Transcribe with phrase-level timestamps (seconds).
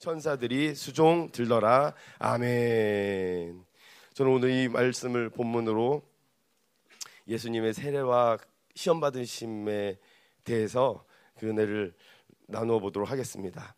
[0.00, 1.92] 천사들이 수종 들더라.
[2.18, 3.62] 아멘.
[4.14, 6.02] 저는 오늘 이 말씀을 본문으로
[7.28, 8.38] 예수님의 세례와
[8.74, 9.98] 시험 받으심에
[10.42, 11.04] 대해서
[11.38, 11.94] 그 은혜를
[12.48, 13.76] 나누어 보도록 하겠습니다.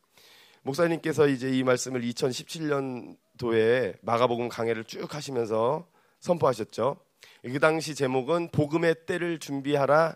[0.63, 5.89] 목사님께서 이제 이 말씀을 2017년도에 마가복음 강해를 쭉 하시면서
[6.21, 7.01] 선포하셨죠.
[7.43, 10.15] 그 당시 제목은 복음의 때를 준비하라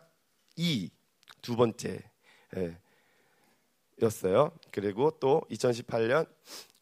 [0.54, 2.00] 이두 번째
[2.56, 2.78] 예,
[4.02, 4.52] 였어요.
[4.72, 6.28] 그리고 또 2018년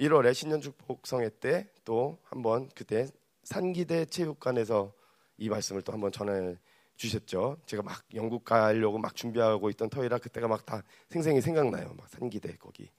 [0.01, 3.09] 1월에 신년 축복 성회 때 또 한번 그때
[3.45, 4.93] 산기대 체육관에서
[5.37, 6.57] 이 말씀을 또 한번 전해
[6.97, 7.59] 주셨죠.
[7.67, 11.93] 제가 막 영국 가려고 막 준비하고 있던 터이라 그때가 막 다 생생히 생각나요.
[11.95, 12.91] 막 산기대 거기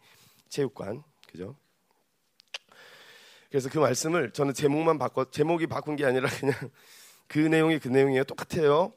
[0.49, 1.55] 체육관 그죠?
[3.49, 6.53] 그래서 그 말씀을 저는 제목만 바꿔 제목이 바꾼 게 아니라 그냥
[7.27, 8.23] 그 내용이 그 내용이에요.
[8.25, 8.93] 똑같아요.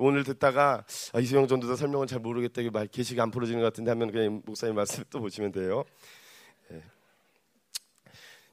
[0.00, 4.12] 오늘 듣다가 아, 이수영 전도사 설명은 잘 모르겠다 말 계시가 안 풀어지는 것 같은데 하면
[4.12, 5.84] 그냥 목사님 말씀 또 보시면 돼요.
[6.68, 6.80] 네.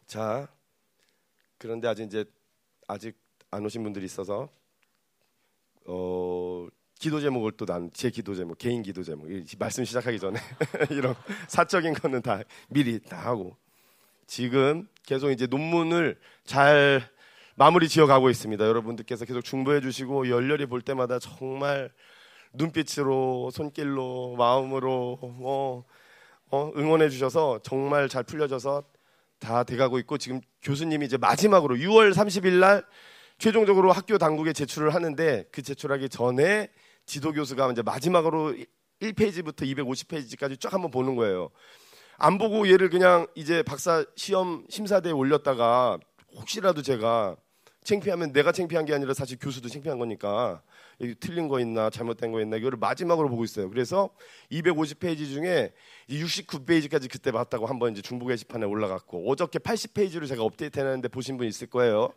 [0.08, 0.48] 자
[1.60, 2.26] 그런데 아직 이제
[2.88, 3.16] 아직
[3.52, 4.50] 안 오신 분들이 있어서
[5.86, 9.28] 어 기도 제목을 또 난 제 기도 제목 개인 기도 제목
[9.60, 10.40] 말씀 시작하기 전에
[10.90, 11.14] 이런
[11.48, 13.56] 사적인 거는 다 미리 다 하고
[14.26, 17.08] 지금 계속 이제 논문을 잘
[17.58, 18.68] 마무리 지어가고 있습니다.
[18.68, 21.90] 여러분들께서 계속 중보해 주시고 열렬히 볼 때마다 정말
[22.52, 25.86] 눈빛으로 손길로 마음으로 어,
[26.52, 28.84] 어, 응원해 주셔서 정말 잘 풀려져서
[29.40, 32.86] 다 돼가고 있고 지금 교수님이 이제 마지막으로 6월 30일 날
[33.38, 36.70] 최종적으로 학교 당국에 제출을 하는데 그 제출하기 전에
[37.06, 38.54] 지도 교수가 이제 마지막으로
[39.02, 41.52] 1페이지부터 250페이지까지 쫙 한번 보는 거예요.
[42.18, 46.00] 안 보고 얘를 그냥 이제 박사 시험 심사대에 올렸다가
[46.36, 47.38] 혹시라도 제가
[47.86, 50.62] 창피하면 내가 창피한 게 아니라 사실 교수도 창피한 거니까
[51.20, 53.70] 틀린 거 있나 잘못된 거 있나 이거를 마지막으로 보고 있어요.
[53.70, 54.10] 그래서
[54.52, 55.72] 250페이지 중에
[56.10, 61.48] 69페이지까지 그때 봤다고 한번 이제 중부 게시판에 올라갔고 어저께 80페이지로 제가 업데이트 해놨는데 보신 분
[61.48, 62.12] 있을 거예요.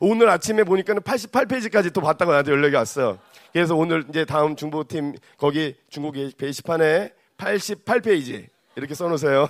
[0.00, 3.18] 오늘 아침에 보니까는 88페이지까지 또 봤다고 나한테 연락이 왔어요.
[3.52, 9.48] 그래서 오늘 이제 다음 중보팀 거기 중국 게시판에 88페이지 이렇게 써놓으세요.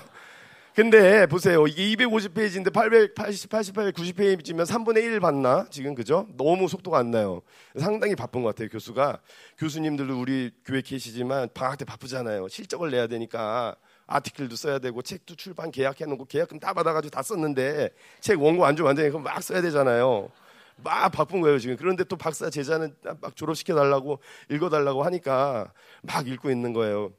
[0.79, 1.67] 근데 보세요.
[1.67, 5.67] 이게 250페이지인데 880, 88, 90페이지면 3분의 1 봤나?
[5.71, 6.29] 지금 그죠?
[6.37, 7.43] 너무 속도가 안 나요.
[7.77, 8.69] 상당히 바쁜 것 같아요.
[8.69, 9.19] 교수가.
[9.59, 12.47] 교수님들도 우리 교회 계시지만 방학 때 바쁘잖아요.
[12.47, 13.75] 실적을 내야 되니까
[14.07, 17.91] 아티클도 써야 되고 책도 출판 계약해 놓고 계약금 다 받아가지고 다 썼는데
[18.21, 20.31] 책 원고 안 주면 안 되니까 막 써야 되잖아요.
[20.77, 21.75] 막 바쁜 거예요 지금.
[21.77, 25.73] 그런데 또 박사 제자는 막 졸업시켜 달라고 읽어 달라고 하니까
[26.03, 27.11] 막 읽고 있는 거예요.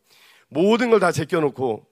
[0.47, 1.88] 모든 걸 다 제껴놓고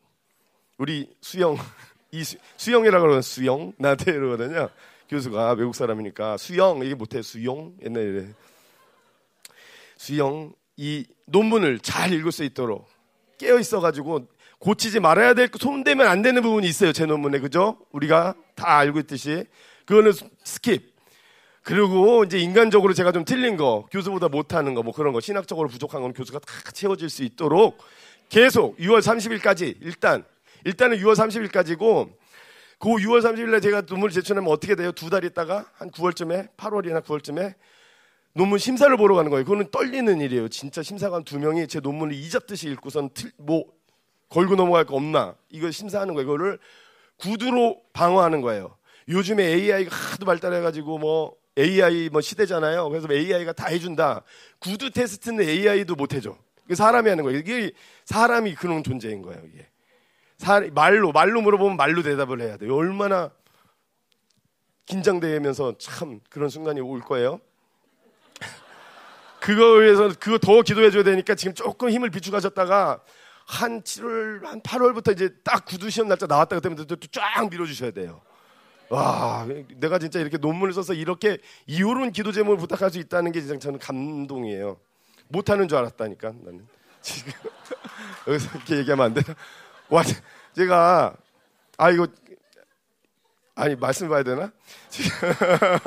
[0.77, 1.57] 우리 수영
[2.11, 2.37] 이 수,
[2.71, 4.69] 영이라고 그러는 수영 나한테 이러거든요.
[5.09, 8.27] 교수가 외국 사람이니까 수영 이게 못해 수영 옛날에
[9.95, 12.87] 수영 이 논문을 잘 읽을 수 있도록
[13.37, 14.27] 깨어 있어가지고
[14.59, 17.77] 고치지 말아야 될 손대면 안 되는 부분이 있어요 제 논문에 그죠?
[17.91, 19.45] 우리가 다 알고 있듯이
[19.85, 20.81] 그거는 skip.
[21.63, 26.01] 그리고 이제 인간적으로 제가 좀 틀린 거, 교수보다 못하는 거, 뭐 그런 거, 신학적으로 부족한
[26.01, 27.77] 건 교수가 다 채워질 수 있도록
[28.29, 30.23] 계속 6월 30일까지 일단
[30.65, 32.09] 일단은 6월 30일까지고
[32.79, 34.91] 그 6월 30일에 제가 논문을 제출하면 어떻게 돼요?
[34.91, 37.55] 두 달 있다가 한 9월쯤에 8월이나 9월쯤에
[38.33, 39.43] 논문 심사를 보러 가는 거예요.
[39.45, 40.47] 그거는 떨리는 일이에요.
[40.49, 43.65] 진짜 심사관 두 명이 제 논문을 이잡듯이 읽고선 틀, 뭐
[44.29, 45.35] 걸고 넘어갈 거 없나?
[45.49, 46.27] 이걸 심사하는 거예요.
[46.27, 46.59] 이거를
[47.17, 48.77] 구두로 방어하는 거예요.
[49.09, 52.89] 요즘에 AI가 하도 발달해가지고 뭐 AI 뭐 시대잖아요.
[52.89, 54.21] 그래서 AI가 다 해준다.
[54.59, 56.37] 구두 테스트는 AI도 못 해줘.
[56.71, 57.39] 사람이 하는 거예요.
[57.39, 57.71] 이게
[58.05, 59.41] 사람이 그런 존재인 거예요.
[59.51, 59.65] 이게.
[60.73, 62.75] 말로 말로 물어보면 말로 대답을 해야 돼요.
[62.75, 63.31] 얼마나
[64.85, 67.39] 긴장되면서 참 그런 순간이 올 거예요.
[69.41, 73.01] 그거 위해서 그거 더 기도해 줘야 되니까 지금 조금 힘을 비축하셨다가
[73.45, 78.21] 한 7월 한 8월부터 이제 딱 구두 시험 날짜 나왔다 그때면 또쫙 밀어 주셔야 돼요.
[78.89, 79.45] 와,
[79.75, 83.79] 내가 진짜 이렇게 논문을 써서 이렇게 이후로는 기도 제목을 부탁할 수 있다는 게 진짜 저는
[83.79, 84.77] 감동이에요.
[85.27, 86.65] 못하는 줄 알았다니까 나는
[87.01, 87.33] 지금
[88.27, 89.35] 여기서 이렇게 얘기하면 안 되나?
[89.89, 90.03] 와,
[90.55, 91.15] 제가
[91.77, 92.07] 아 이거
[93.55, 94.51] 아니 말씀해봐야 되나?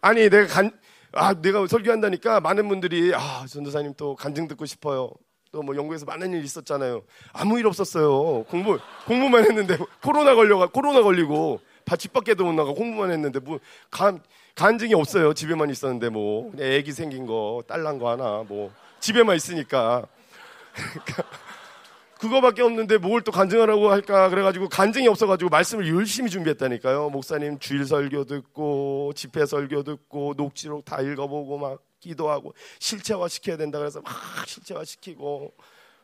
[0.00, 0.70] 아니 내가 간,
[1.12, 5.12] 아 내가 설교한다니까 많은 분들이 아 전도사님 또 간증 듣고 싶어요.
[5.52, 7.02] 또 뭐 영국에서 많은 일 있었잖아요.
[7.32, 8.44] 아무 일 없었어요.
[8.44, 11.60] 공부 공부만 했는데 코로나 걸려가 코로나 걸리고
[11.98, 13.60] 집 밖에도 못 나가 공부만 했는데 뭐
[13.90, 14.22] 간,
[14.54, 15.34] 간증이 없어요.
[15.34, 20.06] 집에만 있었는데 뭐 애기 생긴 거 딸난 거 하나 뭐 집에만 있으니까
[20.72, 21.24] 그러니까
[22.22, 27.10] 그거밖에 없는데 뭘 또 간증하라고 할까 그래가지고 간증이 없어가지고 말씀을 열심히 준비했다니까요.
[27.10, 33.78] 목사님 주일 설교 듣고 집회 설교 듣고 녹취록 다 읽어보고 막 기도하고 실체화 시켜야 된다
[33.78, 34.12] 그래서 막
[34.46, 35.52] 실체화 시키고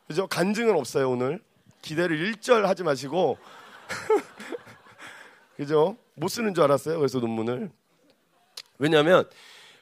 [0.07, 0.27] 그죠?
[0.27, 1.41] 간증은 없어요 오늘
[1.81, 3.37] 기대를 일절 하지 마시고
[5.55, 5.97] 그죠?
[6.15, 6.97] 못 쓰는 줄 알았어요.
[6.99, 7.69] 그래서 논문을
[8.77, 9.29] 왜냐하면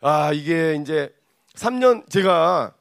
[0.01, 1.13] 아 이게 이제
[1.55, 2.73] 3년 제가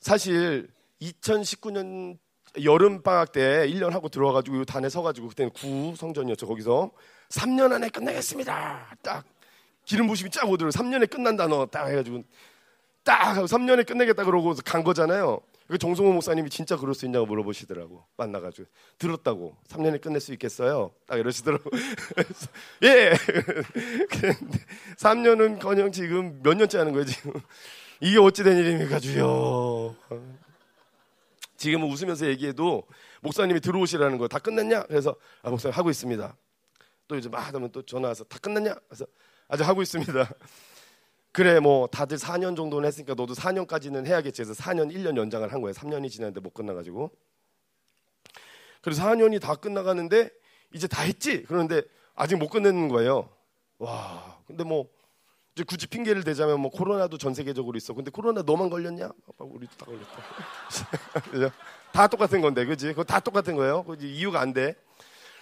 [0.00, 0.68] 사실
[1.00, 2.18] 2019년
[2.62, 6.46] 여름 방학 때 1년 하고 들어와가지고 단에 서가지고 그때는 구 성전이었죠.
[6.46, 6.90] 거기서
[7.30, 8.96] 3년 안에 끝내겠습니다.
[9.02, 9.24] 딱
[9.84, 10.70] 기름 부심이 쫙 오더라고.
[10.70, 12.22] 3년에 끝난다 너딱 해가지고
[13.02, 15.40] 딱 하고 3년에 끝내겠다 그러고 간 거잖아요.
[15.66, 18.04] 그 정성호 목사님이 진짜 그럴 수 있냐고 물어보시더라고.
[18.16, 18.68] 만나가지고
[18.98, 20.92] 들었다고 3년에 끝낼 수 있겠어요?
[21.06, 21.70] 딱 이러시더라고.
[22.84, 23.12] 예.
[24.98, 27.32] 3년은커녕 지금 몇 년째 하는 거예요 지금.
[28.00, 29.94] 이게 어찌 된 일입니까 주여.
[31.64, 32.86] 지금은 웃으면서 얘기해도
[33.22, 34.82] 목사님이 들어오시라는 거 다 끝났냐?
[34.82, 36.36] 그래서 아 목사님 하고 있습니다.
[37.08, 38.74] 또 이제 막 하면 또 전화 와서 다 끝났냐?
[38.86, 39.06] 그래서
[39.48, 40.12] 아직 하고 있습니다.
[41.32, 45.72] 그래 뭐 다들 4년 정도는 했으니까 너도 4년까지는 해야겠지 해서 4년 1년 연장을 한 거예요.
[45.72, 47.10] 3년이 지났는데 못 끝나 가지고.
[48.82, 50.28] 그래서 4년이 다 끝나가는데
[50.74, 51.44] 이제 다 했지.
[51.44, 51.80] 그런데
[52.14, 53.30] 아직 못 끝내는 거예요.
[53.78, 54.86] 와 근데 뭐
[55.54, 57.94] 이제 굳이 핑계를 대자면 뭐 코로나도 전 세계적으로 있어.
[57.94, 59.10] 근데 코로나 너만 걸렸냐?
[59.38, 61.20] 우리도 다 걸렸다.
[61.30, 61.50] 그죠?
[61.92, 62.88] 다 똑같은 건데, 그지?
[62.88, 63.84] 그거 다 똑같은 거예요.
[63.84, 64.74] 그 이유가 안 돼.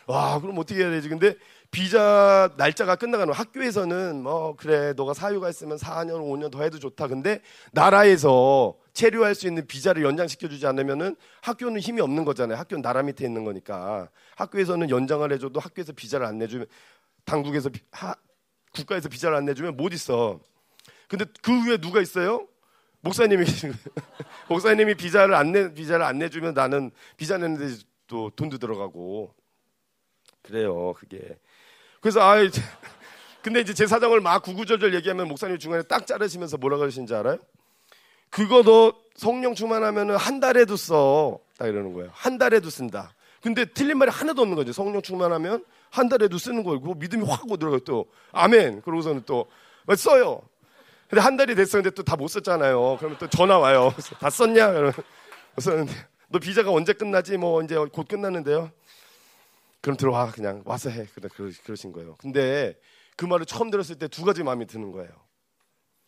[0.06, 1.08] 와, 그럼 어떻게 해야 되지?
[1.08, 1.36] 근데
[1.70, 7.06] 비자 날짜가 끝나가는 학교에서는 뭐 그래 너가 사유가 있으면 4년 5년 더 해도 좋다.
[7.06, 7.40] 근데
[7.72, 12.58] 나라에서 체류할 수 있는 비자를 연장시켜 주지 않으면은 학교는 힘이 없는 거잖아요.
[12.58, 16.66] 학교는 나라 밑에 있는 거니까 학교에서는 연장을 해줘도 학교에서 비자를 안 내주면
[17.24, 18.14] 당국에서 비, 하,
[18.72, 20.40] 국가에서 비자를 안 내주면 못 있어.
[21.08, 22.46] 근데 그 위에 누가 있어요?
[23.00, 23.44] 목사님이
[24.48, 27.74] 목사님이 비자를 안 내 비자를 안 내주면 나는 비자 내는데
[28.06, 29.34] 또 돈도 들어가고
[30.42, 31.36] 그래요 그게
[32.00, 32.36] 그래서 아
[33.42, 37.38] 근데 이제 제 사정을 막 구구절절 얘기하면 목사님 중간에 딱 자르시면서 뭐라 그러신지 알아요?
[38.30, 41.38] 그거 너 성령 충만하면은 한 달에도 써.
[41.58, 42.10] 딱 이러는 거예요.
[42.14, 43.14] 한 달에도 쓴다.
[43.42, 44.72] 근데 틀린 말이 하나도 없는 거죠.
[44.72, 47.80] 성령 충만하면 한 달에도 쓰는 거고 믿음이 확 오더라고요.
[47.80, 48.80] 또 아멘.
[48.82, 49.46] 그러고서는 또
[49.96, 50.40] 써요.
[51.08, 52.96] 근데 한 달이 됐었는데 또 다 못 썼잖아요.
[52.98, 53.92] 그러면 또 전화 와요.
[54.18, 54.72] 다 썼냐?
[54.72, 54.92] 그러면
[55.58, 55.92] 썼는데
[56.28, 57.36] 너 비자가 언제 끝나지?
[57.36, 58.70] 뭐 이제 곧 끝났는데요.
[59.82, 61.04] 그럼 들어와 그냥 와서 해.
[61.14, 61.28] 그래
[61.64, 62.16] 그러신 거예요.
[62.18, 62.74] 근데
[63.16, 65.10] 그 말을 처음 들었을 때 두 가지 마음이 드는 거예요.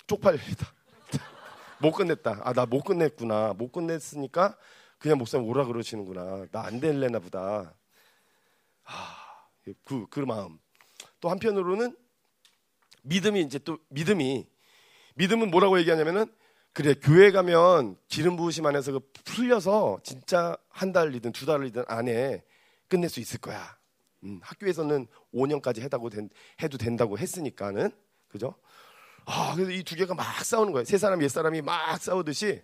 [0.06, 0.66] 쪽팔리다.
[1.80, 2.40] 못 끝냈다.
[2.42, 3.52] 아 나 못 끝냈구나.
[3.58, 4.56] 못 끝냈으니까
[4.98, 6.46] 그냥 목사님 오라 그러시는구나.
[6.52, 7.74] 나 안 될래나 보다.
[8.86, 9.16] 아,
[9.84, 10.58] 그, 그 마음.
[11.20, 11.96] 또 한편으로는
[13.02, 14.46] 믿음이 이제 또 믿음이
[15.16, 16.26] 믿음은 뭐라고 얘기하냐면은
[16.72, 22.42] 그래 교회 가면 기름 부으심 안에서 그 풀려서 진짜 한 달이든 두 달이든 안에
[22.88, 23.78] 끝낼 수 있을 거야.
[24.24, 26.30] 음, 학교에서는 5년까지 해다고 된,
[26.62, 27.90] 해도 된다고 했으니까는
[28.28, 28.56] 그죠?
[29.26, 30.84] 아, 그래서 이 두 개가 막 싸우는 거예요.
[30.84, 32.62] 세 사람, 옛 사람이 막 싸우듯이.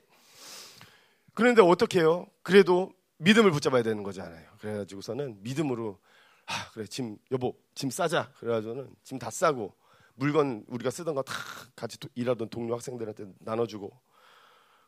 [1.35, 2.26] 그런데 어떻게 해요?
[2.43, 4.47] 그래도 믿음을 붙잡아야 되는 거잖아요.
[4.61, 5.99] 그래가지고서는 믿음으로,
[6.46, 8.32] 아, 그래, 짐, 여보, 짐 싸자.
[8.38, 9.75] 그래가지고는 짐 다 싸고,
[10.14, 11.32] 물건 우리가 쓰던 거 다
[11.76, 13.90] 같이 일하던 동료 학생들한테 나눠주고,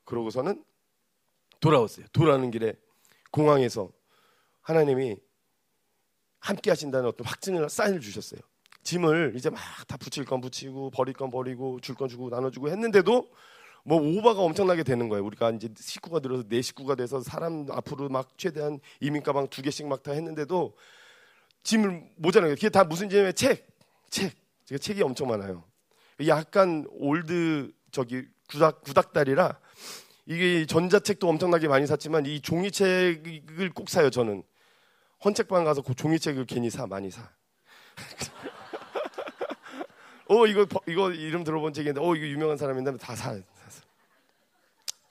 [0.05, 0.65] 그러고서는
[1.61, 2.07] 돌아왔어요.
[2.13, 2.75] 돌아오는 길에
[3.31, 3.91] 공항에서
[4.63, 5.17] 하나님이
[6.41, 8.41] 함께 하신다는 어떤 확증을 사인을 주셨어요.
[8.83, 13.31] 짐을 이제 막 다 붙일 건 붙이고 버릴 건 버리고 줄 건 주고 나눠주고 했는데도
[13.85, 15.25] 뭐 오버가 엄청나게 되는 거예요.
[15.25, 19.87] 우리가 이제 식구가 들어서 네 식구가 돼서 사람 앞으로 막 최대한 이민 가방 두 개씩
[19.87, 20.77] 막 다 했는데도
[21.63, 22.55] 짐을 모자라는 거예요.
[22.57, 23.33] 그게 다 무슨 짐이에요?
[23.33, 23.67] 책,
[24.11, 24.35] 책.
[24.67, 25.65] 제가 책이 엄청 많아요.
[26.27, 29.59] 약간 old 저기 구닥 구닥다리라
[30.27, 34.11] 이게 전자책도 엄청나게 많이 샀지만 이 종이책을 꼭 사요.
[34.11, 34.43] 저는
[35.25, 37.31] 헌책방 가서 그 종이책을 괜히 사 많이 사.
[40.29, 43.37] 어 이거 이거 이름 들어본 책인데 어 이거 유명한 사람인데 다 사.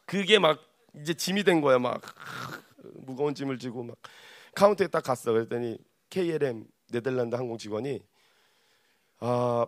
[0.05, 0.59] 그게 막
[0.95, 2.01] 이제 짐이 된 거야 막
[3.05, 3.95] 무거운 짐을 지고 막
[4.55, 5.31] 카운터에 딱 갔어.
[5.31, 5.77] 그랬더니
[6.11, 8.01] KLM 네덜란드 항공 직원이
[9.19, 9.65] 아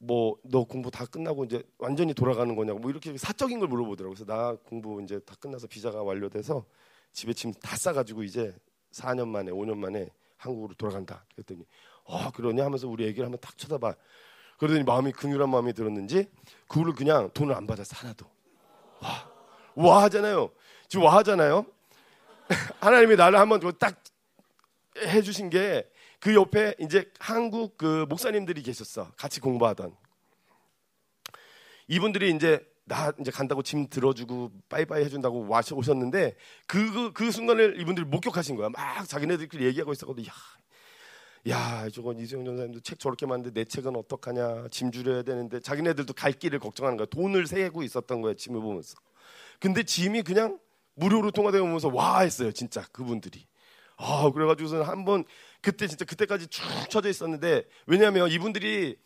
[0.00, 4.14] 뭐 너 공부 다 끝나고 이제 완전히 돌아가는 거냐고 뭐 이렇게 사적인 걸 물어보더라고.
[4.14, 6.64] 그래서 나 공부 이제 다 끝나서 비자가 완료돼서
[7.12, 8.54] 집에 짐 다 싸가지고 이제
[8.92, 11.24] 4년 만에 5년 만에 한국으로 돌아간다.
[11.34, 11.66] 그랬더니
[12.04, 13.96] 어 그러냐 하면서 우리 얘기를 한번 딱 쳐다봐.
[14.58, 16.30] 그러더니 마음이 긍휼한 마음이 들었는지
[16.68, 18.24] 그걸로 그냥 돈을 안 받았어 하나도.
[19.00, 19.32] 와,
[19.74, 20.50] 와 하잖아요.
[20.86, 21.66] 지금 와 하잖아요.
[22.78, 24.00] 하나님이 나를 한번 딱
[25.06, 25.84] 해주신 게
[26.20, 29.12] 그 옆에 이제 한국 그 목사님들이 계셨어.
[29.16, 29.94] 같이 공부하던.
[31.86, 36.34] 이분들이 이제 나 이제 간다고 짐 들어주고 빠이빠이 해준다고 와셔 오셨는데
[36.66, 38.68] 그, 그, 그 순간을 이분들이 목격하신 거야.
[38.70, 40.24] 막 자기네들끼리 얘기하고 있었거든.
[40.26, 40.32] 야,
[41.48, 44.68] 야, 저건 이수영 전사님도 책 저렇게 만드는데 내 책은 어떡하냐.
[44.70, 47.06] 짐 줄여야 되는데 자기네들도 갈 길을 걱정하는 거야.
[47.06, 48.34] 돈을 세고 있었던 거야.
[48.34, 48.96] 짐을 보면서.
[49.60, 50.58] 근데 짐이 그냥
[50.94, 52.50] 무료로 통화되고 보면서 와 했어요.
[52.50, 53.46] 진짜 그분들이.
[53.98, 55.24] 아, 그래가지고서 한번
[55.60, 58.96] 그때 진짜 그때까지 쭉 쳐져 있었는데 왜냐하면 이분들이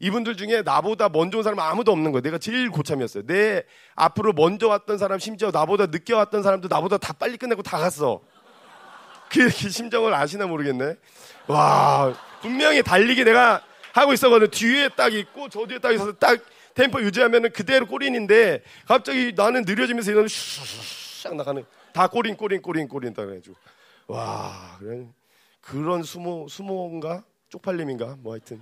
[0.00, 2.22] 이분들 중에 나보다 먼저 온 사람 아무도 없는 거예요.
[2.22, 3.26] 내가 제일 고참이었어요.
[3.26, 7.78] 내 앞으로 먼저 왔던 사람 심지어 나보다 늦게 왔던 사람도 나보다 다 빨리 끝내고 다
[7.78, 8.22] 갔어.
[9.28, 10.96] 그, 그 심정을 아시나 모르겠네.
[11.46, 14.50] 와 분명히 달리기 내가 하고 있었거든.
[14.50, 16.40] 뒤에 딱 있고 저 뒤에 딱 있어서 딱
[16.74, 23.12] 템포 유지하면 그대로 꼬린인데 갑자기 나는 느려지면서 이런 슉 나가는 다 꼬린 꼬린 꼬린 꼬린
[23.12, 23.54] 다 해가지고
[24.10, 25.14] 와 그런
[25.60, 28.60] 그런 수모 수모인가 쪽팔림인가 뭐 하여튼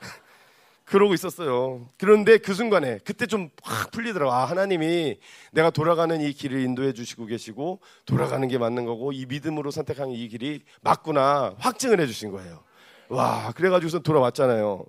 [0.84, 1.90] 그러고 있었어요.
[1.98, 4.32] 그런데 그 순간에 그때 좀 확 풀리더라고.
[4.32, 5.18] 아, 하나님이
[5.52, 10.28] 내가 돌아가는 이 길을 인도해 주시고 계시고 돌아가는 게 맞는 거고 이 믿음으로 선택한 이
[10.28, 12.62] 길이 맞구나 확증을 해 주신 거예요.
[13.08, 14.84] 와, 그래 가지고서 돌아왔잖아요.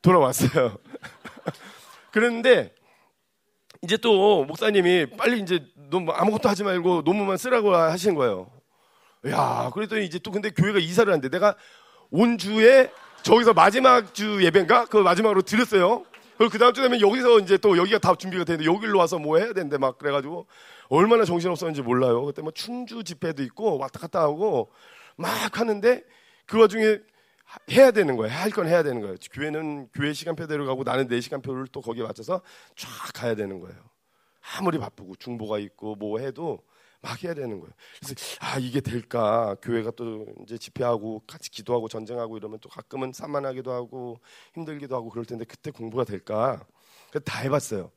[0.00, 0.78] 돌아왔어요.
[2.10, 2.74] 그런데
[3.82, 8.50] 이제 또 목사님이 빨리 이제 너 아무것도 하지 말고 논문만 쓰라고 하신 거예요.
[9.28, 11.28] 야, 그랬더니 이제 또 근데 교회가 이사를 한대.
[11.28, 11.54] 내가
[12.10, 12.90] 온 주에
[13.22, 14.86] 저기서 마지막 주 예배인가?
[14.86, 16.04] 그 마지막으로 드렸어요.
[16.36, 19.38] 그리고 그 다음 주 되면 여기서 이제 또 여기가 다 준비가 되는데 여기로 와서 뭐
[19.38, 20.46] 해야 되는데 막 그래가지고
[20.88, 22.24] 얼마나 정신없었는지 몰라요.
[22.24, 24.72] 그때 뭐 춘주 집회도 있고 왔다 갔다 하고
[25.16, 26.02] 막 하는데
[26.46, 26.98] 그 와중에
[27.70, 28.34] 해야 되는 거예요.
[28.34, 29.14] 할 건 해야 되는 거예요.
[29.32, 32.40] 교회는 교회 시간표대로 가고 나는 내 시간표를 또 거기에 맞춰서
[32.74, 33.76] 쫙 가야 되는 거예요.
[34.58, 36.60] 아무리 바쁘고 중보가 있고 뭐 해도
[37.02, 37.72] 막 해야 되는 거예요.
[37.98, 39.56] 그래서 아 이게 될까?
[39.60, 44.20] 교회가 또 이제 집회하고 같이 기도하고 전쟁하고 이러면 또 가끔은 산만하기도 하고
[44.54, 46.64] 힘들기도 하고 그럴 텐데 그때 공부가 될까?
[47.10, 47.90] 그래서 다 해봤어요.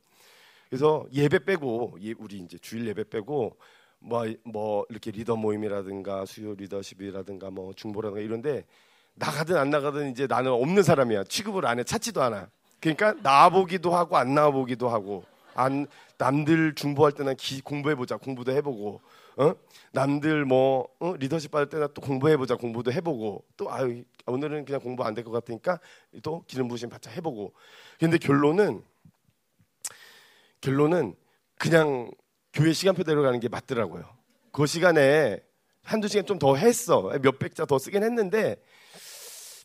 [0.68, 3.56] 그래서 예배 빼고 우리 이제 주일 예배 빼고
[4.00, 8.66] 뭐, 뭐 이렇게 리더 모임이라든가 수요 리더십이라든가 뭐 중보라든가 이런데
[9.14, 11.24] 나가든 안 나가든 이제 나는 없는 사람이야.
[11.24, 11.84] 취급을 안 해.
[11.84, 12.50] 찾지도 않아.
[12.80, 15.24] 그러니까 나와보기도 하고 안 나와보기도 하고
[15.56, 15.86] 안
[16.18, 19.00] 남들 중보할 때는 기, 공부해보자 공부도 해보고
[19.38, 19.54] 어?
[19.92, 21.14] 남들 뭐 어?
[21.16, 25.30] 리더십 받을 때는 또 공부해보자 공부도 해보고 또 아유 오늘은 그냥 공부 안 될 것
[25.30, 25.80] 같으니까
[26.22, 27.52] 또 기름 부심 받자 해보고
[27.98, 28.82] 근데 결론은
[30.60, 31.14] 결론은
[31.58, 32.10] 그냥
[32.52, 34.04] 교회 시간표대로 가는 게 맞더라고요
[34.52, 35.40] 그 시간에
[35.82, 38.56] 한두 시간 좀 더 했어 몇 백자 더 쓰긴 했는데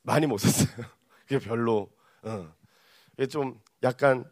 [0.03, 0.85] 많이 못 썼어요
[1.27, 1.89] 그게 별로
[2.23, 2.53] 어.
[3.29, 4.25] 좀 약간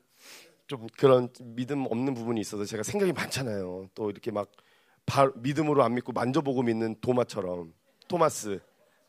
[0.69, 3.89] 좀 그런 믿음 없는 부분이 있어서 제가 생각이 많잖아요.
[3.95, 4.51] 또 이렇게 막
[5.03, 7.73] 바, 믿음으로 안 믿고 만져보고 믿는 도마처럼.
[8.07, 8.59] 토마스.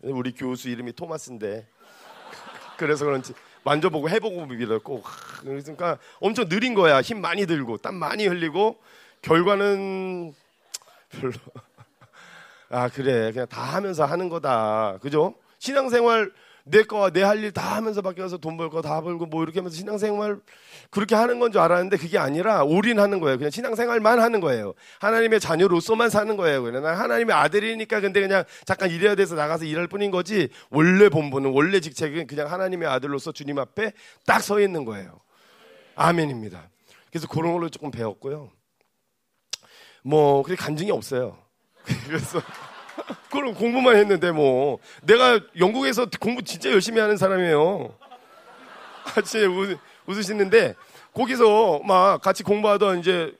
[0.00, 1.68] 우리 교수 이름이 토마스인데.
[2.78, 5.02] 그래서 그런지 만져보고 해보고 믿었고
[5.42, 7.02] 그러니까 엄청 느린 거야.
[7.02, 8.80] 힘 많이 들고 땀 많이 흘리고.
[9.20, 10.32] 결과는
[11.10, 11.34] 별로.
[12.70, 13.32] 아 그래.
[13.32, 14.96] 그냥 다 하면서 하는 거다.
[15.02, 15.34] 그죠?
[15.58, 16.32] 신앙생활
[16.64, 19.42] 내 거와 내 할 일 다 하면서 밖에 가서 돈 벌 거 다 벌고 뭐
[19.42, 20.40] 이렇게 하면서 신앙생활
[20.90, 23.38] 그렇게 하는 건 줄 알았는데 그게 아니라 올인하는 거예요.
[23.38, 24.74] 그냥 신앙생활만 하는 거예요.
[25.00, 26.62] 하나님의 자녀로서만 사는 거예요.
[26.62, 31.50] 그냥 난 하나님의 아들이니까 근데 그냥 잠깐 일해야 돼서 나가서 일할 뿐인 거지 원래 본분은
[31.52, 33.92] 원래 직책은 그냥 하나님의 아들로서 주님 앞에
[34.26, 35.20] 딱 서 있는 거예요.
[35.96, 36.70] 아멘입니다.
[37.10, 38.50] 그래서 그런 걸로 조금 배웠고요.
[40.02, 41.36] 뭐 그렇게 간증이 없어요.
[42.06, 42.40] 그래서
[43.30, 47.94] 그럼 공부만 했는데 뭐 내가 영국에서 공부 진짜 열심히 하는 사람이에요.
[49.04, 50.74] 같이 웃, 웃으시는데
[51.14, 53.32] 거기서 막 같이 공부하던 이제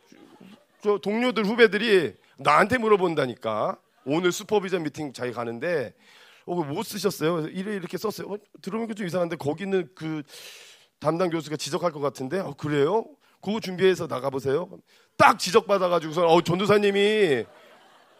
[0.82, 5.92] 저 동료들 후배들이 나한테 물어본다니까 오늘 슈퍼비전 미팅 자기 가는데
[6.46, 7.48] 어, 뭐 쓰셨어요?
[7.48, 8.32] 이래 이렇게 썼어요.
[8.32, 10.22] 어, 들어보니까 좀 이상한데 거기는 그
[10.98, 13.04] 담당 교수가 지적할 것 같은데 어, 그래요?
[13.42, 14.68] 그거 준비해서 나가보세요.
[15.16, 17.44] 딱 지적받아가지고서 어, 전도사님이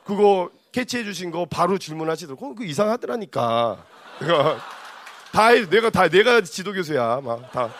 [0.04, 2.54] 그거 캐치해 주신 거 바로 질문하시더라고.
[2.54, 3.84] 그 이상하더라니까.
[5.32, 7.20] 다 내가 다 내가 지도 교수야.
[7.22, 7.70] 막 다.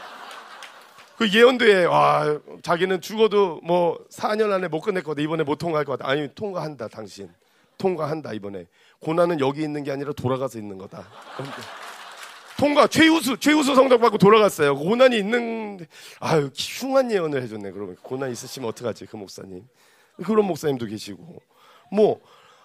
[1.16, 5.20] 그 예언도에 와 자기는 죽어도 뭐 4년 안에 못 끝낼 거다.
[5.20, 6.10] 이번에 못 통과할 것 같다.
[6.10, 7.28] 아니 통과한다 당신.
[7.78, 8.66] 통과한다 이번에.
[9.00, 11.06] 고난은 여기 있는 게 아니라 돌아가서 있는 거다.
[12.58, 14.76] 통과 최우수 최우수 성적 받고 돌아갔어요.
[14.76, 15.86] 고난이 있는
[16.20, 17.70] 아유 흉한 예언을 해줬네.
[17.70, 19.66] 그러면 고난 있으시면 어떡하지 그 목사님.
[20.24, 21.42] 그런 목사님도 계시고
[21.90, 22.20] 뭐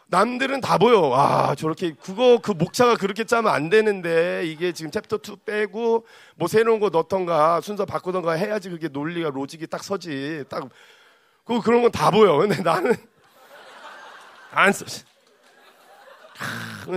[0.08, 1.12] 남들은 다 보여.
[1.14, 6.48] 아, 저렇게, 그거, 그 목차가 그렇게 짜면 안 되는데, 이게 지금 챕터 2 빼고, 뭐
[6.48, 10.46] 새로운 거 넣던가, 순서 바꾸던가 해야지 그게 논리가, 로직이 딱 서지.
[10.50, 10.70] 딱,
[11.44, 12.38] 그, 그런 건 다 보여.
[12.38, 12.94] 근데 나는,
[14.52, 14.86] 안 써.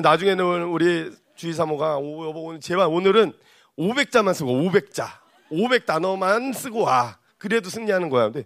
[0.02, 3.32] 나중에는 우리 주의 사모가, 오, 여보, 오늘 제발 오늘은
[3.78, 5.06] 500자만 쓰고, 500자.
[5.50, 7.18] 500단어만 쓰고 와.
[7.38, 8.24] 그래도 승리하는 거야.
[8.30, 8.44] 근데,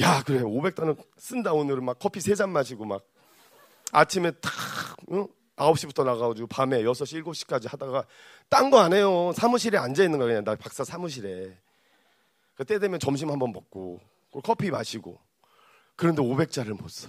[0.00, 3.02] 야, 그래, 500단어 쓴다, 오늘은 막 커피 3잔 마시고 막.
[3.92, 4.50] 아침에 탁
[5.12, 5.28] 응?
[5.56, 8.06] 9시부터 나가가지고 밤에 6시, 7시까지 하다가
[8.48, 9.32] 딴 거 안 해요.
[9.36, 10.28] 사무실에 앉아 있는 거야.
[10.28, 11.56] 그냥 나 박사 사무실에.
[12.54, 14.00] 그때 되면 점심 한번 먹고
[14.42, 15.20] 커피 마시고
[15.94, 17.08] 그런데 500자를 못 써.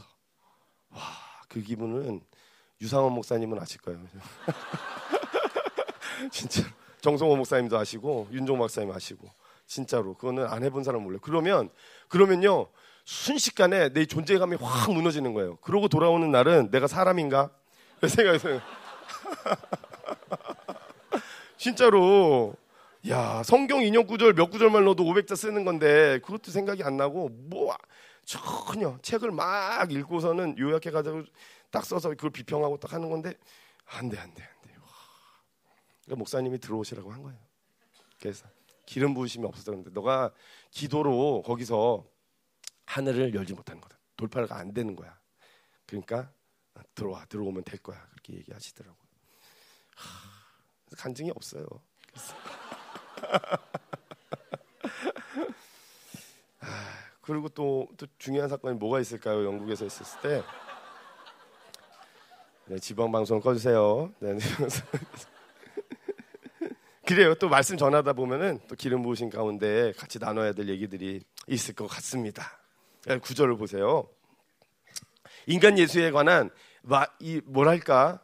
[0.90, 1.00] 와,
[1.48, 2.22] 그 기분은
[2.82, 4.00] 유상원 목사님은 아실 거예요.
[6.32, 6.64] 진짜
[7.02, 9.30] 정성호 목사님도 아시고 윤종 박사님 아시고
[9.66, 11.20] 진짜로 그거는 안 해본 사람 몰라요.
[11.22, 11.70] 그러면
[12.10, 12.68] 그러면요
[13.06, 15.58] 순식간에 내 존재감이 확 무너지는 거예요.
[15.58, 17.52] 그러고 돌아오는 날은 내가 사람인가?
[18.08, 18.60] 생각해서
[21.58, 22.56] 진짜로
[23.10, 27.76] 야 성경 인용 구절 몇 구절만 넣어도 500자 쓰는 건데 그것도 생각이 안 나고 뭐
[28.26, 31.24] 전혀 책을 막 읽고서는 요약해 가지고
[31.72, 33.34] 딱 써서 그걸 비평하고 딱 하는 건데
[33.86, 34.74] 안 돼 안 돼 안 돼.
[36.06, 37.38] 그러니까 목사님이 들어오시라고 한 거예요.
[38.20, 38.46] 그래서
[38.86, 40.32] 기름 부으심이 그런데 너가
[40.72, 42.06] 기도로 거기서
[42.86, 43.98] 하늘을 열지 못하는 거다.
[44.16, 45.20] 돌파가 안 되는 거야.
[45.86, 46.32] 그러니까
[46.96, 48.06] 들어와 들어오면 될 거야.
[48.12, 49.04] 그렇게 얘기하시더라고요.
[49.96, 51.66] 하, 간증이 없어요.
[56.60, 56.68] 아,
[57.22, 59.46] 그리고 또, 또 중요한 사건이 뭐가 있을까요?
[59.46, 60.44] 영국에서 있었을 때
[62.66, 64.14] 네, 지방 방송 꺼주세요.
[64.20, 64.38] 네,
[67.06, 67.36] 그래요.
[67.36, 72.63] 또 말씀 전하다 보면은 또 기름 부으신 가운데 같이 나눠야 될 얘기들이 있을 것 같습니다.
[73.06, 74.08] 네, 구절을 보세요.
[75.46, 76.50] 인간 예수에 관한
[76.82, 78.22] 마, 이 뭐랄까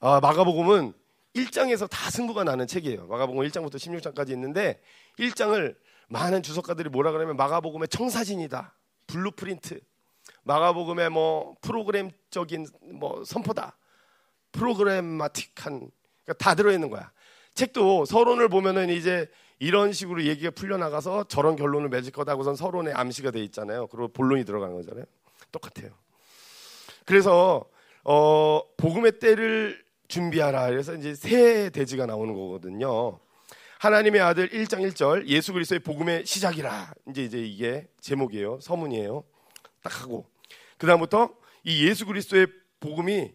[0.00, 0.92] 아, 마가복음은
[1.34, 3.06] 1장에서 다 승부가 나는 책이에요.
[3.06, 4.82] 마가복음 1장부터 16장까지 있는데
[5.18, 5.74] 1장을
[6.08, 8.76] 많은 주석가들이 뭐라 그러면 마가복음의 청사진이다.
[9.06, 9.80] blueprint.
[10.42, 13.78] 마가복음의 뭐 프로그램적인 뭐 선포다.
[14.52, 15.90] programmatic한
[16.24, 17.10] 그러니까 다 들어 있는 거야.
[17.54, 23.30] 책도 서론을 보면은 이제 이런 식으로 얘기가 풀려나가서 저런 결론을 맺을 거다 하고선 서론에 암시가
[23.30, 23.86] 돼 있잖아요.
[23.86, 25.04] 그리고 본론이 들어간 거잖아요.
[25.52, 25.90] 똑같아요.
[27.06, 27.64] 그래서
[28.02, 30.68] 어 복음의 때를 준비하라.
[30.68, 33.18] 그래서 이제 새 대지가 나오는 거거든요.
[33.78, 36.94] 하나님의 아들 1장 1절 예수 그리스도의 복음의 시작이라.
[37.10, 38.58] 이제 이제 이게 제목이에요.
[38.60, 39.24] 서문이에요.
[39.82, 40.26] 딱 하고
[40.78, 41.30] 그다음부터
[41.62, 42.48] 이 예수 그리스도의
[42.80, 43.32] 복음이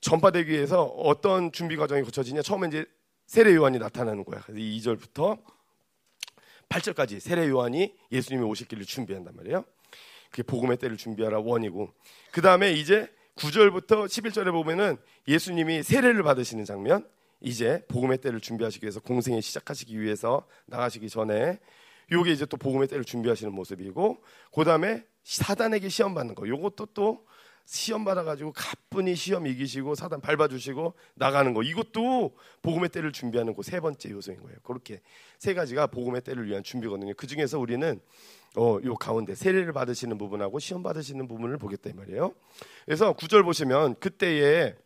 [0.00, 2.42] 전파되기 위해서 어떤 준비 과정이 거쳐지냐?
[2.42, 2.84] 처음에 이제
[3.26, 4.40] 세례 요한이 나타나는 거야.
[4.42, 5.42] 그래서 2절부터
[6.68, 9.64] 8절까지 세례 요한이 예수님이 오실 길을 준비한단 말이에요.
[10.30, 11.92] 그게 복음의 때를 준비하라 원이고.
[12.32, 14.96] 그 다음에 이제 9절부터 11절에 보면은
[15.28, 17.08] 예수님이 세례를 받으시는 장면.
[17.40, 21.60] 이제 복음의 때를 준비하시기 위해서 공생에 시작하시기 위해서 나가시기 전에
[22.10, 24.22] 요게 이제 또 복음의 때를 준비하시는 모습이고
[24.54, 26.48] 그 다음에 사단에게 시험 받는 거.
[26.48, 27.26] 요것도 또
[27.66, 33.80] 시험 받아가지고 가뿐히 시험 이기시고 사단 밟아주시고 나가는 거 이것도 복음의 때를 준비하는 그 세
[33.80, 34.56] 번째 요소인 거예요.
[34.62, 35.00] 그렇게
[35.38, 37.14] 세 가지가 복음의 때를 위한 준비거든요.
[37.16, 38.00] 그 중에서 우리는
[38.56, 42.34] 어, 요 가운데 세례를 받으시는 부분하고 시험 받으시는 부분을 보겠다 이 말이에요.
[42.84, 44.76] 그래서 구절 보시면 그때에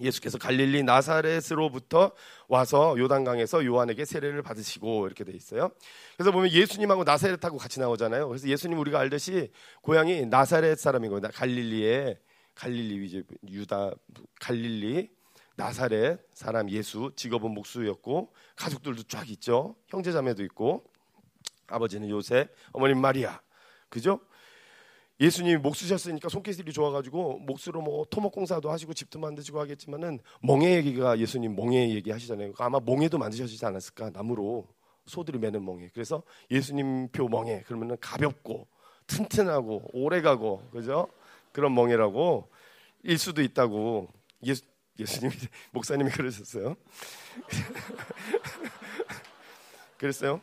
[0.00, 2.12] 예수께서 갈릴리 나사렛으로부터
[2.48, 5.70] 와서 요단강에서 요한에게 세례를 받으시고 이렇게 돼 있어요.
[6.16, 8.28] 그래서 보면 예수님하고 나사렛하고 같이 나오잖아요.
[8.28, 9.50] 그래서 예수님 우리가 알듯이
[9.82, 11.22] 고향이 나사렛 사람인 거예요.
[11.32, 12.18] 갈릴리에
[12.54, 13.92] 갈릴리 이제 유다
[14.40, 15.10] 갈릴리
[15.56, 19.76] 나사렛 사람 예수 직업은 목수였고 가족들도 쫙 있죠.
[19.88, 20.84] 형제자매도 있고
[21.68, 23.40] 아버지는 요셉, 어머님 마리아.
[23.88, 24.20] 그죠?
[25.20, 31.56] 예수님이 목수셨으니까 손기술이 좋아가지고 목수로 뭐 토목 공사도 하시고 집도 만드시고 하겠지만은 멍해 얘기가 예수님
[31.56, 32.52] 멍해 얘기 하시잖아요.
[32.58, 34.68] 아마 멍해도 만드셨지 않았을까 나무로
[35.06, 35.90] 소들이 매는 멍해.
[35.92, 38.68] 그래서 예수님 표 멍해 그러면은 가볍고
[39.08, 41.08] 튼튼하고 오래가고 그죠?
[41.52, 42.48] 그런 멍해라고
[43.02, 44.08] 일 수도 있다고
[44.44, 44.62] 예수
[44.98, 45.34] 예수님이
[45.72, 46.76] 목사님이 그러셨어요.
[49.96, 50.40] 그랬어요?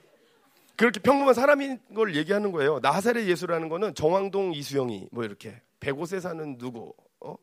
[0.78, 2.80] 그렇게 평범한 사람인 걸 얘기하는 거예요.
[2.80, 7.36] 나사렛 예수라는 거는 정왕동 이수영이 뭐 이렇게 백옷에 사는 누구, 어?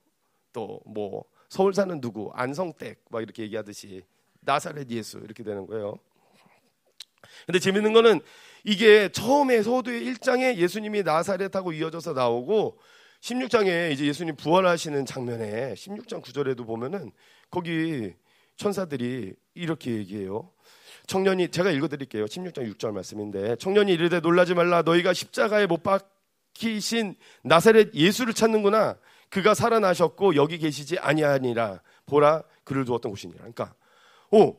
[0.52, 4.02] 또뭐 서울 사는 누구, 안성댁 막 이렇게 얘기하듯이
[4.40, 5.98] 나사렛 예수 이렇게 되는 거예요.
[7.46, 8.20] 근데 재밌는 거는
[8.64, 12.78] 이게 처음에 서두의 1장에 예수님이 나사렛하고 이어져서 나오고
[13.20, 17.12] 16장에 이제 예수님 부활하시는 장면에 16장 9절에도 보면은
[17.50, 18.14] 거기
[18.56, 20.50] 천사들이 이렇게 얘기해요.
[21.06, 22.24] 청년이 제가 읽어드릴게요.
[22.26, 28.96] 16장 6절 말씀인데 청년이 이르되 놀라지 말라 너희가 십자가에 못 박히신 나사렛 예수를 찾는구나.
[29.28, 31.80] 그가 살아나셨고 여기 계시지 아니하니라.
[32.06, 33.38] 보라 그를 두었던 곳이니라.
[33.38, 33.74] 그러니까
[34.30, 34.56] 오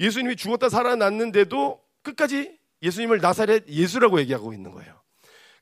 [0.00, 4.98] 예수님이 죽었다 살아났는데도 끝까지 예수님을 나사렛 예수라고 얘기하고 있는 거예요.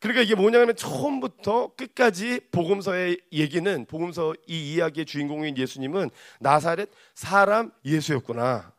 [0.00, 6.10] 그러니까 이게 뭐냐면 처음부터 끝까지 복음서의 얘기는 복음서 이 이야기의 주인공인 예수님은
[6.40, 8.75] 나사렛 사람 예수였구나.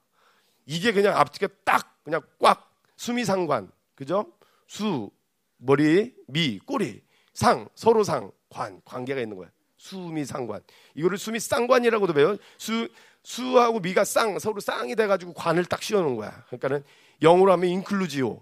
[0.68, 4.32] 이게 그냥 앞뒤가 딱 그냥 꽉 수미상관 그죠?
[4.68, 5.10] 수
[5.58, 7.02] 머리 미 꼬리
[7.34, 9.50] 상 서로 상 관 관계가 있는 거야.
[9.78, 10.62] 수미상관
[10.96, 12.38] 이거를 수미쌍관이라고도 배워.
[12.58, 12.88] 수
[13.24, 16.44] 수하고 미가 쌍 서로 쌍이 돼가지고 관을 딱 씌워놓은 거야.
[16.48, 16.84] 그러니까는
[17.22, 18.42] 영어로 하면 인클루지오.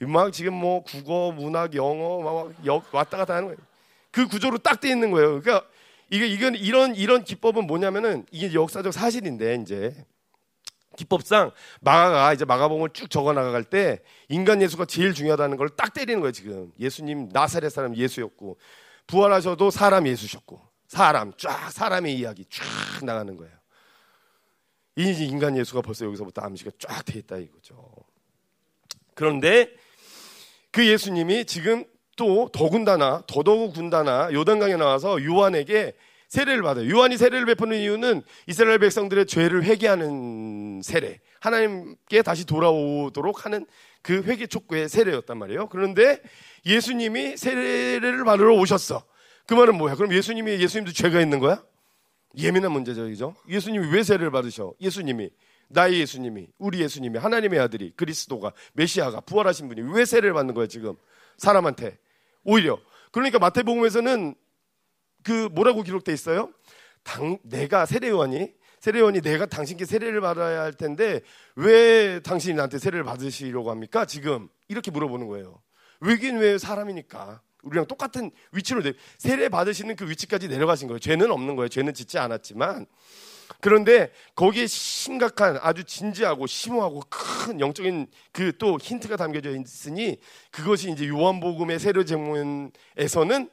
[0.00, 2.54] 막 지금 뭐 국어, 문학, 영어 막
[2.92, 3.58] 왔다 갔다 하는 거예요.
[4.10, 5.40] 그 구조로 딱 돼 있는 거예요.
[5.42, 5.68] 그러니까
[6.10, 9.94] 이게 이건 이런 이런 기법은 뭐냐면은 이게 역사적 사실인데 이제
[10.98, 16.20] 기법상 마가가 이제 마가복음을 쭉 적어 나갈 때 인간 예수가 제일 중요하다는 걸 딱 때리는
[16.20, 18.58] 거예요 지금 예수님 나사렛 사람 예수였고
[19.06, 23.52] 부활하셔도 사람 예수셨고 사람 쫙 사람의 이야기 쫙 나가는 거예요.
[24.96, 27.76] 이 인간 예수가 벌써 여기서부터 암시가 쫙 돼 있다 이거죠.
[29.14, 29.70] 그런데
[30.72, 31.84] 그 예수님이 지금
[32.16, 35.94] 또 더군다나 더더욱 군다나 요단강에 나와서 요한에게
[36.28, 36.88] 세례를 받아요.
[36.90, 43.66] 요한이 세례를 베푸는 이유는 이스라엘 백성들의 죄를 회개하는 세례, 하나님께 다시 돌아오도록 하는
[44.02, 45.68] 그 회개 촉구의 세례였단 말이에요.
[45.68, 46.20] 그런데
[46.66, 49.04] 예수님이 세례를 받으러 오셨어.
[49.46, 49.94] 그 말은 뭐야?
[49.94, 51.64] 그럼 예수님이 예수님도 죄가 있는 거야?
[52.36, 53.34] 예민한 문제죠, 그죠?
[53.48, 54.74] 예수님이 왜 세례를 받으셔?
[54.80, 55.30] 예수님이
[55.68, 60.94] 나의 예수님이 우리 예수님이 하나님의 아들이 그리스도가 메시아가 부활하신 분이 왜 세례를 받는 거야 지금
[61.36, 61.98] 사람한테
[62.44, 62.78] 오히려
[63.12, 64.34] 그러니까 마태복음에서는
[65.22, 66.50] 그 뭐라고 기록돼 있어요?
[67.02, 71.20] 당, 내가 세례요한이 세례요한이 내가 당신께 세례를 받아야 할 텐데
[71.56, 74.04] 왜 당신이 나한테 세례를 받으시려고 합니까?
[74.04, 75.60] 지금 이렇게 물어보는 거예요.
[76.00, 78.82] 왜긴 왜 사람이니까 우리랑 똑같은 위치로
[79.18, 81.00] 세례 받으시는 그 위치까지 내려가신 거예요.
[81.00, 81.68] 죄는 없는 거예요.
[81.68, 82.86] 죄는 짓지 않았지만
[83.60, 90.18] 그런데 거기에 심각한 아주 진지하고 심오하고 큰 영적인 그 또 힌트가 담겨져 있으니
[90.50, 93.48] 그것이 이제 요한복음의 세례 제문에서는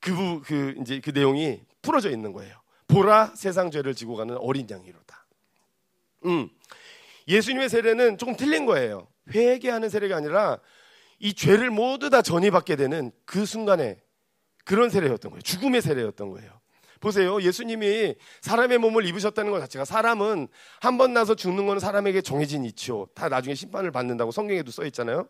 [0.00, 2.54] 그, 그 이제 그 내용이 풀어져 있는 거예요.
[2.86, 5.26] 보라 세상 죄를 지고 가는 어린 양이로다.
[6.26, 6.48] 음.
[7.26, 9.06] 예수님의 세례는 조금 틀린 거예요.
[9.34, 10.58] 회개하는 세례가 아니라
[11.18, 14.00] 이 죄를 모두 다 전이받게 되는 그 순간에
[14.64, 15.42] 그런 세례였던 거예요.
[15.42, 16.58] 죽음의 세례였던 거예요.
[17.00, 17.40] 보세요.
[17.40, 20.48] 예수님이 사람의 몸을 입으셨다는 것 자체가 사람은
[20.80, 23.06] 한 번 나서 죽는 건 사람에게 정해진 이치요.
[23.14, 25.28] 다 나중에 심판을 받는다고 성경에도 써 있잖아요.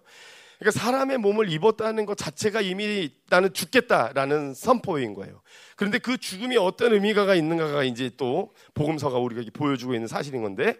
[0.59, 5.40] 그러니까 사람의 몸을 입었다는 것 자체가 이미 나는 죽겠다라는 선포인 거예요.
[5.77, 10.75] 그런데 그 죽음이 어떤 의미가 있는가가 이제 또 복음서가 우리가 보여주고 있는 사실인 건데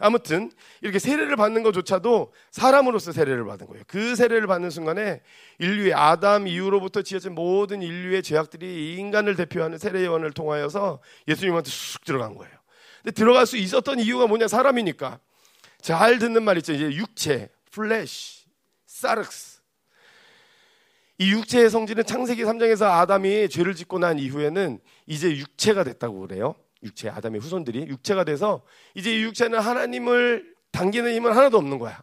[0.00, 3.84] 아무튼 이렇게 세례를 받는 것조차도 사람으로서 세례를 받은 거예요.
[3.86, 5.20] 그 세례를 받는 순간에
[5.60, 12.34] 인류의 아담 이후로부터 지어진 모든 인류의 죄악들이 인간을 대표하는 세례 요한을 통하여서 예수님한테 쑥 들어간
[12.34, 12.52] 거예요.
[13.02, 14.48] 근데 들어갈 수 있었던 이유가 뭐냐?
[14.48, 15.20] 사람이니까.
[15.80, 16.72] 잘 듣는 말 있죠.
[16.72, 18.39] 이제 육체, flesh.
[19.00, 19.60] σάρξ.
[21.18, 26.54] 이 육체의 성질은 창세기 3장에서 아담이 죄를 짓고 난 이후에는 이제 육체가 됐다고 그래요.
[26.82, 28.62] 육체, 아담의 후손들이 육체가 돼서
[28.94, 32.02] 이제 이 육체는 하나님을 당기는 힘은 하나도 없는 거야.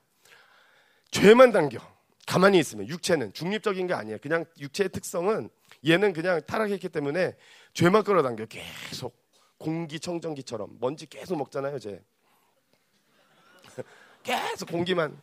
[1.11, 1.79] 죄만 당겨.
[2.27, 4.17] 가만히 있으면 육체는 중립적인 게 아니에요.
[4.21, 5.49] 그냥 육체의 특성은
[5.87, 7.35] 얘는 그냥 타락했기 때문에
[7.73, 9.15] 죄만 끌어당겨 계속
[9.57, 12.03] 공기 청정기처럼 먼지 계속 먹잖아요, 쟤.
[14.23, 15.19] 계속 공기만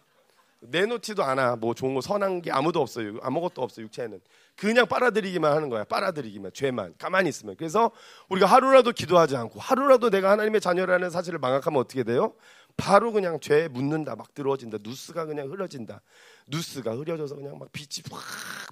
[0.69, 1.57] 내놓지도 않아.
[1.57, 3.19] 뭐 좋은 거 선한 게 아무도 없어요.
[3.23, 4.21] 아무것도 없어 육체에는.
[4.57, 5.85] 그냥 빨아들이기만 하는 거야.
[5.85, 6.53] 빨아들이기만.
[6.55, 6.95] 죄만.
[6.99, 7.57] 가만히 있으면.
[7.57, 7.91] 그래서
[8.29, 12.35] 우리가 하루라도 기도하지 않고 하루라도 내가 하나님의 자녀라는 사실을 망각하면 어떻게 돼요?
[12.77, 14.17] 바로 그냥 죄에 묻는다.
[14.17, 14.79] 막 들어진다.
[14.83, 16.01] 누스가 그냥 흐려진다.
[16.49, 18.23] 누스가 흐려져서 그냥 막 빛이 확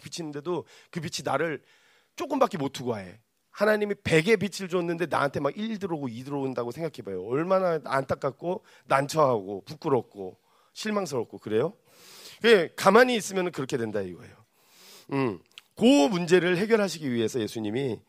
[0.02, 1.62] 비치는데도 그 빛이 나를
[2.16, 3.20] 조금밖에 못 두고 해.
[3.50, 7.22] 하나님이 100의 빛을 줬는데 나한테 막1 들어오고 2 들어온다고 생각해 봐요.
[7.24, 10.38] 얼마나 안타깝고 난처하고 부끄럽고
[10.72, 11.74] 실망스럽고 그래요?
[12.44, 14.34] 예, 가만히 있으면 그렇게 된다 이거예요.
[15.12, 15.38] 음,
[15.76, 18.00] 그 문제를 해결하시기 위해서 예수님이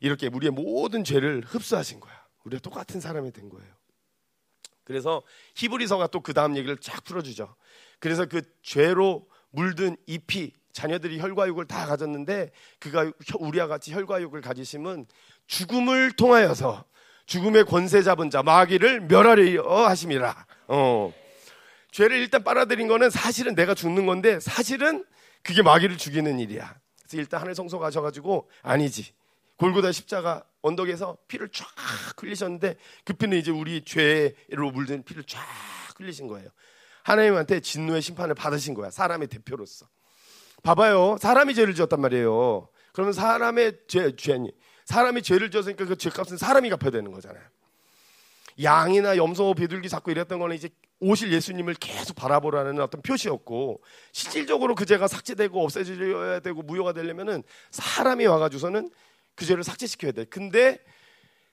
[0.00, 2.12] 이렇게 우리의 모든 죄를 흡수하신 거야.
[2.44, 3.68] 우리가 똑같은 사람이 된 거예요.
[4.84, 5.22] 그래서
[5.56, 7.54] 히브리서가 또 그 다음 얘기를 쫙 풀어주죠.
[8.00, 15.06] 그래서 그 죄로 물든 잎이 자녀들이 혈과육을 다 가졌는데 그가 우리와 같이 혈과육을 가지심은
[15.46, 16.84] 죽음을 통하여서
[17.26, 20.46] 죽음의 권세 잡은 자 마귀를 멸하려 하심이라.
[20.68, 21.12] 어.
[21.90, 25.04] 죄를 일단 빨아들인 거는 사실은 내가 죽는 건데 사실은
[25.42, 26.74] 그게 마귀를 죽이는 일이야.
[27.00, 29.12] 그래서 일단 하늘 성소 가셔가지고 아니지.
[29.56, 31.66] 골고다 십자가 언덕에서 피를 쫙
[32.18, 35.40] 흘리셨는데 그 피는 이제 우리 죄로 물든 피를 쫙
[35.98, 36.48] 흘리신 거예요.
[37.02, 38.90] 하나님한테 진노의 심판을 받으신 거야.
[38.90, 39.86] 사람의 대표로서.
[40.62, 41.16] 봐봐요.
[41.20, 42.68] 사람이 죄를 지었단 말이에요.
[42.92, 44.52] 그러면 사람의 죄, 죄니.
[44.84, 47.42] 사람이 죄를 지었으니까 그 죄값은 사람이 갚아야 되는 거잖아요.
[48.62, 50.68] 양이나 염소, 비둘기 잡고 이랬던 거는 이제
[51.00, 53.82] 오실 예수님을 계속 바라보라는 어떤 표시였고
[54.12, 58.90] 실질적으로 그 죄가 삭제되고 없애져야 되고 무효가 되려면은 사람이 와가지고서는
[59.34, 60.24] 그 죄를 삭제시켜야 돼.
[60.26, 60.78] 근데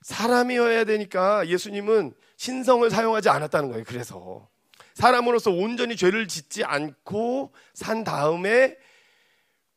[0.02, 3.84] 사람이어야 되니까 예수님은 신성을 사용하지 않았다는 거예요.
[3.86, 4.48] 그래서
[4.94, 8.76] 사람으로서 온전히 죄를 짓지 않고 산 다음에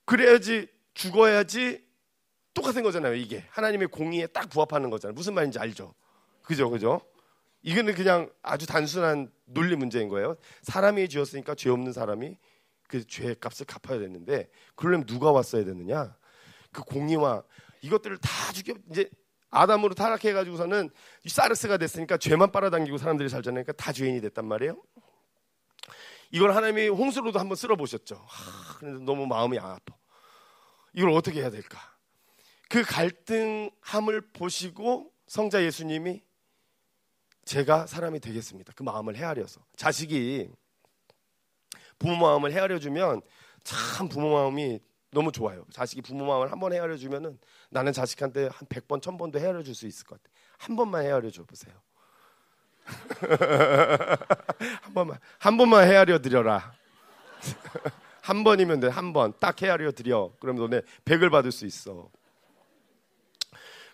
[0.06, 1.86] 그래야지 죽어야지
[2.54, 3.16] 똑같은 거잖아요.
[3.16, 5.14] 이게 하나님의 공의에 딱 부합하는 거잖아요.
[5.14, 5.94] 무슨 말인지 알죠?
[6.44, 7.02] 그죠, 그죠?
[7.64, 10.36] 이거는 그냥 아주 단순한 논리 문제인 거예요.
[10.64, 12.38] 사람이 지었으니까 죄 없는 사람이
[12.88, 16.16] 그 죄의 값을 갚아야 되는데 그러려면 누가 왔어야 되느냐?
[16.72, 17.44] 그 공의와
[17.82, 19.10] 이것들을 다 죽여 이제
[19.50, 20.90] 아담으로 타락해 가지고서는
[21.28, 23.64] 사르스가 됐으니까 죄만 빨아당기고 사람들이 살잖아요.
[23.64, 24.82] 그러니까 다 죄인이 됐단 말이에요.
[26.32, 28.16] 이걸 하나님이 홍수로도 한번 쓸어 보셨죠.
[28.26, 29.96] 하, 그런데 너무 마음이 아파.
[30.94, 31.80] 이걸 어떻게 해야 될까?
[32.70, 36.24] 그 갈등함을 보시고 성자 예수님이
[37.52, 38.72] 제가 사람이 되겠습니다.
[38.78, 40.50] 그 마음을 헤아려서 자식이
[42.00, 43.22] 부모 마음을 헤아려 주면
[43.62, 44.80] 참 부모 마음이
[45.12, 45.66] 너무 좋아요.
[45.74, 47.38] 자식이 부모 마음을 한 번 헤아려 주면은
[47.70, 50.34] 나는 자식한테 한 100번, 1000번도 헤아려 줄 수 있을 것 같아.
[50.60, 51.76] 한 번만 헤아려 줘 보세요.
[54.82, 56.72] 한 번만 한 번만 헤아려 드려라.
[58.24, 58.88] 한 번이면 돼.
[58.88, 60.32] 한 번 딱 헤아려 드려.
[60.40, 62.10] 그럼 너네 100을 받을 수 있어.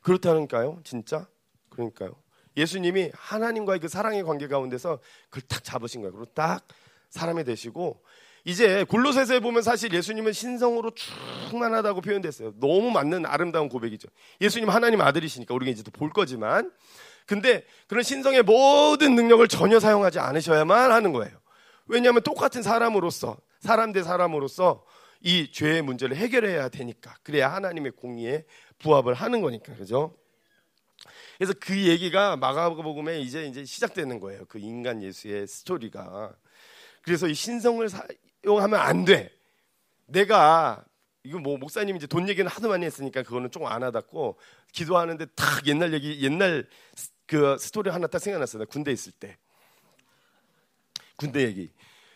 [0.03, 0.79] 그렇다니까요.
[0.83, 1.27] 진짜?
[1.69, 2.21] 그러니까요.
[2.57, 6.11] 예수님이 하나님과의 그 사랑의 관계 가운데서 그걸 딱 잡으신 거예요.
[6.13, 6.67] 그리고 딱
[7.09, 8.01] 사람이 되시고
[8.43, 12.53] 이제 골로새서에 보면 사실 예수님은 신성으로 충만하다고 표현됐어요.
[12.59, 14.07] 너무 맞는 아름다운 고백이죠.
[14.41, 16.71] 예수님 하나님 아들이시니까 우리가 이제 또 볼 거지만
[17.25, 21.37] 근데 그런 신성의 모든 능력을 전혀 사용하지 않으셔야만 하는 거예요.
[21.87, 24.83] 왜냐하면 똑같은 사람으로서 사람 대 사람으로서
[25.21, 28.45] 이 죄의 문제를 해결해야 되니까 그래야 하나님의 공의에
[28.79, 30.15] 부합을 하는 거니까 그죠?
[31.37, 34.45] 그래서 그 얘기가 마가복음에 이제 이제 시작되는 거예요.
[34.45, 36.35] 그 인간 예수의 스토리가.
[37.03, 39.31] 그래서 이 신성을 사용하면 안 돼.
[40.07, 40.83] 내가
[41.23, 44.39] 이거 뭐 목사님 이제 돈 얘기는 하도 많이 했으니까 그거는 조금 안 하다고
[44.71, 46.67] 기도하는데 탁 옛날 얘기 옛날
[47.27, 48.65] 그 스토리 하나 딱 생각났어요.
[48.65, 49.37] 군대 있을 때
[51.17, 51.71] 군대 얘기.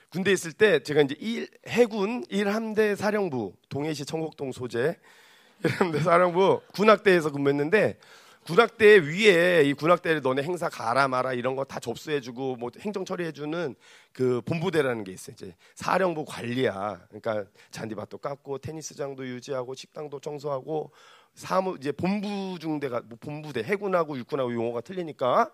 [0.09, 4.97] 군대 있을 때 제가 이제 일, 해군 1함대 사령부 동해시 청곡동 소재
[5.63, 7.97] 1함대 사령부 군악대에서 근무했는데
[8.45, 13.75] 군악대 위에 이 군악대를 너네 행사 가라 마라 이런 거 다 접수해주고 뭐 행정 처리해주는
[14.13, 15.33] 그 본부대라는 게 있어요.
[15.35, 17.05] 이제 사령부 관리야.
[17.09, 20.91] 그러니까 잔디밭도 깎고 테니스장도 유지하고 식당도 청소하고
[21.35, 25.51] 사무 이제 본부 중대가 뭐 본부대 해군하고 육군하고 용어가 틀리니까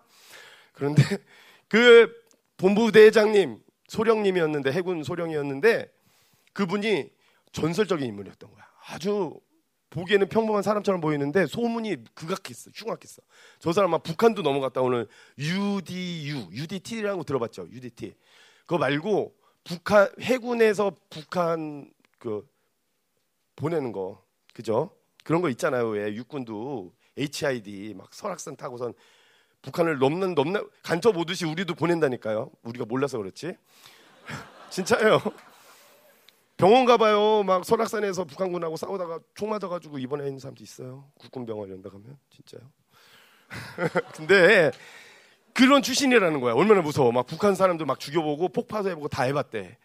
[0.72, 1.02] 그런데
[1.68, 2.12] 그
[2.56, 5.92] 본부대장님 소령님이었는데 해군 소령이었는데
[6.54, 7.10] 그분이
[7.52, 8.64] 전설적인 인물이었던 거야.
[8.88, 9.38] 아주
[9.90, 13.22] 보기에는 평범한 사람처럼 보이는데 소문이 극악했어, 흉악했어.
[13.58, 15.06] 저 사람 막 북한도 넘어갔다 오는
[15.38, 17.68] UDU, UDT라고 들어봤죠?
[17.70, 18.14] UDT.
[18.60, 22.46] 그거 말고 북한 해군에서 북한 그
[23.56, 24.22] 보내는 거,
[24.54, 24.90] 그죠?
[25.24, 25.88] 그런 거 있잖아요.
[25.88, 28.94] 왜 육군도 HID 막 설악산 타고선
[29.62, 32.50] 북한을 넘는 넘는 간첩 오듯이 우리도 보낸다니까요.
[32.62, 33.56] 우리가 몰라서 그렇지.
[34.70, 35.20] 진짜예요.
[36.58, 37.44] 병원 가봐요.
[37.44, 41.08] 막 설악산에서 북한군하고 싸우다가 총 맞아가지고 입원해 있는 사람도 있어요.
[41.20, 42.68] 국군병원 이런 데 가면 진짜요.
[44.12, 44.72] 근데
[45.54, 46.54] 그런 출신이라는 거야.
[46.54, 47.12] 얼마나 무서워.
[47.12, 49.78] 막 북한 사람들 막 죽여보고 폭파도 해보고 다 해봤대.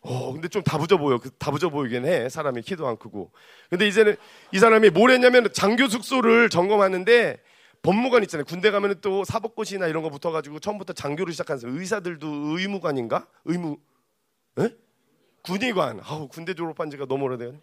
[0.00, 1.18] 어, 근데 좀 다부져 보여.
[1.18, 2.28] 그 다부져 보이긴 해.
[2.28, 3.30] 사람이 키도 안 크고.
[3.70, 4.16] 근데 이제는
[4.52, 7.40] 이 사람이 뭘 했냐면 장교 숙소를 점검하는데
[7.82, 8.44] 법무관 있잖아요.
[8.44, 13.28] 군대 가면 또 사법고시나 이런 거 붙어가지고 처음부터 장교를 시작하는 의사들도 의무관인가?
[13.44, 13.78] 의무,
[14.58, 14.70] 에?
[15.42, 16.00] 군의관.
[16.04, 17.54] 아우, 군대 졸업한 지가 너무 오래돼요.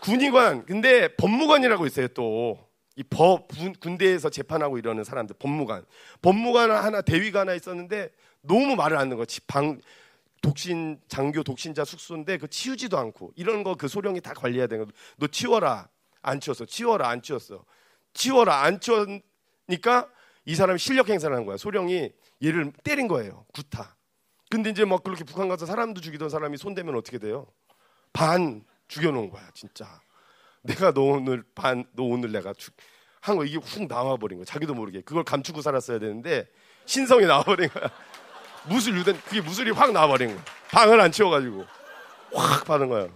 [0.00, 0.66] 군의관.
[0.66, 2.58] 근데 법무관이라고 있어요, 또.
[2.96, 3.48] 이 법,
[3.80, 5.84] 군대에서 재판하고 이러는 사람들, 법무관.
[6.22, 8.10] 법무관 하나, 대위가 하나 있었는데
[8.42, 9.40] 너무 말을 안 듣는 거지.
[9.42, 9.80] 방,
[10.42, 14.92] 독신, 장교 독신자 숙소인데 그 치우지도 않고 이런 거 그 소령이 다 관리해야 되는 거.
[15.16, 15.88] 너 치워라.
[16.22, 16.66] 안 치웠어.
[16.66, 17.08] 치워라.
[17.08, 17.64] 안 치웠어.
[18.12, 18.62] 치워라.
[18.62, 20.08] 안 치웠니까
[20.44, 21.56] 이 사람이 실력 행사를 한 거야.
[21.56, 22.12] 소령이
[22.44, 23.46] 얘를 때린 거예요.
[23.54, 23.93] 구타.
[24.54, 27.44] 근데 이제 막 그렇게 북한 가서 사람도 죽이던 사람이 손대면 어떻게 돼요?
[28.12, 30.00] 반 죽여놓은 거야, 진짜.
[30.62, 32.72] 내가 너 오늘 반, 너 오늘 내가 죽,
[33.20, 34.44] 한 거 이게 훅 나와버린 거야.
[34.44, 35.00] 자기도 모르게.
[35.00, 36.46] 그걸 감추고 살았어야 되는데
[36.86, 37.90] 신성이 나와버린 거야.
[38.68, 40.44] 무술 유된, 그게 무술이 확 나와버린 거야.
[40.70, 41.66] 방을 안 치워가지고.
[42.34, 43.08] 확 받은 거야.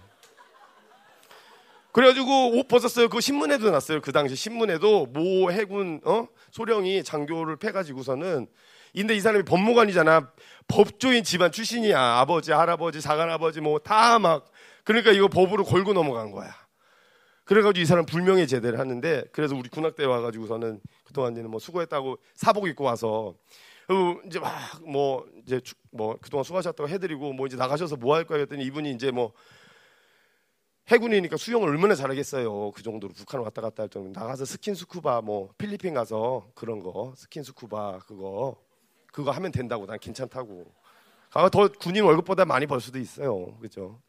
[1.93, 3.07] 그래가지고 옷 벗었어요.
[3.07, 4.01] 그 신문에도 났어요.
[4.01, 6.27] 그 당시 신문에도 모 해군, 어?
[6.51, 8.47] 소령이 장교를 패가지고서는
[8.95, 10.31] 근데 이 사람이 법무관이잖아.
[10.67, 11.99] 법조인 집안 출신이야.
[11.99, 14.45] 아버지, 할아버지, 사관아버지 뭐 다 막
[14.83, 16.51] 그러니까 이거 법으로 걸고 넘어간 거야.
[17.45, 22.67] 그래가지고 이 사람 불명예 제대를 하는데 그래서 우리 군악대 와가지고서는 그동안 이제는 뭐 수고했다고 사복
[22.67, 23.33] 입고 와서
[23.87, 24.51] 그리고 이제 막
[24.85, 25.59] 뭐 이제
[25.91, 29.33] 뭐 그동안 수고하셨다고 해드리고 뭐 이제 나가셔서 뭐 할 거야 했더니 이분이 이제 뭐
[30.89, 32.71] 해군이니까 수영을 얼마나 잘하겠어요.
[32.71, 37.13] 그 정도로 북한 왔다 갔다 할 정도 나가서 스킨 스쿠바 뭐 필리핀 가서 그런 거
[37.15, 38.57] 스킨 스쿠바 그거
[39.11, 40.71] 그거 하면 된다고 난 괜찮다고.
[41.33, 43.57] 아, 더 군인 월급보다 많이 벌 수도 있어요.
[43.59, 43.99] 그죠?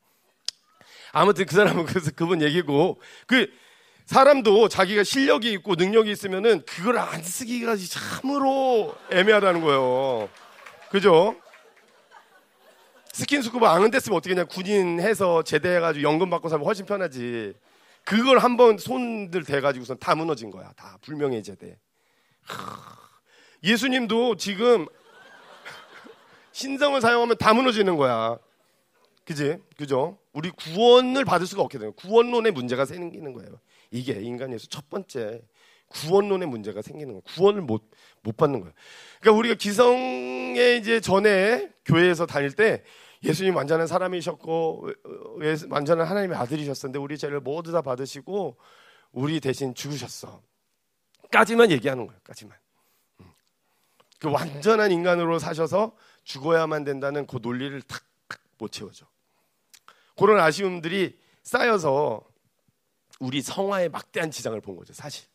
[1.12, 3.50] 아무튼 그 사람은 그래서 그분 얘기고 그
[4.06, 10.28] 사람도 자기가 실력이 있고 능력이 있으면은 그걸 안 쓰기가 참으로 애매하다는 거예요.
[10.90, 11.36] 그죠?
[13.12, 17.54] 스킨스쿠버 안 됐으면 어떻게 그냥 군인 해서 제대해가지고 연금 받고 살면 훨씬 편하지.
[18.04, 20.72] 그걸 한번 손들 대가지고선 다 무너진 거야.
[20.76, 21.78] 다 불명예 제대.
[23.62, 24.86] 예수님도 지금
[26.52, 28.38] 신성을 사용하면 다 무너지는 거야.
[29.24, 29.58] 그지?
[29.76, 30.18] 그죠?
[30.32, 33.60] 우리 구원을 받을 수가 없게 되는 구원론의 문제가 생기는 거예요.
[33.90, 35.42] 이게 인간에서 첫 번째
[35.88, 37.22] 구원론의 문제가 생기는 거예요.
[37.22, 37.88] 구원을 못,
[38.22, 38.72] 못 받는 거예요.
[39.20, 42.82] 그러니까 우리가 기성에 이제 전에 교회에서 다닐 때
[43.22, 44.88] 예수님 완전한 사람이셨고
[45.68, 48.56] 완전한 하나님의 아들이셨었는데 우리 죄를 모두 다 받으시고
[49.12, 50.42] 우리 대신 죽으셨어.
[51.30, 52.20] 까지만 얘기하는 거예요.
[52.24, 52.56] 까지만.
[54.20, 54.28] 음.
[54.28, 58.02] 그 완전한 인간으로 사셔서 죽어야만 된다는 그 논리를 탁
[58.60, 59.06] 못 채워줘.
[60.16, 62.22] 그런 아쉬움들이 쌓여서
[63.18, 65.26] 우리 성화에 막대한 지장을 본 거죠, 사실.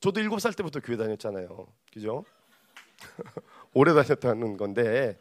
[0.00, 1.66] 저도 일곱 살 때부터 교회 다녔잖아요.
[1.92, 2.24] 그죠?
[3.72, 5.18] 오래 다녔다는 건데,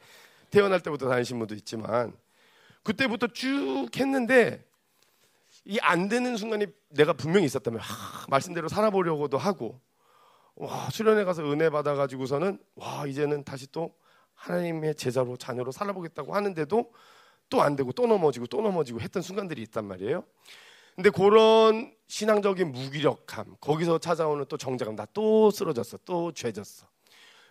[0.50, 2.14] 태어날 때부터 다니신 분도 있지만,
[2.84, 4.66] 그때부터 쭉 했는데,
[5.66, 9.80] 이 안 되는 순간이 내가 분명히 있었다면, 하, 말씀대로 살아보려고도 하고,
[10.56, 13.94] 와, 수련회 가서 은혜 받아가지고서는, 와, 이제는 다시 또
[14.36, 16.92] 하나님의 제자로, 자녀로 살아보겠다고 하는데도
[17.50, 20.24] 또 안 되고, 또 넘어지고, 또 넘어지고 했던 순간들이 있단 말이에요.
[20.96, 26.88] 근데 그런 신앙적인 무기력함, 거기서 찾아오는 또 정제감, 나 또 쓰러졌어, 또 죄졌어.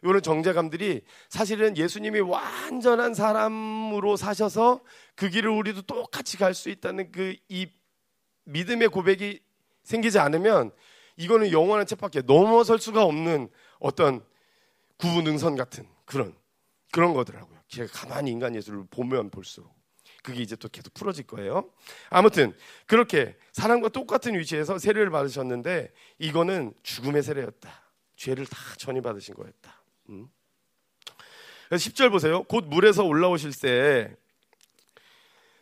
[0.03, 4.83] 이런 정제감들이 사실은 예수님이 완전한 사람으로 사셔서
[5.15, 7.69] 그 길을 우리도 똑같이 갈 수 있다는 그 이
[8.47, 9.41] 믿음의 고백이
[9.85, 10.71] 생기지 않으면
[11.17, 13.49] 이거는 영원한 책밖에 넘어설 수가 없는
[13.79, 14.25] 어떤
[14.99, 16.35] 구분능선 같은 그런
[16.91, 17.59] 그런 거더라고요.
[17.93, 19.75] 가만히 인간 예술을 보면 볼수록.
[20.23, 21.71] 그게 이제 또 계속 풀어질 거예요.
[22.09, 22.55] 아무튼
[22.87, 27.83] 그렇게 사람과 똑같은 위치에서 세례를 받으셨는데 이거는 죽음의 세례였다.
[28.17, 29.83] 죄를 다 전이 받으신 거였다.
[30.11, 30.29] 음.
[31.71, 32.45] 10절 보세요.
[32.45, 34.17] 곧 물에서 올라오실 때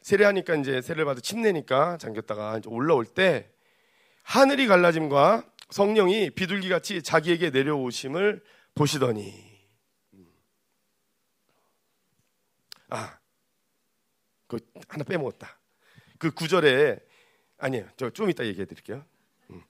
[0.03, 3.52] 세례하니까 이제 세례를 받아 침내니까 잠겼다가 이제 올라올 때
[4.23, 8.43] 하늘이 갈라짐과 성령이 비둘기 같이 자기에게 내려오심을
[8.75, 9.33] 보시더니
[10.15, 10.27] 음.
[12.89, 14.59] 아그
[14.89, 15.59] 하나 빼먹었다.
[16.19, 16.99] 그 구절에
[17.59, 17.89] 아니에요.
[17.97, 19.05] 저 좀 이따 얘기해 드릴게요.
[19.51, 19.63] 음.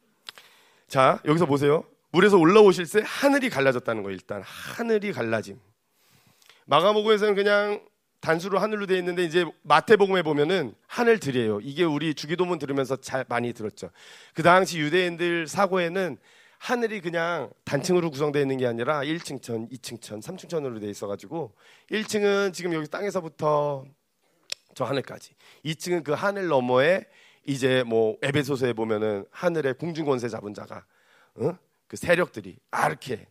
[0.89, 1.85] 자, 여기서 보세요.
[2.11, 4.15] 물에서 올라오실 때 하늘이 갈라졌다는 거예요.
[4.15, 5.59] 일단 하늘이 갈라짐.
[6.67, 7.85] 마가복음에서는 그냥
[8.23, 11.59] 단수로 하늘로 되어 있는데 이제 마태복음에 보면은 하늘들이에요.
[11.61, 13.91] 이게 우리 주기도문 들으면서 잘 많이 들었죠.
[14.33, 16.17] 그 당시 유대인들 사고에는
[16.59, 21.09] 하늘이 그냥 단층으로 구성되어 있는 게 아니라 1층 천, 2층 천, 3층 천으로 되어 있어
[21.09, 21.53] 가지고
[21.91, 23.85] 1층은 지금 여기 땅에서부터
[24.77, 25.35] 저 하늘까지.
[25.65, 27.05] 2층은 그 하늘 너머에
[27.45, 30.87] 이제 뭐 에베소서에 보면은 하늘의 궁중 권세 잡은 자가
[31.35, 31.59] 어?
[31.89, 33.27] 그 세력들이 아르케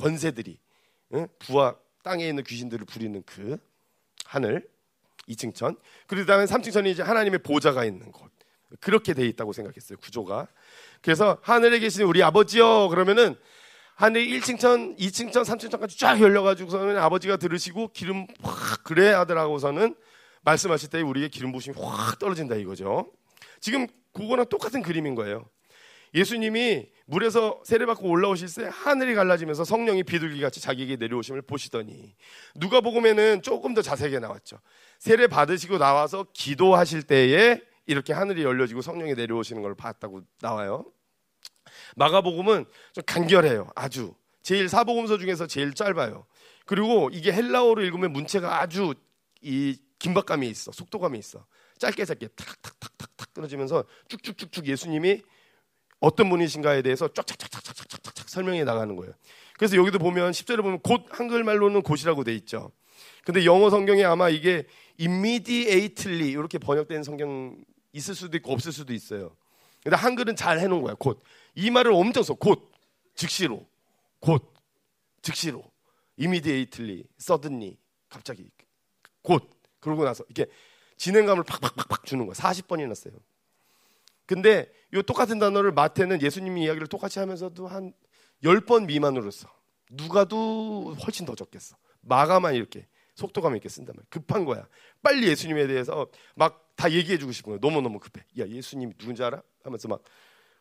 [0.00, 0.58] 권세들이
[1.10, 1.26] 어?
[1.38, 3.58] 부하 땅에 있는 귀신들을 부리는 그
[4.24, 4.66] 하늘
[5.28, 5.76] 2층 천.
[6.06, 8.30] 그리고 다음에 3층 천이 이제 하나님의 보좌가 있는 곳.
[8.80, 9.98] 그렇게 돼 있다고 생각했어요.
[9.98, 10.48] 구조가.
[11.00, 13.36] 그래서 하늘에 계신 우리 아버지요 그러면은
[13.94, 19.94] 하늘 1층 천, 2층 천, 3층 천까지 쫙 열려가지고서는 아버지가 들으시고 기름 확 그래 하더라고서는
[20.42, 23.12] 말씀하실 때 우리의 기름 부심이 확 떨어진다 이거죠.
[23.60, 25.48] 지금 그거랑 똑같은 그림인 거예요.
[26.14, 32.14] 예수님이 물에서 세례받고 올라오실 때 하늘이 갈라지면서 성령이 비둘기 같이 자기에게 내려오심을 보시더니
[32.54, 34.58] 누가 복음에는 조금 더 자세하게 나왔죠.
[34.98, 40.86] 세례 받으시고 나와서 기도하실 때에 이렇게 하늘이 열려지고 성령이 내려오시는 걸 봤다고 나와요.
[41.96, 43.70] 마가복음은 좀 간결해요.
[43.74, 46.26] 아주 제일 사복음서 중에서 제일 짧아요.
[46.64, 48.94] 그리고 이게 헬라어로 읽으면 문체가 아주
[49.42, 50.72] 이 긴박감이 있어.
[50.72, 51.44] 속도감이 있어.
[51.78, 55.22] 짧게 짧게 탁탁탁탁탁 끊어지면서 쭉쭉쭉쭉 예수님이
[56.04, 59.12] 어떤 분이신가에 대해서 쫙쫙쫙쫙쫙쫙쫙 설명해 나가는 거예요.
[59.56, 62.72] 그래서 여기도 보면 10절에 보면 곧 한글말로는 곧이라고 돼 있죠.
[63.24, 64.66] 근데 영어 성경에 아마 이게
[65.00, 67.56] immediately 이렇게 번역된 성경
[67.92, 69.34] 있을 수도 있고 없을 수도 있어요.
[69.82, 70.94] 근데 한글은 잘 해놓은 거야.
[70.98, 71.22] 곧.
[71.54, 72.34] 이 말을 엄청 써.
[72.34, 72.70] 곧.
[73.14, 73.66] 즉시로.
[74.20, 74.52] 곧.
[75.22, 75.64] 즉시로.
[76.18, 77.04] immediately.
[77.18, 77.78] suddenly.
[78.08, 78.50] 갑자기.
[79.22, 79.48] 곧.
[79.80, 80.50] 그러고 나서 이렇게
[80.98, 82.34] 진행감을 팍팍팍팍 주는 거야.
[82.34, 83.14] 40번이나 써요.
[84.26, 87.92] 근데 이 똑같은 단어를 마태는 예수님이 이야기를 똑같이 하면서도 한
[88.42, 89.48] 10번 미만으로 써.
[89.90, 91.76] 누가도 훨씬 더 적겠어.
[92.02, 94.06] 마가만 이렇게 속도감 있게 쓴단 말이야.
[94.10, 94.66] 급한 거야.
[95.02, 97.58] 빨리 예수님에 대해서 막 다 얘기해 주고 싶은 거야.
[97.60, 98.24] 너무너무 급해.
[98.40, 99.42] 야, 예수님이 누군지 알아?
[99.62, 100.02] 하면서 막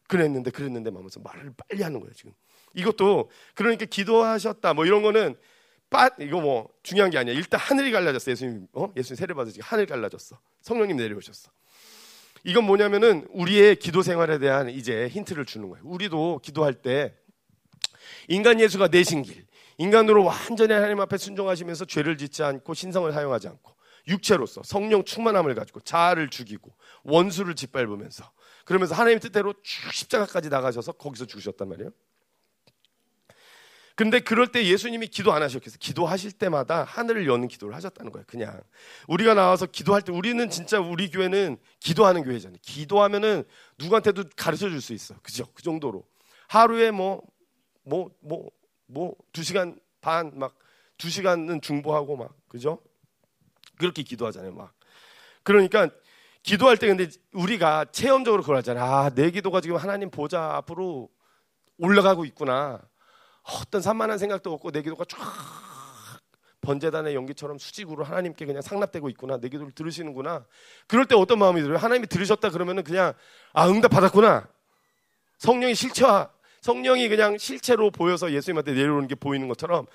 [0.08, 2.34] 그랬는데 그랬는데 하면서 말을 빨리 하는 거예요, 지금.
[2.76, 5.36] 이것도 그러니까 기도하셨다 뭐 이런 거는
[5.90, 7.34] 빠 이거 뭐 중요한 게 아니야.
[7.34, 8.32] 일단 하늘이 갈라졌어.
[8.32, 8.92] 예수님 어?
[8.96, 10.40] 예수님 세례 받으시 하늘 갈라졌어.
[10.62, 11.52] 성령님 내려오셨어.
[12.46, 15.84] 이건 뭐냐면은 우리의 기도 생활에 대한 이제 힌트를 주는 거예요.
[15.86, 17.16] 우리도 기도할 때
[18.28, 19.46] 인간 예수가 내신 길,
[19.78, 23.74] 인간으로 완전히 하나님 앞에 순종하시면서 죄를 짓지 않고 신성을 사용하지 않고
[24.08, 28.30] 육체로서 성령 충만함을 가지고 자아를 죽이고 원수를 짓밟으면서
[28.66, 31.92] 그러면서 하나님 뜻대로 쭉 십자가까지 나가셔서 거기서 죽으셨단 말이에요.
[33.96, 35.78] 근데 그럴 때 예수님이 기도 안 하셨겠어요.
[35.80, 38.26] 기도하실 때마다 하늘을 여는 기도를 하셨다는 거예요.
[38.28, 38.60] 그냥
[39.08, 42.58] 우리가 나와서 기도할 때 우리는 진짜 우리 교회는 기도하는 교회잖아요.
[42.64, 43.44] 기도하면은
[43.78, 45.16] 누구한테도 가르쳐 줄 수 있어.
[45.22, 45.46] 그죠?
[45.54, 46.06] 그 정도로
[46.48, 47.22] 하루에 뭐
[47.86, 48.50] 뭐 뭐
[48.88, 50.56] 뭐 두 시간 반 막
[50.98, 52.80] 두 시간은 중보하고 막 그죠?
[53.78, 54.54] 그렇게 기도하잖아요.
[54.54, 54.74] 막
[55.44, 55.90] 그러니까
[56.44, 58.84] 기도할 때 근데 우리가 체험적으로 그걸 하잖아요.
[58.84, 61.10] 아, 내 기도가 지금 하나님 보좌 앞으로
[61.78, 62.82] 올라가고 있구나.
[63.44, 65.20] 어떤 산만한 생각도 없고 내 기도가 쫙
[66.62, 69.38] 번제단의 연기처럼 수직으로 하나님께 그냥 상납되고 있구나.
[69.38, 70.46] 내 기도를 들으시는구나.
[70.88, 71.78] 그럴 때 어떤 마음이 들어요?
[71.78, 73.14] 하나님이 들으셨다 그러면은 그냥
[73.52, 74.48] 아 응답 받았구나.
[75.40, 76.30] 성령이 실체화,
[76.62, 79.86] 성령이 그냥 실체로 보여서 예수님한테 내려오는 게 보이는 것처럼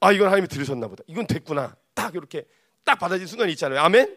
[0.00, 1.02] 아 이건 하나님이 들으셨나 보다.
[1.06, 1.74] 이건 됐구나.
[1.94, 2.44] 딱 이렇게
[2.84, 3.80] 딱 받아진 순간이 있잖아요.
[3.80, 4.16] 아멘.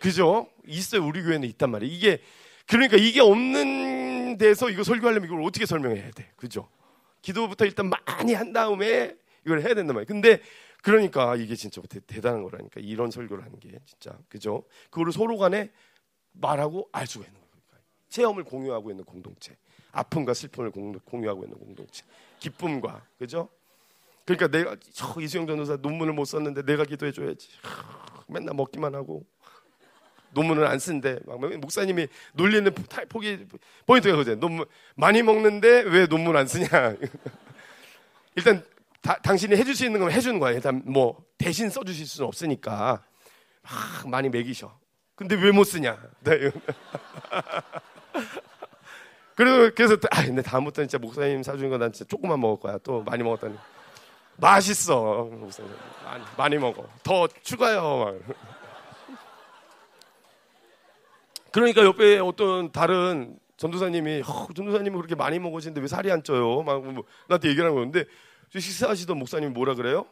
[0.00, 0.48] 그죠?
[0.66, 1.04] 있어요.
[1.04, 1.92] 우리 교회는 있단 말이에요.
[1.92, 2.22] 이게
[2.68, 6.30] 그러니까 이게 없는 데서 이거 설교하려면 이걸 어떻게 설명해야 돼?
[6.36, 6.68] 그죠?
[7.26, 10.06] 기도부터 일단 많이 한 다음에 이걸 해야 된단 말이에요.
[10.06, 10.40] 근데
[10.80, 14.62] 그러니까 이게 진짜 대, 단한 거라니까 이런 설교를 하는 게 진짜 그죠?
[14.90, 15.72] 그거를 서로 간에
[16.30, 17.82] 말하고 알 수가 있는 거예요.
[18.10, 19.56] 체험을 공유하고 있는 공동체,
[19.90, 22.04] 아픔과 슬픔을 공유하고 있는 공동체,
[22.38, 23.48] 기쁨과 그죠?
[24.24, 27.48] 그러니까 내가 저 이수영 전도사 논문을 못 썼는데 내가 기도해 줘야지.
[28.28, 29.24] 맨날 먹기만 하고
[30.36, 31.18] 논문을 안 쓴대.
[31.26, 32.70] 막 목사님이 놀리는
[33.08, 33.46] 포기
[33.86, 36.68] 포인트가 그제 논문 많이 먹는데 왜 논문 안 쓰냐.
[38.36, 38.62] 일단
[39.00, 40.52] 다, 당신이 해줄 수 있는 건 해주는 거야.
[40.52, 43.02] 일단 뭐 대신 써주실 수는 없으니까
[43.62, 44.78] 막 많이 먹이셔.
[45.16, 45.96] 근데 왜 못 쓰냐?
[46.20, 46.50] 네.
[49.34, 52.78] 그래서 그래서 아 근데 다음부터는 진짜 목사님 사주는 거 난 진짜 조금만 먹을 거야.
[52.82, 53.56] 또 많이 먹었다니
[54.36, 55.72] 맛있어 목사님
[56.04, 56.86] 많이, 많이 먹어.
[57.02, 57.98] 더 추가요.
[58.04, 58.36] 막.
[61.56, 66.62] 그러니까 옆에 어떤 다른 전도사님이 어, 전도사님은 그렇게 많이 먹으시는데 왜 살이 안 쪄요?
[66.62, 68.04] 막 뭐, 나한테 얘기를 하는 건데
[68.54, 70.04] 식사하시던 목사님이 뭐라 그래요?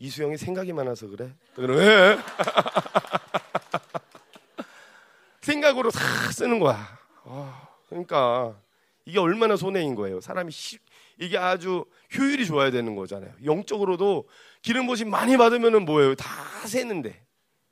[0.00, 1.32] 이수영이 생각이 많아서 그래.
[1.56, 2.18] 왜?
[5.40, 6.00] 생각으로 다
[6.32, 6.84] 쓰는 거야.
[7.22, 8.56] 어, 그러니까
[9.04, 10.20] 이게 얼마나 손해인 거예요.
[10.20, 10.78] 사람이 시,
[11.20, 11.84] 이게 아주
[12.18, 13.30] 효율이 좋아야 되는 거잖아요.
[13.44, 14.28] 영적으로도
[14.62, 16.16] 기름 부심 많이 받으면은 뭐예요?
[16.16, 16.26] 다
[16.66, 17.24] 새는데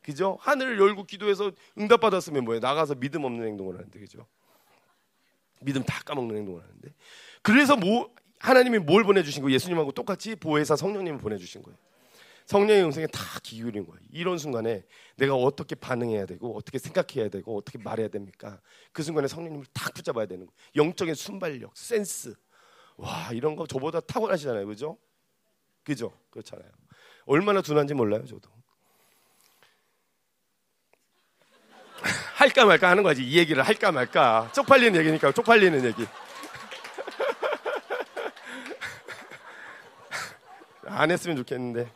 [0.07, 0.39] 그죠?
[0.41, 2.61] 하늘을 열고 기도해서 응답 받았으면 뭐예요?
[2.61, 4.25] 나가서 믿음 없는 행동을 하는데 그죠?
[5.61, 6.95] 믿음 다 까먹는 행동을 하는데
[7.43, 9.55] 그래서 뭐 하나님이 뭘 보내주신 거예요?
[9.57, 11.77] 예수님하고 똑같이 보혜사 성령님을 보내주신 거예요.
[12.45, 13.99] 성령의 음성에 다 기울인 거예요.
[14.13, 14.85] 이런 순간에
[15.17, 18.61] 내가 어떻게 반응해야 되고 어떻게 생각해야 되고 어떻게 말해야 됩니까?
[18.93, 20.57] 그 순간에 성령님을 딱 붙잡아야 되는 거예요.
[20.77, 22.37] 영적인 순발력, 센스.
[22.97, 24.99] 와 이런 거 저보다 탁월하시잖아요, 그죠?
[25.83, 26.17] 그죠?
[26.31, 26.71] 그렇잖아요.
[27.25, 28.56] 얼마나 둔한지 몰라요, 저도.
[32.37, 33.25] 할까 말까 하는 거지.
[33.25, 34.53] 이 얘기를 할까 말까.
[34.53, 36.07] 쪽팔리는 얘기니까 쪽팔리는 얘기.
[40.85, 41.91] 안 했으면 좋겠는데.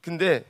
[0.00, 0.44] 근데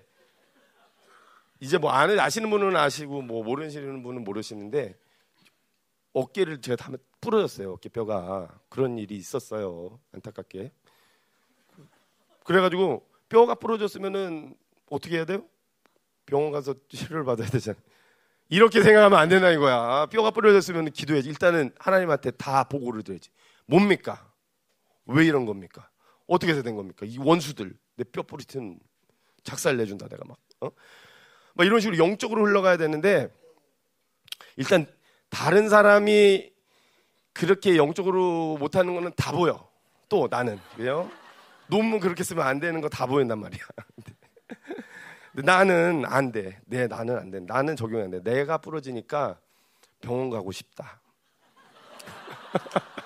[1.60, 4.98] 이제 뭐 아는 아시는 분은 아시고 뭐 모르시는 분은 모르시는데
[6.14, 6.90] 어깨를 제가 다
[7.20, 7.72] 부러졌어요.
[7.72, 10.00] 어깨뼈가 그런 일이 있었어요.
[10.14, 10.72] 안타깝게.
[12.44, 14.56] 그래가지고 뼈가 부러졌으면은
[14.90, 15.44] 어떻게 해야 돼요?
[16.26, 17.80] 병원 가서 치료를 받아야 되잖아요.
[18.48, 20.06] 이렇게 생각하면 안 된다 이거야.
[20.06, 21.28] 뼈가 부러졌으면 기도해야지.
[21.28, 23.30] 일단은 하나님한테 다 보고를 드려야지.
[23.66, 24.30] 뭡니까?
[25.06, 25.88] 왜 이런 겁니까?
[26.26, 27.06] 어떻게 해서 된 겁니까?
[27.06, 28.78] 이 원수들 내 뼈 부리튼
[29.44, 30.36] 작살 내준다 내가 막.
[30.60, 30.70] 어?
[31.54, 33.32] 막 이런 식으로 영적으로 흘러가야 되는데
[34.56, 34.86] 일단
[35.30, 36.52] 다른 사람이
[37.32, 39.68] 그렇게 영적으로 못하는 거는 다 보여.
[40.08, 41.08] 또 나는 그래요?
[41.68, 43.60] 논문 그렇게 쓰면 안 되는 거 다 보인단 말이야.
[45.44, 46.60] 나는 안 돼.
[46.66, 47.40] 네, 나는 안 돼.
[47.40, 48.22] 나는 적용이 안 돼.
[48.22, 49.38] 내가 부러지니까
[50.00, 51.00] 병원 가고 싶다.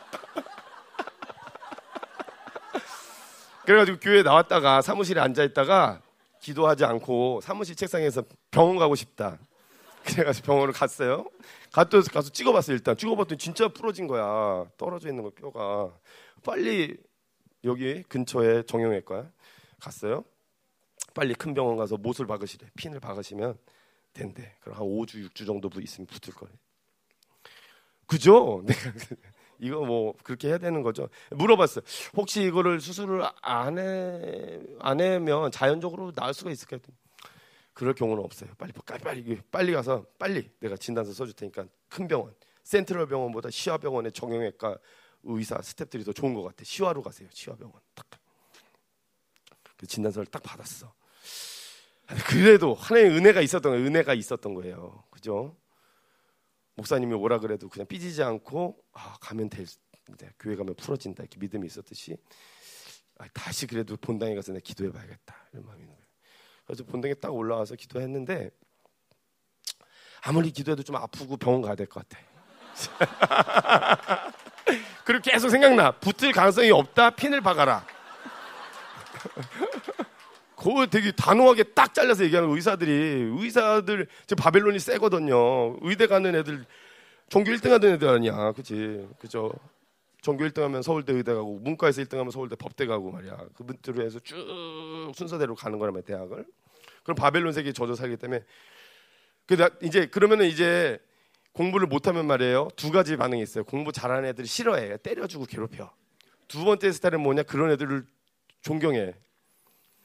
[3.64, 6.00] 그래가지고 교회 나왔다가 사무실에 앉아 있다가
[6.40, 9.38] 기도하지 않고 사무실 책상에서 병원 가고 싶다.
[10.04, 11.26] 그래가지고 병원을 갔어요.
[11.72, 12.76] 갔더 가서 찍어봤어요.
[12.76, 14.66] 일단 찍어봤더니 진짜 부러진 거야.
[14.76, 15.90] 떨어져 있는 거 뼈가.
[16.44, 16.96] 빨리
[17.64, 19.30] 여기 근처에 정형외과
[19.80, 20.24] 갔어요.
[21.14, 22.66] 빨리 큰 병원 가서 못을 박으시래.
[22.76, 23.56] 핀을 박으시면
[24.12, 24.56] 된대.
[24.60, 26.50] 그럼 한 5주, 6주 정도 있으면 붙을 거래.
[28.06, 28.64] 그죠?
[29.60, 31.08] 이거 뭐 그렇게 해야 되는 거죠.
[31.30, 31.84] 물어봤어요.
[32.16, 36.80] 혹시 이거를 수술을 안 해, 안 하면 자연적으로 나을 수가 있을까요?
[37.72, 38.50] 그럴 경우는 없어요.
[38.58, 44.12] 빨리, 빨리, 빨리, 빨리 가서 빨리 내가 진단서 써줄 테니까 큰 병원, 센트럴 병원보다 시화병원의
[44.12, 44.78] 정형외과
[45.24, 46.64] 의사 스탭들이 더 좋은 것 같아.
[46.64, 47.28] 시화로 가세요.
[47.32, 47.80] 시화 병원.
[47.94, 48.06] 딱.
[49.76, 50.92] 그 진단서를 딱 받았어.
[52.28, 53.86] 그래도 하나님의 은혜가 있었던 거예요.
[53.86, 55.04] 은혜가 있었던 거예요.
[55.10, 55.56] 그죠?
[56.76, 59.66] 목사님이 오라 그래도 그냥 삐지지 않고 아, 가면 될
[60.38, 62.16] 교회 가면 풀어진다 이렇게 믿음이 있었듯이
[63.18, 66.06] 아, 다시 그래도 본당에 가서 내가 기도해 봐야겠다 이런 마음이 있는 거예요.
[66.66, 68.50] 그래서 본당에 딱 올라와서 기도했는데
[70.22, 72.22] 아무리 기도해도 좀 아프고 병원 가야 될 것 같아.
[75.04, 75.92] 그리고 계속 생각나.
[75.92, 77.10] 붙을 가능성이 없다.
[77.10, 77.86] 핀을 박아라.
[80.64, 85.76] 그거 되게 단호하게 딱 잘라서 얘기하는 의사들이 의사들 지금 바벨론이 세거든요.
[85.82, 86.64] 의대 가는 애들
[87.28, 88.52] 종교 1등 하던 애들 아니야.
[88.52, 89.06] 그치?
[89.18, 89.52] 그죠?
[90.22, 93.36] 종교 1등 하면 서울대 의대 가고 문과에서 1등 하면 서울대 법대 가고 말이야.
[93.54, 96.46] 그분들로 해서 쭉 순서대로 가는 거라면 대학을.
[97.02, 98.42] 그럼 바벨론 세계에 젖어 살기 때문에
[99.44, 100.98] 그 이제 그러면은 이제
[101.52, 102.68] 공부를 못하면 말이에요.
[102.74, 103.64] 두 가지 반응이 있어요.
[103.64, 104.96] 공부 잘하는 애들이 싫어해.
[104.96, 105.92] 때려주고 괴롭혀.
[106.48, 107.42] 두 번째 스타일은 뭐냐?
[107.42, 108.06] 그런 애들을
[108.62, 109.14] 존경해.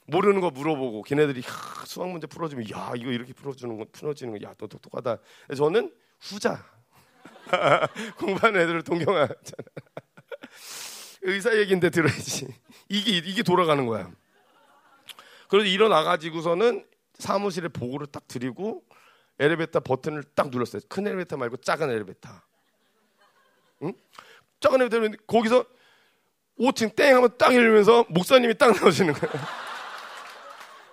[0.10, 4.68] 모르는 거 물어보고 걔네들이 야, 수학 문제 풀어주면 야 이거 이렇게 풀어주는 거 풀어지는 거야너
[4.68, 5.18] 똑똑하다.
[5.56, 6.64] 저는 후자.
[8.18, 9.36] 공부하는 애들을 동경하잖아.
[11.22, 12.48] 의사 얘기인데 들어야지.
[12.88, 14.12] 이게 이게 돌아가는 거야.
[15.50, 16.86] 그래서 일어나 가지고서는
[17.16, 18.84] 사무실에 보고를 딱 드리고
[19.40, 20.82] 엘리베이터 버튼을 딱 눌렀어요.
[20.88, 22.30] 큰 엘리베이터 말고 작은 엘리베이터.
[23.84, 23.94] 응?
[24.60, 25.66] 작은 엘리베이터 거기서
[26.60, 29.69] 5층 땡 하면 딱 열리면서 목사님이 딱 나오시는 거예요.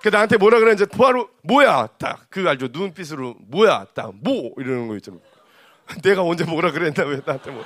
[0.06, 4.94] 그 나한테 뭐라 그랬는지 바로 뭐야 딱 그 알죠 눈빛으로 뭐야 딱 뭐 이러는 거
[4.94, 5.18] 있잖아.
[6.04, 7.64] 내가 언제 뭐라 그랬나 왜 나한테 뭐.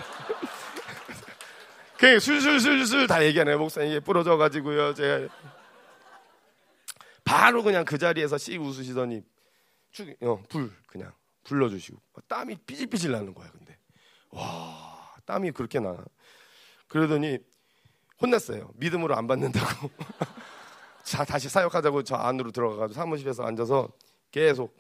[1.99, 5.29] 그냥 술술술술 다 얘기하네요 목사님 부러져 가지고요 제가
[7.25, 9.23] 바로 그냥 그 자리에서 씩 웃으시더니
[9.93, 11.13] 쭉, 어, 불 그냥
[11.45, 13.51] 불러주시고 땀이 삐질삐질 나는 거야.
[13.51, 13.77] 근데
[14.31, 15.95] 와 땀이 그렇게 나.
[16.89, 17.39] 그러더니
[18.23, 18.71] 혼났어요.
[18.77, 19.91] 믿음으로 안 받는다고.
[21.03, 23.89] 자 다시 사역하자고 저 안으로 들어가가지고 사무실에서 앉아서
[24.31, 24.77] 계속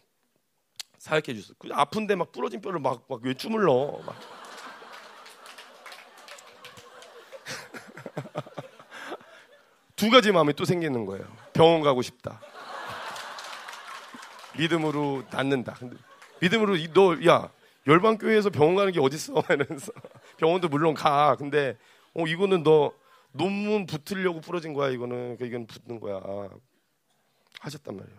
[0.98, 1.54] 사역해 주셨어.
[1.58, 4.00] 그 아픈데 막 부러진 뼈를 막 막왜 주물러.
[4.04, 4.16] 막.
[9.96, 11.24] 두 가지 마음이 또 생기는 거예요.
[11.52, 12.40] 병원 가고 싶다.
[14.56, 15.78] 믿음으로 낫는다.
[16.40, 17.50] 믿음으로 너야
[17.86, 19.42] 열방 교회에서 병원 가는 게 어딨어?
[19.48, 19.92] 이러면서
[20.36, 21.36] 병원도 물론 가.
[21.36, 21.76] 근데
[22.14, 22.92] 어 이거는 너
[23.32, 24.90] 논문 붙으려고 부러진 거야.
[24.90, 26.20] 이거는 그 이건 붙는 거야.
[27.60, 28.18] 하셨단 말이에요.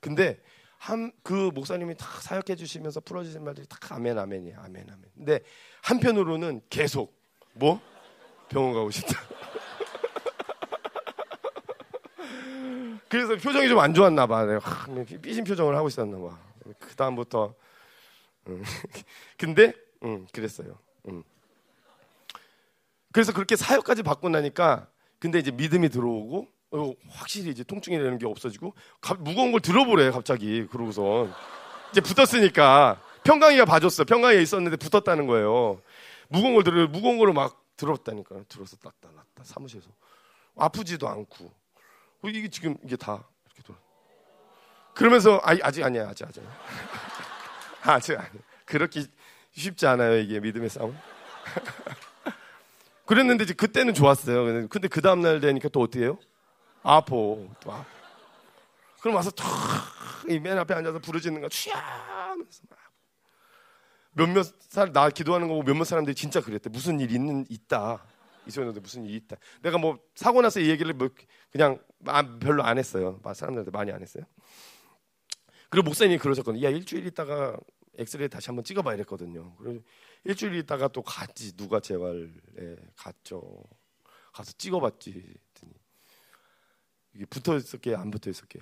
[0.00, 0.40] 근데
[0.78, 4.58] 한 그 목사님이 다 사역해 주시면서 풀어주신 말들이 다 아멘 아멘이야.
[4.58, 5.04] 아멘 아멘.
[5.16, 5.40] 근데
[5.82, 7.18] 한편으로는 계속
[7.54, 7.80] 뭐
[8.48, 9.18] 병원 가고 싶다.
[13.08, 14.44] 그래서 표정이 좀 안 좋았나 봐.
[14.44, 14.86] 내가
[15.22, 16.38] 삐진 표정을 하고 있었나 봐.
[16.78, 17.54] 그 다음부터
[18.48, 18.62] 음.
[19.38, 20.78] 근데 음, 그랬어요.
[21.08, 21.22] 음.
[23.16, 24.88] 그래서 그렇게 사역까지 받고 나니까
[25.18, 30.66] 근데 이제 믿음이 들어오고 어, 확실히 이제 통증이라는 게 없어지고 가, 무거운 걸 들어보래 갑자기.
[30.66, 31.32] 그러고선.
[31.92, 33.00] 이제 붙었으니까.
[33.24, 34.04] 평강이가 봐줬어.
[34.04, 35.80] 평강이가 있었는데 붙었다는 거예요.
[36.28, 38.42] 무거운 걸 들어 무거운 거를 막 들었다니까.
[38.50, 39.44] 들어서 놨다 놨다.
[39.44, 39.88] 사무실에서.
[40.54, 41.46] 아프지도 않고.
[41.46, 43.78] 어, 이게 지금 이게 다 이렇게 돌아.
[44.92, 46.42] 그러면서 아, 아직 아니야 아직 아직
[47.80, 48.28] 아직 아니
[48.66, 49.04] 그렇게
[49.52, 50.94] 쉽지 않아요 이게 믿음의 싸움.
[53.06, 54.68] 그랬는데 이제 그때는 좋았어요.
[54.68, 56.18] 근데 그 다음 날 되니까 또 어떻게 해요?
[56.82, 57.84] 아파 또 아파.
[59.00, 62.62] 그럼 와서 탁맨 앞에 앉아서 부르짖는 거 취하면서
[64.12, 66.68] 몇몇 사람 나 기도하는 거 보고 몇몇 사람들이 진짜 그랬대.
[66.70, 68.04] 무슨 일 있는 있다.
[68.46, 69.36] 이소연한테 무슨 일이 있다.
[69.62, 71.08] 내가 뭐 사고 나서 이 얘기를 뭐
[71.50, 71.78] 그냥
[72.40, 73.20] 별로 안 했어요.
[73.22, 74.24] 사람들한테 많이 안 했어요.
[75.68, 76.64] 그리고 목사님이 그러셨거든요.
[76.64, 77.56] 야 일주일 있다가
[77.98, 79.54] 엑스레이 다시 한번 찍어봐야 됐거든요.
[79.56, 79.80] 그래서
[80.26, 81.56] 일주일 있다가 또 갔지.
[81.56, 82.28] 누가 재활에
[82.96, 83.62] 갔죠.
[84.32, 85.34] 가서 찍어봤지.
[87.14, 88.58] 이게 붙어 있었게 안 붙어 있었게.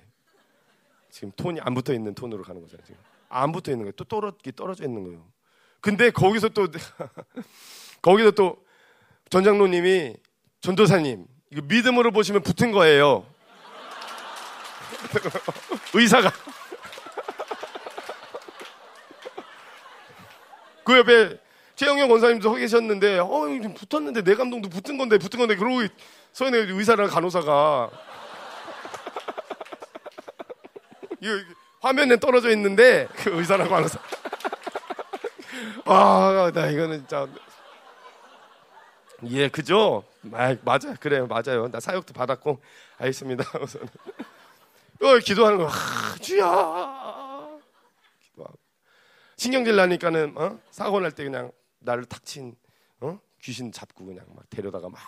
[1.10, 2.86] 지금 톤이 안 붙어 있는 톤으로 가는 거잖아요.
[2.86, 3.92] 지금 안 붙어 있는 거예요.
[3.92, 5.26] 또 떨어져 떨어져 있는 거예요.
[5.80, 6.68] 근데 거기서 또
[8.02, 8.62] 거기서 또
[9.30, 10.16] 전장로님이
[10.60, 13.26] 전도사님 이거 믿음으로 보시면 붙은 거예요.
[15.94, 16.30] 의사가
[20.84, 21.43] 그 옆에
[21.76, 23.28] 최영영 권사님도 서 계셨는데 어
[23.74, 25.82] 붙었는데 내 감동도 붙은 건데 붙은 건데 그러고
[26.32, 27.90] 서연의 의사랑 간호사가
[31.20, 31.42] 이
[31.80, 33.98] 화면에 떨어져 있는데 그 의사랑 간호사
[35.86, 37.26] 아나 이거는 진짜
[39.30, 40.04] 예, 그죠?
[40.32, 41.70] 아, 맞아, 그래요, 맞아요.
[41.70, 42.60] 나 사역도 받았고,
[42.98, 43.42] 알겠습니다.
[43.62, 43.80] 우선
[45.00, 46.44] 어, 기도하는 거, 아, 주야.
[49.38, 50.58] 신경질 나니까는 어?
[50.70, 51.50] 사고 날 때 그냥
[51.84, 52.56] 나를 탁친
[53.00, 53.18] 어?
[53.42, 54.98] 귀신 잡고 그냥 막 데려다가 막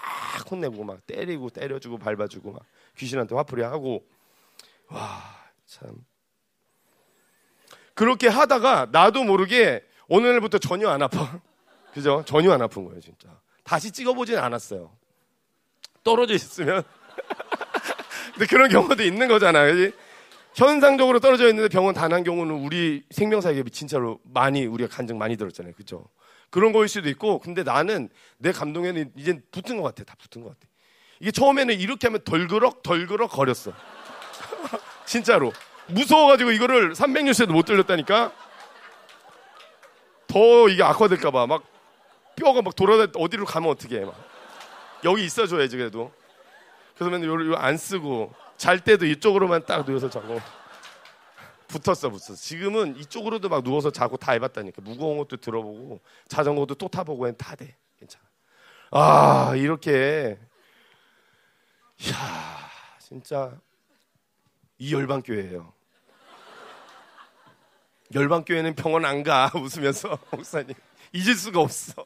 [0.50, 2.62] 혼내고 막 때리고 때려주고 밟아주고 막
[2.96, 4.06] 귀신한테 화풀이 하고
[4.88, 5.22] 와
[5.66, 6.04] 참.
[7.94, 11.40] 그렇게 하다가 나도 모르게 오늘부터 전혀 안 아파.
[11.94, 12.22] 그죠?
[12.26, 13.28] 전혀 안 아픈 거예요, 진짜.
[13.64, 14.94] 다시 찍어보진 않았어요.
[16.04, 16.82] 떨어져 있으면.
[18.34, 19.74] 근데 그런 경우도 있는 거잖아요.
[19.74, 19.96] 그치?
[20.54, 25.72] 현상적으로 떨어져 있는데 병원 단 한 경우는 우리 생명사에게 진짜로 많이 우리가 간증 많이 들었잖아요.
[25.74, 26.06] 그죠?
[26.56, 30.04] 그런 거일 수도 있고, 근데 나는 내 감동에는 이제 붙은 것 같아.
[30.04, 30.60] 다 붙은 것 같아.
[31.20, 33.74] 이게 처음에는 이렇게 하면 덜그럭 덜그럭 거렸어.
[35.04, 35.52] 진짜로.
[35.88, 38.32] 무서워가지고 이거를 300뉴스에도 못 들렸다니까.
[40.28, 41.62] 더 이게 악화될까봐 막
[42.36, 44.04] 뼈가 막 돌아다 어디로 가면 어떻게 해.
[44.06, 44.14] 막.
[45.04, 46.10] 여기 있어줘야지 그래도.
[46.94, 50.40] 그래서 맨날 요거 안 쓰고 잘 때도 이쪽으로만 딱 누워서 자고
[51.68, 52.34] 붙었어 붙었어.
[52.34, 54.82] 지금은 이쪽으로도 막 누워서 자고 다 해봤다니까.
[54.82, 57.76] 무거운 것도 들어보고 자전거도 또 타보고 다 돼.
[57.98, 58.24] 괜찮아.
[58.92, 60.38] 아 이렇게
[62.10, 63.58] 야 진짜
[64.78, 65.72] 이 열방교회예요.
[68.14, 70.74] 열방교회는 병원 안 가 웃으면서 목사님
[71.12, 72.04] 잊을 수가 없어.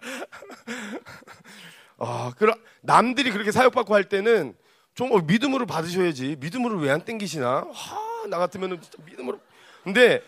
[1.98, 4.56] 아, 그럼 남들이 그렇게 사역받고 할 때는
[4.94, 6.36] 좀 어, 믿음으로 받으셔야지.
[6.40, 7.66] 믿음으로 왜 안 땡기시나?
[7.70, 9.40] 하, 나 같으면은 진짜 믿음으로.
[9.82, 10.22] 근데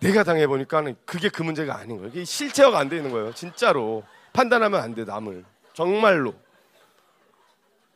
[0.00, 2.10] 내가 당해 보니까는 그게 그 문제가 아닌 거예요.
[2.10, 3.32] 이게 실체화가 안 되는 거예요.
[3.34, 5.04] 진짜로 판단하면 안 돼.
[5.04, 6.34] 남을 정말로.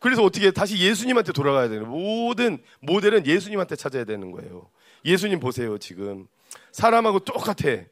[0.00, 4.70] 그래서 어떻게 다시 예수님한테 돌아가야 되는 모든 모델은 예수님한테 찾아야 되는 거예요.
[5.04, 6.26] 예수님 보세요 지금
[6.72, 7.84] 사람하고 똑같아.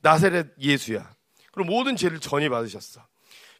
[0.00, 1.08] 나세렛 예수야.
[1.52, 3.06] 그럼 모든 죄를 전이 받으셨어.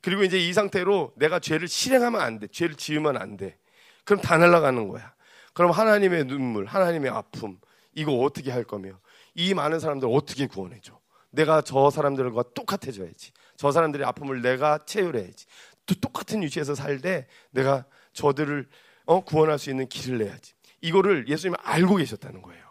[0.01, 2.49] 그리고 이제 이 상태로 내가 죄를 실행하면 안 돼.
[2.49, 3.57] 죄를 지으면 안 돼.
[4.05, 5.13] 그럼 다 날아가는 거야.
[5.53, 7.59] 그럼 하나님의 눈물, 하나님의 아픔,
[7.95, 8.99] 이거 어떻게 할 거며
[9.35, 10.99] 이 많은 사람들 어떻게 구원해줘?
[11.31, 13.33] 내가 저 사람들과 똑같아져야지.
[13.57, 15.47] 저 사람들의 아픔을 내가 채울해야지.
[15.87, 18.69] 또 똑같은 위치에서 살되 내가 저들을
[19.07, 20.55] 어, 구원할 수 있는 길을 내야지.
[20.81, 22.63] 이거를 예수님은 알고 계셨다는 거예요.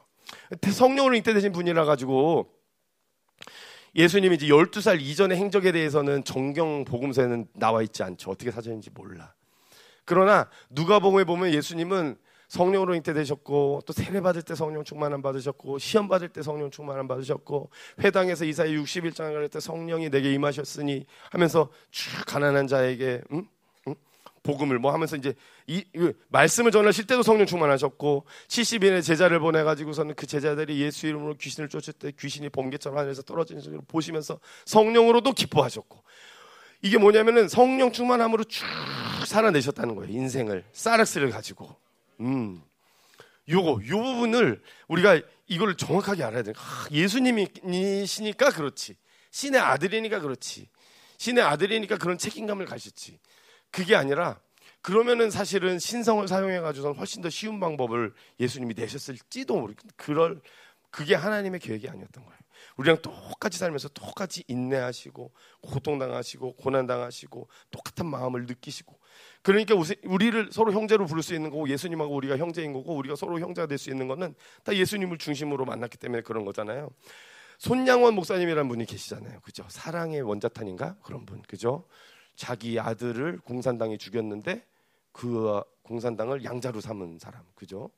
[0.72, 2.54] 성령으로 잉태되신 분이라 가지고
[3.96, 8.32] 예수님이 이제 12살 이전의 행적에 대해서는 정경 복음서에는 나와 있지 않죠.
[8.32, 9.34] 어떻게 사전인지 몰라.
[10.06, 12.18] 그러나 누가복음에 보면 예수님은
[12.52, 17.70] 성령으로 잉태되셨고 또 세례 받을 때 성령 충만함 받으셨고 시험 받을 때 성령 충만함 받으셨고
[18.02, 23.48] 회당에서 이사야 61장을 할 때 성령이 내게 임하셨으니 하면서 쭉 가난한 자에게 응?
[24.44, 25.34] 복음을 뭐 하면서 이제
[25.68, 31.36] 이, 이, 말씀을 전하실 때도 성령 충만하셨고 70인의 제자를 보내 가지고서는 그 제자들이 예수 이름으로
[31.36, 36.04] 귀신을 쫓을 때 귀신이 번개처럼 하늘에서 떨어지는 소리를 보시면서 성령으로도 기뻐하셨고
[36.82, 38.66] 이게 뭐냐면은 성령 충만함으로 쭉
[39.26, 40.12] 살아내셨다는 거예요.
[40.12, 41.76] 인생을 사락스를 가지고.
[42.22, 42.62] 음.
[43.50, 46.54] 요거 요 부분을 우리가 이걸 정확하게 알아야 돼.
[46.56, 48.96] 아, 예수님이시니까 그렇지.
[49.32, 50.70] 신의 아들이니까 그렇지.
[51.18, 53.20] 신의 아들이니까 그런 책임감을 가셨지.
[53.72, 54.40] 그게 아니라
[54.82, 59.74] 그러면은 사실은 신성을 사용해 가지고서 훨씬 더 쉬운 방법을 예수님이 내셨을지도 모르.
[59.96, 60.42] 그럴
[60.90, 62.40] 그게 하나님의 계획이 아니었던 거예요.
[62.78, 68.98] 우리랑 똑같이 살면서 똑같이 인내하시고 고통당하시고 고난당하시고 똑같은 마음을 느끼시고
[69.42, 73.68] 그러니까 우리를 서로 형제로 부를 수 있는 거고 예수님하고 우리가 형제인 거고 우리가 서로 형제가
[73.68, 76.90] 될 수 있는 거는 다 예수님을 중심으로 만났기 때문에 그런 거잖아요.
[77.58, 79.40] 손양원 목사님이라는 분이 계시잖아요.
[79.42, 79.66] 그죠?
[79.70, 80.98] 사랑의 원자탄인가?
[81.04, 81.42] 그런 분.
[81.44, 81.86] 그죠?
[82.36, 84.66] 자기 아들을 공산당이 죽였는데
[85.12, 87.44] 그 공산당을 양자로 삼은 사람.
[87.56, 87.90] 그죠?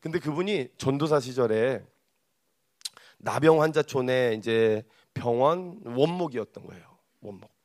[0.00, 1.82] 근데 그분이 전도사 시절에
[3.18, 4.84] 나병 환자촌에 이제
[5.14, 6.98] 병원 원목이었던 거예요.
[7.20, 7.55] 원목.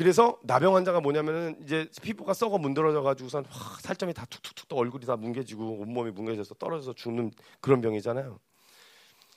[0.00, 3.44] 그래서 나병 환자가 뭐냐면은 이제 피부가 썩어 문드러져 가지고선
[3.82, 8.40] 살점이 다 툭툭툭 또 얼굴이 다 뭉개지고 온몸이 뭉개져서 떨어져서 죽는 그런 병이잖아요.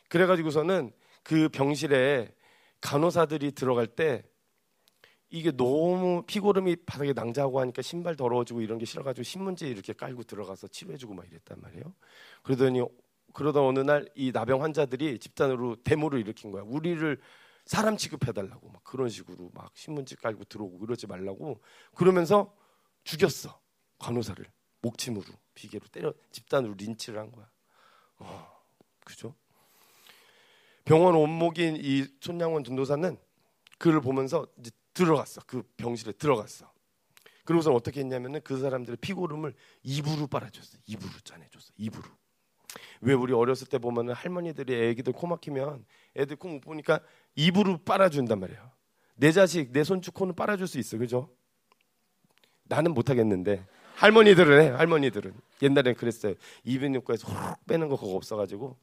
[0.07, 2.34] 그래 가지고서는 그 병실에
[2.80, 4.24] 간호사들이 들어갈 때
[5.30, 10.70] 이게 너무 피고름이 바닥에 낭자하고 하니까 신발 더러워지고 이런 게 싫어가지고 신문지 이렇게 깔고 들어가서
[10.70, 11.93] 치료해주고 막 이랬단 말이에요.
[12.41, 12.82] 그러더니
[13.34, 16.64] 그러다 어느 날 이 나병 환자들이 집단으로 데모를 일으킨 거야.
[16.64, 17.20] 우리를
[17.66, 21.61] 사람 취급해달라고 막 그런 식으로 막 신문지 깔고 들어오고 그러지 말라고
[21.95, 22.55] 그러면서
[23.03, 23.59] 죽였어
[23.99, 24.45] 간호사를
[24.82, 27.49] 목침으로 비계로 때려 집단으로 린치를 한 거야.
[28.18, 28.64] 어,
[29.05, 29.36] 그죠?
[30.86, 33.18] 병원 원목인 이 손양원 전도사는
[33.78, 35.41] 그를 보면서 이제 들어갔어.
[35.47, 36.72] 그 병실에 들어갔어.
[37.45, 39.53] 그러고서 어떻게 했냐면은 그 사람들의 피고름을
[39.84, 40.78] 입으로 빨아줬어.
[40.86, 41.74] 입으로 짜내줬어.
[41.78, 42.03] 입으로.
[43.01, 45.86] 왜 우리 어렸을 때 보면은 할머니들이 애기들 코 막히면
[46.16, 47.01] 애들 코 못 보니까
[47.36, 48.71] 입으로 빨아준단 말이에요.
[49.15, 50.97] 내 자식, 내 손주 코는 빨아줄 수 있어.
[50.97, 51.29] 그죠?
[52.63, 53.65] 나는 못하겠는데.
[53.95, 55.34] 할머니들은 해, 할머니들은.
[55.61, 56.34] 옛날엔 그랬어요.
[56.63, 58.77] 이비인후과에서 훅 빼는 거 그거 없어가지고.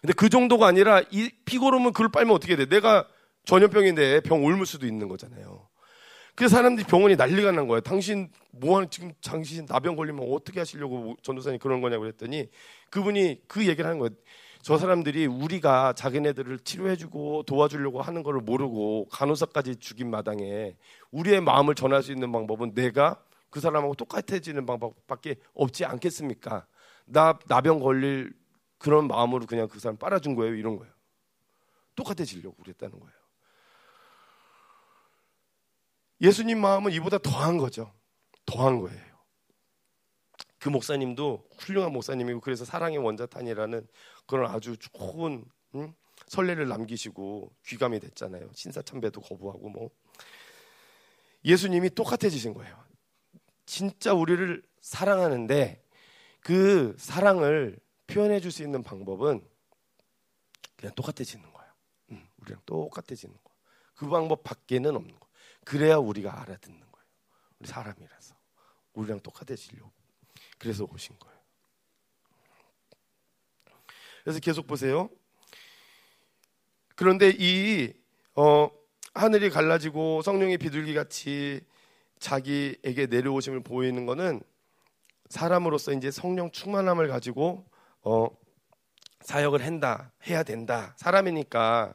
[0.00, 2.66] 근데 그 정도가 아니라 이 피고름은 그걸 빨면 어떻게 돼?
[2.66, 3.06] 내가
[3.44, 5.68] 전염병인데 병 옮을 수도 있는 거잖아요.
[6.34, 7.80] 그래서 사람들이 병원이 난리가 난 거예요.
[7.80, 12.48] 당신 뭐하는 지금 당신 나병 걸리면 어떻게 하시려고 전도사님 그런 거냐고 그랬더니
[12.88, 14.14] 그분이 그 얘기를 하는 거예요.
[14.62, 20.76] 저 사람들이 우리가 자기네들을 치료해주고 도와주려고 하는 것을 모르고 간호사까지 죽인 마당에
[21.10, 26.66] 우리의 마음을 전할 수 있는 방법은 내가 그 사람하고 똑같아지는 방법밖에 없지 않겠습니까?
[27.06, 28.32] 나 나병 걸릴
[28.78, 30.54] 그런 마음으로 그냥 그 사람 빨아준 거예요.
[30.54, 30.92] 이런 거예요.
[31.96, 33.14] 똑같아지려고 그랬다는 거예요.
[36.20, 37.92] 예수님 마음은 이보다 더한 거죠.
[38.44, 39.09] 더한 거예요.
[40.60, 43.88] 그 목사님도 훌륭한 목사님이고 그래서 사랑의 원자탄이라는
[44.26, 45.44] 그런 아주 좋은
[45.74, 45.94] 응?
[46.26, 48.50] 선례를 남기시고 귀감이 됐잖아요.
[48.54, 49.90] 신사 참배도 거부하고 뭐
[51.44, 52.78] 예수님이 똑같아지신 거예요.
[53.64, 55.82] 진짜 우리를 사랑하는데
[56.40, 59.42] 그 사랑을 표현해 줄 수 있는 방법은
[60.76, 61.72] 그냥 똑같아지는 거예요.
[62.12, 63.50] 응, 우리랑 똑같아지는 거.
[63.94, 65.26] 그 방법 밖에는 없는 거.
[65.64, 67.06] 그래야 우리가 알아듣는 거예요.
[67.60, 68.34] 우리 사람이라서
[68.94, 69.99] 우리랑 똑같아지려고.
[70.60, 71.40] 그래서 오신 거예요.
[74.22, 75.08] 그래서 계속 보세요.
[76.94, 77.92] 그런데 이
[78.36, 78.68] 어,
[79.14, 81.62] 하늘이 갈라지고 성령의 비둘기 같이
[82.18, 84.42] 자기에게 내려오심을 보이는 것은
[85.30, 87.66] 사람으로서 이제 성령 충만함을 가지고
[88.02, 88.28] 어,
[89.22, 90.94] 사역을 한다, 해야 된다.
[90.98, 91.94] 사람이니까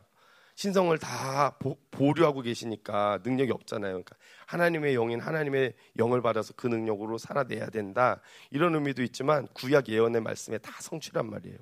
[0.56, 1.78] 신성을 다 보,
[2.14, 3.92] 류하고 계시니까 능력이 없잖아요.
[3.92, 4.16] 그러니까
[4.48, 8.22] 하나님의 영인 하나님의 영을 받아서 그 능력으로 살아내야 된다.
[8.52, 11.58] 이런 의미도 있지만 구약 예언의 말씀에 다 성취란 말이에요.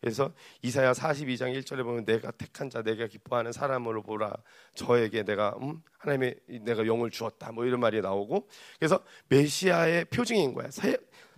[0.00, 4.32] 그래서 이사야 42장 1절에 보면 내가 택한 자 내가 기뻐하는 사람으로 보라
[4.74, 8.48] 저에게 내가 음, 하나님의 내가 영을 주었다 뭐 이런 말이 나오고
[8.78, 10.70] 그래서 메시아의 표징인 거야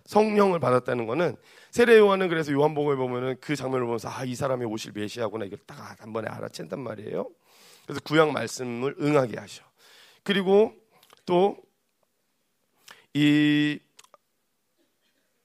[0.07, 1.37] 성령을 받았다는 거는
[1.71, 6.01] 세례 요한은 그래서 요한복음에 보면은 그 장면을 보면서 아 이 사람이 오실 메시아구나 이걸 딱
[6.01, 7.29] 한 번에 알아챈단 말이에요.
[7.85, 9.65] 그래서 구약 말씀을 응하게 하셔.
[10.23, 10.73] 그리고
[13.15, 13.79] 또이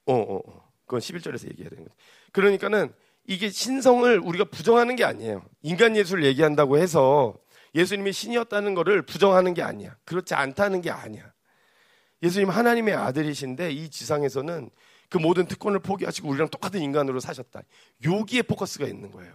[0.06, 0.66] 어, 어, 어.
[0.86, 1.96] 그건 11절에서 얘기해야 되는 거죠.
[2.32, 2.94] 그러니까는
[3.28, 5.44] 이게 신성을 우리가 부정하는 게 아니에요.
[5.64, 7.34] 인간 예수를 얘기한다고 해서
[7.74, 9.96] 예수님이 신이었다는 것을 부정하는 게 아니야.
[10.06, 11.34] 그렇지 않다는 게 아니야.
[12.26, 14.72] 예수님 하나님의 아들이신데 이 지상에서는
[15.10, 17.62] 그 모든 특권을 포기하시고 우리랑 똑같은 인간으로 사셨다.
[18.04, 19.32] 여기에 포커스가 있는 거예요.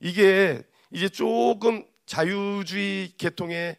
[0.00, 3.76] 이게 이제 조금 자유주의 계통의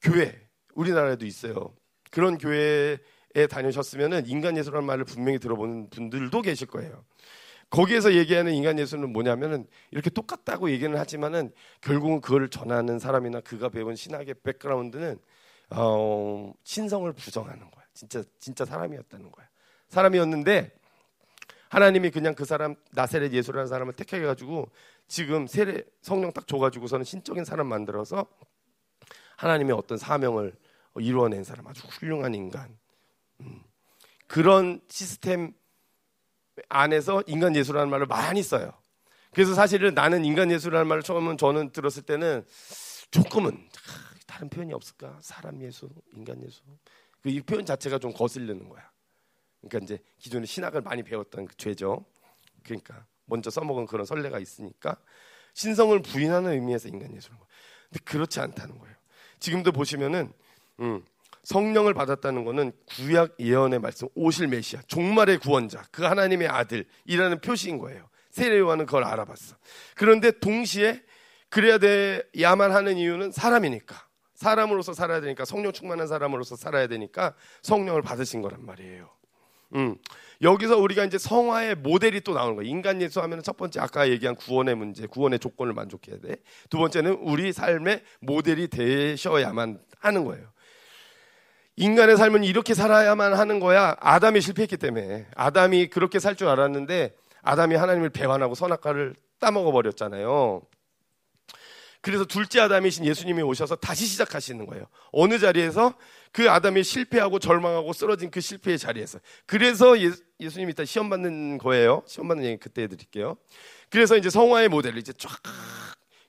[0.00, 0.40] 교회
[0.74, 1.74] 우리나라에도 있어요.
[2.10, 7.04] 그런 교회에 다니셨으면 인간 예수라는 말을 분명히 들어보는 분들도 계실 거예요.
[7.68, 11.52] 거기에서 얘기하는 인간 예수는 뭐냐면은 이렇게 똑같다고 얘기는 하지만은
[11.82, 15.18] 결국은 그걸 전하는 사람이나 그가 배운 신학의 백그라운드는
[15.70, 17.84] 어, 신성을 부정하는 거야.
[17.94, 19.48] 진짜 진짜 사람이었다는 거야.
[19.88, 20.72] 사람이었는데
[21.68, 24.68] 하나님이 그냥 그 사람 나세렛 예수라는 사람을 택해 가지고
[25.06, 28.26] 지금 세례 성령 딱 줘가지고서는 신적인 사람 만들어서
[29.36, 30.54] 하나님의 어떤 사명을
[30.98, 32.76] 이루어낸 사람 아주 훌륭한 인간
[33.40, 33.62] 음.
[34.26, 35.52] 그런 시스템
[36.68, 38.72] 안에서 인간 예수라는 말을 많이 써요.
[39.32, 42.44] 그래서 사실은 나는 인간 예수라는 말을 처음 저는 들었을 때는
[43.10, 43.68] 조금은
[44.30, 45.18] 다른 표현이 없을까?
[45.20, 46.62] 사람 예수, 인간 예수.
[47.20, 48.88] 그 이 표현 자체가 좀 거슬리는 거야.
[49.60, 52.04] 그러니까 이제 기존에 신학을 많이 배웠던 그 죄죠.
[52.62, 54.96] 그러니까 먼저 써먹은 그런 선례가 있으니까
[55.54, 57.48] 신성을 부인하는 의미에서 인간 예수는 거예요.
[57.88, 58.94] 근데 그렇지 않다는 거예요.
[59.40, 60.32] 지금도 보시면은
[60.78, 61.04] 음,
[61.42, 68.08] 성령을 받았다는 것은 구약 예언의 말씀 오실 메시아 종말의 구원자 그 하나님의 아들이라는 표시인 거예요.
[68.30, 69.56] 세례요한은 그걸 알아봤어.
[69.96, 71.02] 그런데 동시에
[71.48, 74.09] 그래야 돼야만 하는 이유는 사람이니까
[74.50, 79.10] 사람으로서 살아야 되니까 성령 충만한 사람으로서 살아야 되니까 성령을 받으신 거란 말이에요.
[79.76, 79.96] 음.
[80.42, 82.68] 여기서 우리가 이제 성화의 모델이 또 나오는 거예요.
[82.68, 86.36] 인간 예수 하면 첫 번째 아까 얘기한 구원의 문제, 구원의 조건을 만족해야 돼.
[86.70, 90.46] 두 번째는 우리 삶의 모델이 되셔야만 하는 거예요.
[91.76, 93.94] 인간의 삶은 이렇게 살아야만 하는 거야.
[94.00, 95.26] 아담이 실패했기 때문에.
[95.36, 100.62] 아담이 그렇게 살 줄 알았는데 아담이 하나님을 배반하고 선악과를 따먹어 버렸잖아요.
[102.02, 104.86] 그래서 둘째 아담이신 예수님이 오셔서 다시 시작하시는 거예요.
[105.12, 105.94] 어느 자리에서
[106.32, 109.18] 그 아담이 실패하고 절망하고 쓰러진 그 실패의 자리에서.
[109.46, 110.10] 그래서 예,
[110.48, 112.02] 수님이 일단 시험 받는 거예요.
[112.06, 113.36] 시험 받는 얘기 그때 해드릴게요.
[113.90, 115.30] 그래서 이제 성화의 모델을 이제 쫙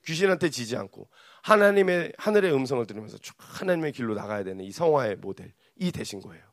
[0.05, 1.07] 귀신한테 지지 않고
[1.43, 6.43] 하나님의 하늘의 음성을 들으면서 쭉 하나님의 길로 나가야 되는 이 성화의 모델이 되신 거예요.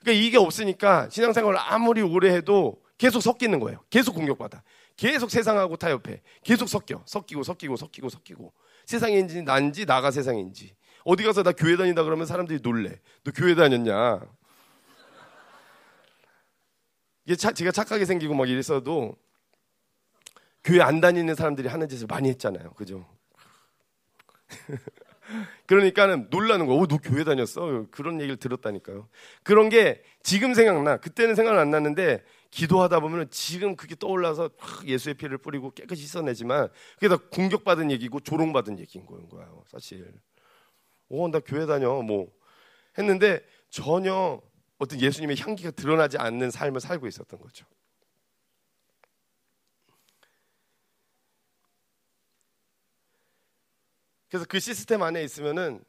[0.00, 3.82] 그러니까 이게 없으니까 신앙생활을 아무리 오래 해도 계속 섞이는 거예요.
[3.88, 4.62] 계속 공격받아.
[5.00, 6.20] 계속 세상하고 타협해.
[6.44, 7.02] 계속 섞여.
[7.06, 8.52] 섞이고 섞이고 섞이고 섞이고.
[8.84, 10.76] 세상인지 난지 나가 세상인지.
[11.06, 13.00] 어디 가서 나 교회 다닌다 그러면 사람들이 놀래.
[13.24, 14.20] 너 교회 다녔냐?
[17.24, 19.16] 이게 차, 제가 착하게 생기고 막 이랬어도
[20.62, 22.74] 교회 안 다니는 사람들이 하는 짓을 많이 했잖아요.
[22.74, 23.08] 그죠?
[25.64, 26.76] 그러니까는 놀라는 거야.
[26.78, 27.86] 어, 너 교회 다녔어?
[27.90, 29.08] 그런 얘기를 들었다니까요.
[29.44, 30.98] 그런 게 지금 생각나.
[30.98, 34.50] 그때는 생각 안 났는데 기도하다 보면 지금 그게 떠올라서
[34.84, 39.62] 예수의 피를 뿌리고 깨끗이 씻어내지만 그게 다 공격받은 얘기고 조롱받은 얘기인 거예요.
[39.68, 40.12] 사실.
[41.08, 42.02] 오, 나 교회 다녀.
[42.02, 42.28] 뭐
[42.98, 44.40] 했는데 전혀
[44.78, 47.66] 어떤 예수님의 향기가 드러나지 않는 삶을 살고 있었던 거죠.
[54.28, 55.84] 그래서 그 시스템 안에 있으면은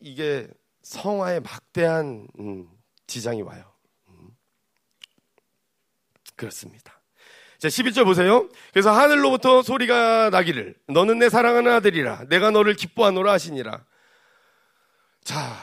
[0.00, 0.48] 이게
[0.82, 2.70] 성화에 막대한 음,
[3.06, 3.75] 지장이 와요.
[6.36, 6.38] 음.
[6.38, 7.00] 그렇습니다.
[7.58, 8.48] 자, 11절 보세요.
[8.72, 13.84] 그래서 하늘로부터 소리가 나기를 너는 내 사랑하는 아들이라 내가 너를 기뻐하노라 하시니라.
[15.24, 15.56] 자,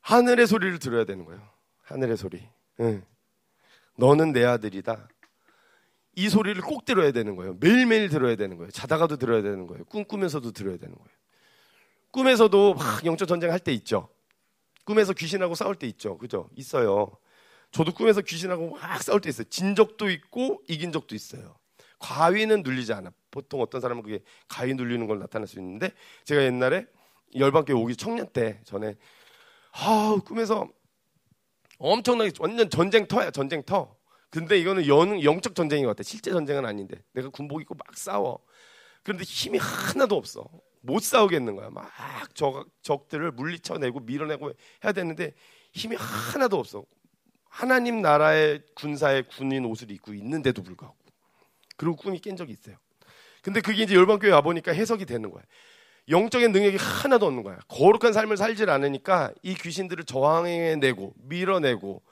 [0.00, 1.40] 하늘의 소리를 들어야 되는 거예요.
[1.84, 2.42] 하늘의 소리.
[2.80, 3.04] 응.
[3.96, 5.08] 너는 내 아들이다.
[6.16, 7.56] 이 소리를 꼭 들어야 되는 거예요.
[7.60, 8.70] 매일매일 들어야 되는 거예요.
[8.72, 9.84] 자다가도 들어야 되는 거예요.
[9.84, 11.08] 꿈꾸면서도 들어야 되는 거예요.
[12.10, 14.08] 꿈에서도 막 영적 전쟁 할 때 있죠.
[14.84, 16.18] 꿈에서 귀신하고 싸울 때 있죠.
[16.18, 16.48] 그죠?
[16.56, 17.16] 있어요.
[17.70, 19.48] 저도 꿈에서 귀신하고 막 싸울 때 있어요.
[19.48, 21.56] 진 적도 있고 이긴 적도 있어요.
[21.98, 23.12] 과위는 눌리지 않아.
[23.30, 25.92] 보통 어떤 사람은 그게 가위 눌리는 걸 나타낼 수 있는데
[26.24, 26.86] 제가 옛날에
[27.34, 28.96] 열반교회 오기 청년 때 전에
[29.72, 30.68] 아, 꿈에서
[31.78, 33.96] 엄청나게 완전 전쟁터야, 전쟁터.
[34.30, 36.02] 근데 이거는 영, 영적 전쟁인 것 같아.
[36.02, 37.02] 실제 전쟁은 아닌데.
[37.12, 38.40] 내가 군복 입고 막 싸워.
[39.02, 40.48] 그런데 힘이 하나도 없어.
[40.82, 41.70] 못 싸우겠는 거야.
[41.70, 41.88] 막
[42.34, 44.52] 적, 적들을 물리쳐내고 밀어내고
[44.84, 45.32] 해야 되는데
[45.72, 46.84] 힘이 하나도 없어.
[47.48, 50.96] 하나님 나라의 군사의 군인 옷을 입고 있는데도 불구하고.
[51.76, 52.76] 그리고 꿈이 깬 적이 있어요.
[53.42, 55.42] 근데 그게 이제 열방교회 와 보니까 해석이 되는 거야.
[56.08, 57.58] 영적인 능력이 하나도 없는 거야.
[57.68, 62.02] 거룩한 삶을 살질 않으니까 이 귀신들을 저항해내고 밀어내고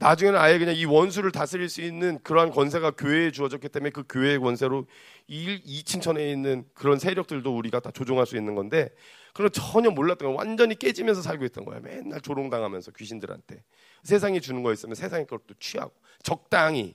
[0.00, 4.38] 나중에는 아예 그냥 이 원수를 다스릴 수 있는 그러한 권세가 교회에 주어졌기 때문에 그 교회의
[4.38, 4.86] 권세로
[5.28, 8.88] 이, 이 친천에 있는 그런 세력들도 우리가 다 조종할 수 있는 건데
[9.34, 10.36] 그런 전혀 몰랐던 거야.
[10.38, 11.80] 완전히 깨지면서 살고 있던 거야.
[11.80, 13.62] 맨날 조롱당하면서 귀신들한테
[14.02, 15.92] 세상이 주는 거 있으면 세상의 것도 취하고
[16.22, 16.94] 적당히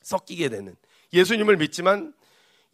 [0.00, 0.74] 섞이게 되는
[1.12, 2.14] 예수님을 믿지만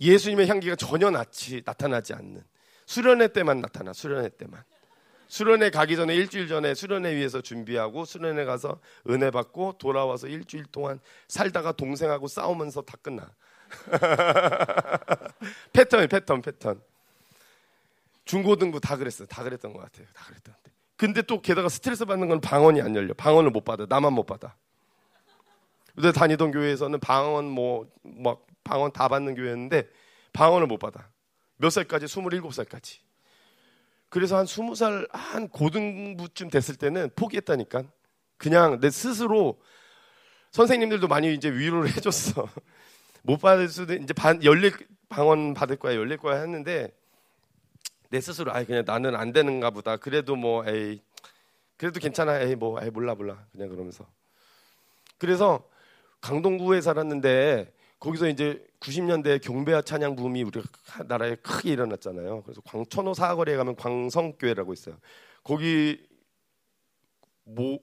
[0.00, 2.40] 예수님의 향기가 전혀 나치, 나타나지 않는
[2.86, 4.62] 수련회 때만 나타나 수련회 때만
[5.34, 8.78] 수련회 가기 전에 일주일 전에 수련회 위해서 준비하고 수련회 가서
[9.10, 13.32] 은혜 받고 돌아와서 일주일 동안 살다가 동생하고 싸우면서 다 끝나.
[15.72, 16.80] 패턴이 패턴 패턴.
[18.26, 20.06] 중고등부 다 그랬어 다 그랬던 것 같아요.
[20.14, 20.54] 다 그랬던
[20.96, 23.12] 근데 또 게다가 스트레스 받는 건 방언이 안 열려.
[23.14, 23.86] 방언을 못 받아.
[23.88, 24.54] 나만 못 받아.
[25.96, 29.88] 근데 다니던 교회에서는 방언 뭐 막 방언 다 받는 교회였는데
[30.32, 31.08] 방언을 못 받아.
[31.56, 32.06] 몇 살까지?
[32.06, 32.98] 27살까지.
[34.14, 37.82] 그래서 한 20살, 한 고등부쯤 됐을 때는 포기했다니까.
[38.36, 39.60] 그냥 내 스스로
[40.52, 42.46] 선생님들도 많이 이제 위로를 해줬어.
[43.22, 44.70] 못 받을 수도 이제 반, 열릴
[45.08, 46.96] 방언 받을 거야, 열릴 거야 했는데
[48.08, 49.96] 내 스스로 아 그냥 나는 안 되는가 보다.
[49.96, 51.02] 그래도 뭐 에이
[51.76, 52.40] 그래도 괜찮아.
[52.40, 53.44] 에이 뭐 에이 몰라 몰라.
[53.50, 54.06] 그냥 그러면서.
[55.18, 55.68] 그래서
[56.20, 57.73] 강동구에 살았는데
[58.04, 60.60] 거기서 이제 90년대 경배와 찬양 붐이 우리
[61.06, 62.42] 나라에 크게 일어났잖아요.
[62.42, 64.98] 그래서 광천호 사거리에 가면 광성교회라고 있어요.
[65.42, 66.06] 거기
[67.44, 67.78] 뭐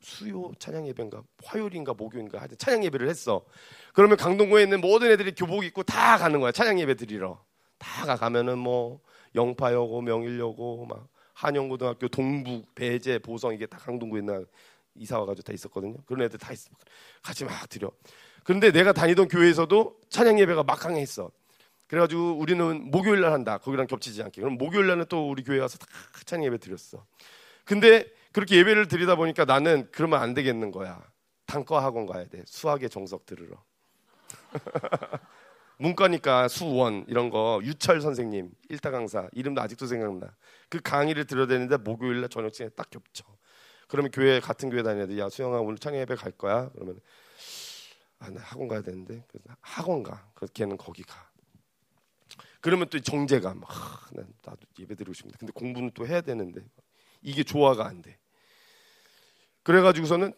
[0.00, 3.44] 수요 찬양 예배인가 화요일인가 목요일인가 하여튼 찬양 예배를 했어.
[3.92, 6.52] 그러면 강동구에 있는 모든 애들이 교복 입고 다 가는 거야.
[6.52, 7.44] 찬양 예배 드리러.
[7.78, 9.00] 다 가면은 뭐
[9.34, 14.46] 영파여고 명일여고 막 한영고등학교 동북 배제 보성 이게 다 강동구에 있는
[14.94, 15.96] 이사 와가지고 다 있었거든요.
[16.06, 16.70] 그런 애들 다 있어.
[17.20, 17.90] 같이 막 드려.
[18.44, 21.30] 그런데 내가 다니던 교회에서도 찬양 예배가 막강했어.
[21.86, 23.58] 그래가지고 우리는 목요일 날 한다.
[23.58, 24.40] 거기랑 겹치지 않게.
[24.40, 25.86] 그럼 목요일 날은 또 우리 교회 가서 다
[26.24, 27.04] 찬양 예배 드렸어.
[27.64, 31.02] 근데 그렇게 예배를 드리다 보니까 나는 그러면 안 되겠는 거야.
[31.46, 32.42] 단과 학원 가야 돼.
[32.46, 33.62] 수학의 정석 들으러.
[35.78, 40.28] 문과니까 수원 이런 거 유철 선생님 일타 강사 이름도 아직도 생각나.
[40.68, 43.24] 그 강의를 들어야 되는데 목요일 날 저녁쯤에 딱 겹쳐.
[43.88, 45.18] 그러면 교회 같은 교회 다녀야 돼.
[45.18, 46.70] 야 수영아 오늘 창의 예배 갈 거야.
[46.74, 46.98] 그러면
[48.22, 49.24] 아, 나 학원 가야 되는데
[49.60, 50.30] 학원 가.
[50.34, 51.28] 그래서 걔는 거기 가.
[52.60, 53.62] 그러면 또 정제감.
[53.66, 56.62] 아, 나도 예배 드리고 싶은데 근데 공부는 또 해야 되는데
[57.20, 58.16] 이게 조화가 안 돼.
[59.64, 60.32] 그래가지고서는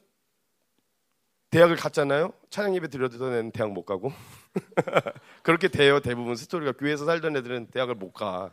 [1.51, 2.33] 대학을 갔잖아요.
[2.49, 4.11] 찬양 예배 드려던 애는 대학 못 가고
[5.45, 6.01] 그렇게 돼요.
[6.01, 8.51] 대부분 스토리가 교회에서 살던 애들은 대학을 못 가.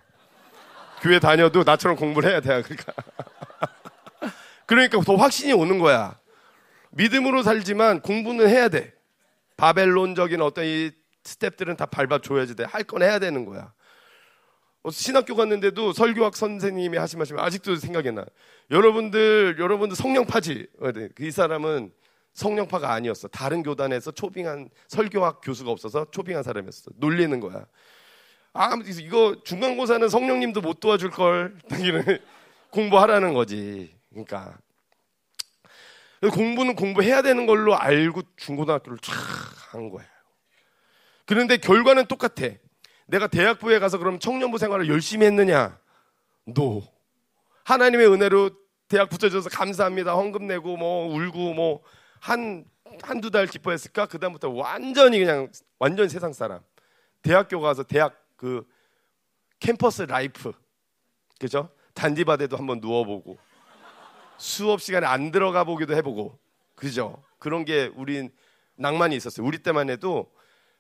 [1.01, 2.93] 교회 다녀도 나처럼 공부를 해야 대학을 가.
[4.67, 6.19] 그러니까 더 확신이 오는 거야.
[6.91, 8.93] 믿음으로 살지만 공부는 해야 돼.
[9.61, 10.89] 바벨론적인 어떤 이
[11.23, 12.63] 스텝들은 다 밟아줘야지 돼.
[12.63, 13.71] 할 건 해야 되는 거야.
[14.81, 18.25] 어, 신학교 갔는데도 설교학 선생님이 하신 말씀 아직도 생각이 나.
[18.71, 20.65] 여러분들, 여러분들 성령파지.
[21.13, 21.91] 그이 사람은
[22.33, 23.27] 성령파가 아니었어.
[23.27, 26.89] 다른 교단에서 초빙한 설교학 교수가 없어서 초빙한 사람이었어.
[26.95, 27.67] 놀리는 거야.
[28.53, 31.55] 아, 이거 중간고사는 성령님도 못 도와줄 걸.
[32.71, 33.93] 공부하라는 거지.
[34.09, 34.57] 그러니까
[36.29, 40.09] 공부는 공부해야 되는 걸로 알고 중고등학교를 쫙한 거예요.
[41.25, 42.49] 그런데 결과는 똑같아.
[43.07, 45.79] 내가 대학부에 가서 그럼 청년부 생활을 열심히 했느냐?
[46.45, 46.83] 노.
[47.63, 48.51] 하나님의 은혜로
[48.87, 50.13] 대학 붙여줘서 감사합니다.
[50.13, 51.81] 헌금 내고 뭐 울고 뭐
[52.21, 52.63] 한
[53.01, 54.05] 한두 달 기뻐했을까?
[54.05, 56.61] 그다음부터 완전히 그냥 완전 세상 사람.
[57.21, 58.65] 대학교 가서 대학 그
[59.59, 60.53] 캠퍼스 life.
[61.39, 61.69] 그죠?
[61.95, 63.37] 잔디밭에도 한번 누워보고
[64.41, 66.39] 수업 시간에 안 들어가 보기도 해보고
[66.75, 67.23] 그죠?
[67.37, 68.31] 그런 게 우린
[68.75, 69.45] 낭만이 있었어요.
[69.45, 70.31] 우리 때만 해도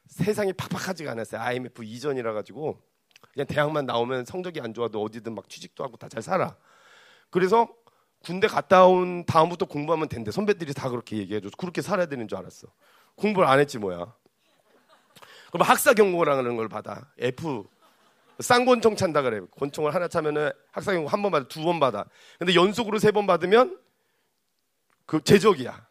[0.07, 1.39] 세상이 팍팍하지가 않았어요.
[1.41, 2.81] IMF 이전이라 가지고
[3.33, 6.55] 그냥 대학만 나오면 성적이 안 좋아도 어디든 막 취직도 하고 다 잘 살아.
[7.29, 7.67] 그래서
[8.23, 10.31] 군대 갔다 온 다음부터 공부하면 된대.
[10.31, 12.67] 선배들이 다 그렇게 얘기해줘서 그렇게 살아야 되는 줄 알았어.
[13.15, 14.13] 공부를 안 했지 뭐야.
[15.51, 17.11] 그럼 학사 경고라는 걸 받아.
[17.19, 17.65] F
[18.41, 19.41] 쌍권총 찬다 그래.
[19.59, 22.05] 권총을 하나 차면은 학사 경고 한 번 받아, 두 번 받아.
[22.39, 23.77] 근데 연속으로 세 번 받으면
[25.05, 25.85] 그 제적이야.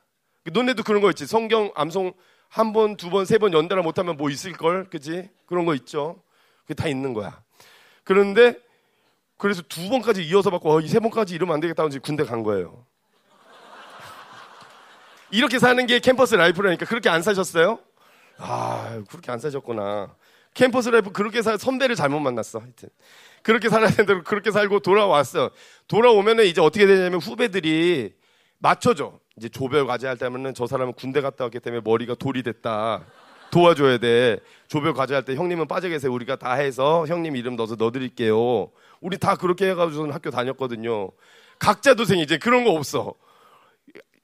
[0.52, 1.26] 너네도 그런 거 있지.
[1.26, 2.12] 성경 암송
[2.48, 5.30] 한 번, 두 번, 세 번 연달아 못하면 뭐 있을 걸, 그지?
[5.46, 6.22] 그런 거 있죠.
[6.62, 7.42] 그게 다 있는 거야.
[8.04, 8.56] 그런데
[9.36, 12.42] 그래서 두 번까지 이어서 받고 어, 이 세 번까지 이러면 안 되겠다 하면서 군대 간
[12.42, 12.84] 거예요.
[15.30, 17.78] 이렇게 사는 게 캠퍼스 life라니까 그렇게 안 사셨어요?
[18.38, 20.14] 아 그렇게 안 사셨구나.
[20.54, 22.58] 캠퍼스 life 그렇게 살 선배를 잘못 만났어.
[22.58, 22.88] 하여튼
[23.42, 25.50] 그렇게 살아야 된다고 그렇게 살고 돌아왔어.
[25.88, 28.14] 돌아오면은 이제 어떻게 되냐면 후배들이
[28.58, 29.18] 맞춰줘.
[29.36, 33.06] 이제 조별 과제 할 때면은 저 사람은 군대 갔다 왔기 때문에 머리가 돌이 됐다.
[33.50, 34.38] 도와줘야 돼.
[34.68, 36.12] 조별 과제 할 때 형님은 빠져 계세요.
[36.12, 38.70] 우리가 다 해서 형님 이름 넣어서 넣어드릴게요.
[39.00, 41.10] 우리 다 그렇게 해가지고 학교 다녔거든요.
[41.58, 43.14] 각자 도생 이제 그런 거 없어.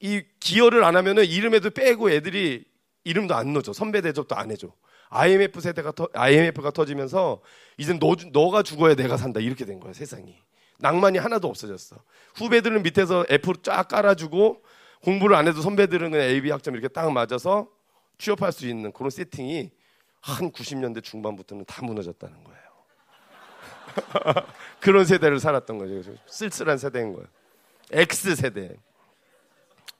[0.01, 2.65] 이 기여를 안 하면은 이름에도 빼고 애들이
[3.05, 3.73] 이름도 안 넣어줘.
[3.73, 4.69] 선배 대접도 안 해줘.
[5.19, 7.41] IMF 세대가 터, IMF가 터지면서
[7.77, 10.37] 이제 너 너가 죽어야 내가 산다 이렇게 된 거야 세상이.
[10.79, 11.97] 낭만이 하나도 없어졌어.
[12.35, 14.63] 후배들은 밑에서 F 쫙 깔아주고
[15.03, 17.69] 공부를 안 해도 선배들은 AB 학점 이렇게 딱 맞아서
[18.19, 19.71] 취업할 수 있는 그런 세팅이
[20.21, 22.61] 한 90년대 중반부터는 다 무너졌다는 거예요.
[24.81, 26.15] 그런 세대를 살았던 거죠.
[26.27, 27.27] 쓸쓸한 세대인 거예요.
[27.93, 28.75] X 세대.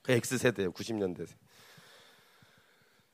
[0.03, 0.73] 그 X 세대예요.
[0.73, 1.27] 90년대.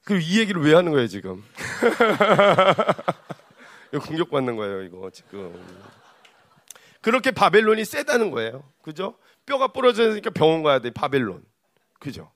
[0.05, 1.45] 그럼 이 얘기를 왜 하는 거예요 지금?
[3.93, 5.55] 이거 공격받는 거예요 이거 지금.
[7.01, 8.65] 그렇게 바벨론이 세다는 거예요.
[8.83, 9.17] 그죠?
[9.45, 10.91] 뼈가 부러지니까 병원 가야 돼.
[10.91, 11.45] 바벨론.
[11.99, 12.31] 그죠?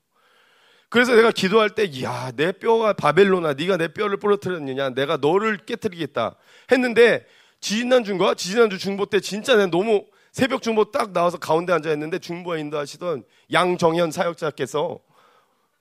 [0.89, 6.35] 그래서 내가 기도할 때, 야, 내 뼈가 바벨로나, 네가 내 뼈를 부러뜨렸느냐, 내가 너를 깨뜨리겠다
[6.71, 7.25] 했는데
[7.59, 8.33] 지난주인 가?
[8.35, 13.23] 지난주 중보 때 진짜 내가 너무 새벽 중보 딱 나와서 가운데 앉아 있는데 중보에 인도하시던
[13.51, 14.99] 양정현 사역자께서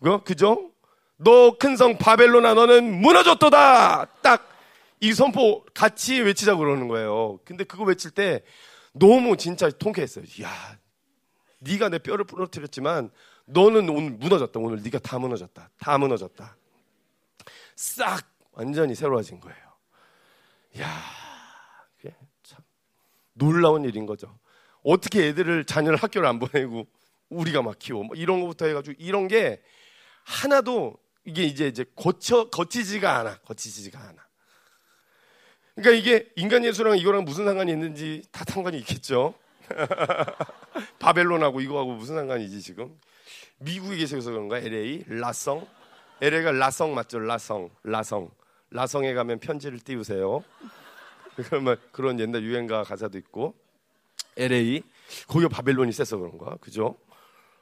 [0.03, 0.71] 그 그죠?
[1.19, 4.05] 너 큰 성 바벨로나 너는 무너졌도다.
[4.23, 4.53] 딱
[5.01, 7.39] 이 선포 같이 외치자고 그러는 거예요.
[7.45, 8.43] 근데 그거 외칠 때
[8.93, 10.25] 너무 진짜 통쾌했어요.
[10.43, 10.51] 야,
[11.61, 13.11] 네가 내 뼈를 부러뜨렸지만
[13.45, 14.59] 너는 오늘 무너졌다.
[14.59, 15.69] 오늘 네가 다 무너졌다.
[15.79, 16.57] 다 무너졌다.
[17.77, 19.59] 싹 완전히 새로워진 거예요.
[20.81, 20.89] 야,
[22.43, 22.61] 참
[23.35, 24.39] 놀라운 일인 거죠.
[24.83, 26.87] 어떻게 애들을 자녀를 학교를 안 보내고
[27.29, 29.61] 우리가 막 키워 뭐 이런 거부터 해가지고 이런 게
[30.25, 30.97] 하나도
[31.27, 33.39] 이게 이제 이제 거쳐 거치지가 않아.
[33.39, 34.27] 거치지가 않아.
[35.75, 39.35] 그러니까 이게 인간 예수랑 이거랑 무슨 상관이 있는지 다 상관이 있겠죠.
[41.01, 42.99] 바벨론하고 이거하고 무슨 상관이지 지금?
[43.59, 44.59] 미국에 계셔서 그런가?
[44.59, 45.67] LA, 라성.
[46.21, 47.19] LA가 라성 맞죠?
[47.19, 48.31] 라성, 라성.
[48.71, 50.45] 라성에 가면 편지를 띄우세요.
[51.37, 53.55] 그러면 그런 옛날 유행가 가사도 있고.
[54.37, 54.83] LA,
[55.27, 56.57] 거기가 바벨론이 세서 그런가?
[56.61, 56.97] 그죠?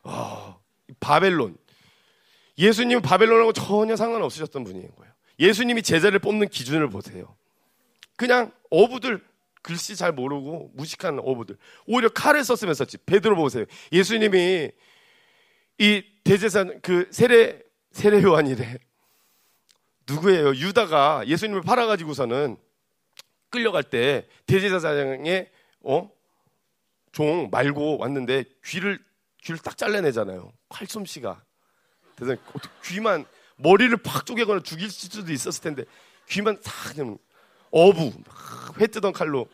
[0.03, 0.57] 아,
[1.01, 1.57] 바벨론.
[2.59, 5.13] 예수님은 바벨론하고 전혀 상관없으셨던 거예요.
[5.39, 7.37] 예수님이 제자를 뽑는 기준을 보세요.
[8.17, 9.25] 그냥 어부들
[9.63, 12.99] 글씨 잘 모르고 무식한 어부들 오히려 칼을 썼으면 썼지.
[12.99, 13.65] 베드로 보세요.
[13.93, 14.71] 예수님이
[15.79, 18.79] 이 대제사장 그 세례 세례 요한이래.
[20.07, 20.55] 누구예요?
[20.55, 22.57] 유다가 예수님을 팔아가지고서는
[23.51, 25.51] 끌려갈 때 대제사장의
[25.81, 26.11] 어?
[27.13, 28.99] 종 말고 왔는데 귀를
[29.43, 30.53] 귀를 딱 잘라내잖아요.
[30.69, 31.43] 칼솜씨가.
[32.17, 32.41] 그래서
[32.85, 33.25] 귀만
[33.57, 35.85] 머리를 팍 쪼개거나 죽일 수도 있었을 텐데
[36.29, 37.19] 귀만 싹 그냥
[37.71, 38.13] 어부
[38.81, 39.47] 회 뜨던 칼로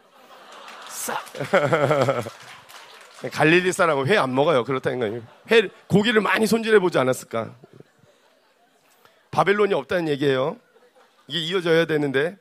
[0.88, 1.22] 싹
[3.32, 4.64] 갈릴리 사람은 회 안 먹어요.
[4.64, 5.22] 그렇다는 거예요.
[5.50, 7.54] 회, 고기를 많이 손질해 보지 않았을까?
[9.30, 10.56] 바벨론이 없다는 얘기예요.
[11.26, 12.36] 이게 이어져야 되는데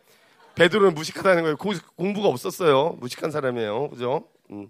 [0.56, 1.58] 베드로는 무식하다는 거예요.
[1.96, 2.98] 공부가 없었어요.
[3.00, 3.90] 무식한 사람이에요.
[3.90, 4.28] 그죠?
[4.52, 4.70] 음.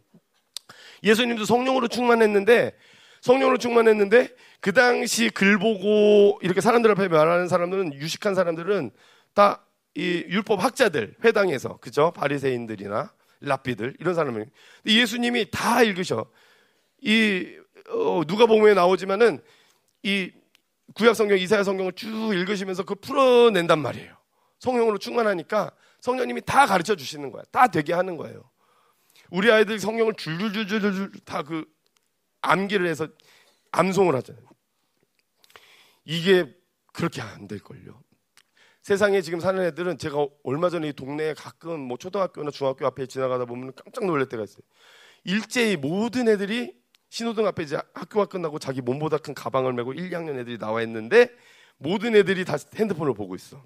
[1.03, 2.75] 예수님도 성령으로 충만했는데
[3.21, 4.29] 성령으로 충만했는데
[4.59, 8.91] 그 당시 글 보고 이렇게 사람들 앞에 말하는 사람들은 유식한 사람들은
[9.33, 12.11] 다 이 율법 학자들 회당에서 그죠?
[12.11, 14.49] 바리새인들이나 랍비들 이런 사람을
[14.85, 16.25] 예수님이 다 읽으셔.
[17.01, 17.57] 이
[17.89, 19.41] 어, 누가 보면 나오지만은
[20.03, 20.31] 이
[20.93, 24.15] 구약 성경 이사야 성경을 쭉 읽으시면서 그 풀어낸단 말이에요.
[24.59, 27.43] 성령으로 충만하니까 성령님이 다 가르쳐 주시는 거야.
[27.51, 28.49] 다 되게 하는 거예요.
[29.29, 31.65] 우리 아이들 성경을 줄줄줄줄줄 다 그
[32.41, 33.05] 암기를 해서
[33.71, 34.43] 암송을 하잖아요.
[36.05, 36.53] 이게
[36.93, 38.01] 그렇게 안 될걸요.
[38.81, 43.45] 세상에 지금 사는 애들은 제가 얼마 전에 이 동네에 가끔 뭐 초등학교나 중학교 앞에 지나가다
[43.45, 44.61] 보면 깜짝 놀랄 때가 있어요.
[45.23, 46.73] 일제히 모든 애들이
[47.09, 51.29] 신호등 앞에 이제 학교가 끝나고 자기 몸보다 큰 가방을 메고 1, 2학년 애들이 나와 있는데
[51.77, 53.63] 모든 애들이 다 핸드폰을 보고 있어.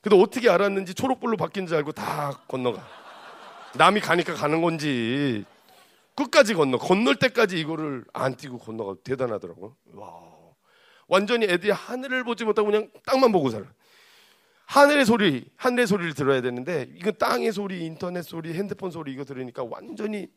[0.00, 2.86] 근데 어떻게 알았는지 초록불로 바뀐 줄 알고 다 건너가.
[3.76, 5.44] 남이 가니까 가는 건지
[6.14, 9.76] 끝까지 건너 건널 때까지 이거를 안 뛰고 건너가 대단하더라고.
[9.94, 10.20] 와,
[11.08, 13.66] 완전히 애들이 하늘을 보지 못하고 그냥 땅만 보고 살아.
[14.66, 19.64] 하늘의 소리, 하늘의 소리를 들어야 되는데 이거 땅의 소리, 인터넷 소리, 핸드폰 소리 이거 들으니까
[19.64, 20.28] 완전히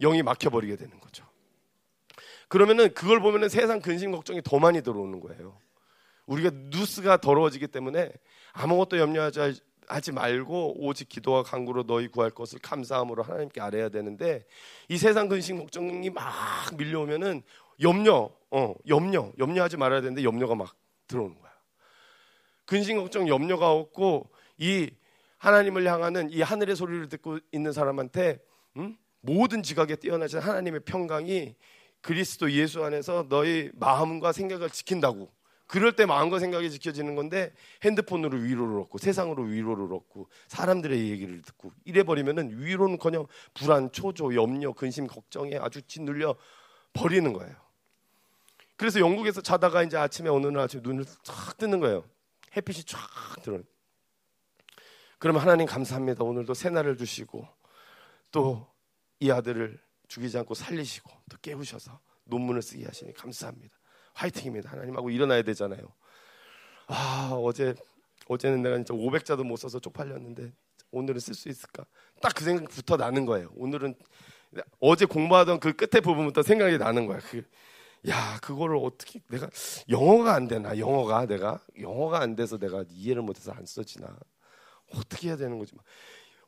[0.00, 1.26] 영이 막혀 버리게 되는 거죠.
[2.48, 5.58] 그러면은 그걸 보면은 세상 근심 걱정이 더 많이 들어오는 거예요.
[6.26, 8.12] 우리가 뉴스가 더러워지기 때문에
[8.52, 14.44] 아무것도 염려하지 하지 말고 오직 기도와 간구로 너희 구할 것을 감사함으로 하나님께 아뢰야 되는데
[14.88, 16.24] 이 세상 근심 걱정이 막
[16.76, 17.42] 밀려오면은
[17.80, 20.74] 염려, 어, 염려, 염려하지 말아야 되는데 염려가 막
[21.06, 21.52] 들어오는 거야.
[22.64, 24.90] 근심 걱정 염려가 없고 이
[25.38, 28.38] 하나님을 향하는 이 하늘의 소리를 듣고 있는 사람한테
[28.76, 28.96] 음?
[29.20, 31.54] 모든 지각에 뛰어나신 하나님의 평강이
[32.00, 35.32] 그리스도 예수 안에서 너희 마음과 생각을 지킨다고
[35.72, 41.72] 그럴 때 마음과 생각이 지켜지는 건데 핸드폰으로 위로를 얻고 세상으로 위로를 얻고 사람들의 얘기를 듣고
[41.84, 46.36] 이래 버리면은 위로는커녕 불안, 초조, 염려, 근심, 걱정에 아주 짓눌려
[46.92, 47.56] 버리는 거예요.
[48.76, 52.04] 그래서 영국에서 자다가 이제 아침에 어느 날 아침 눈을 쫙 뜨는 거예요.
[52.54, 52.98] 햇빛이 쫙
[53.42, 53.60] 들어.
[55.18, 56.22] 그러면 하나님 감사합니다.
[56.24, 57.48] 오늘도 새 날을 주시고
[58.30, 58.72] 또
[59.22, 63.72] 이 아들을 죽이지 않고 살리시고 또 깨우셔서 논문을 쓰게 하시니 감사합니다.
[64.14, 64.70] 화이팅입니다.
[64.70, 65.80] 하나님하고 일어나야 되잖아요.
[66.86, 67.74] 아, 어제
[68.28, 70.52] 어제는 내가 진짜 500자도 못 써서 쪽팔렸는데
[70.90, 71.84] 오늘은 쓸 수 있을까?
[72.20, 73.50] 딱 그 생각부터 나는 거예요.
[73.56, 73.94] 오늘은
[74.80, 77.18] 어제 공부하던 그 끝에 부분부터 생각이 나는 거야.
[77.20, 77.42] 그,
[78.08, 79.48] 야, 그거를 어떻게 내가
[79.88, 80.76] 영어가 안 되나?
[80.78, 84.14] 영어가 내가 영어가 안 돼서 내가 이해를 못해서 안 써지나?
[84.94, 85.72] 어떻게 해야 되는 거지?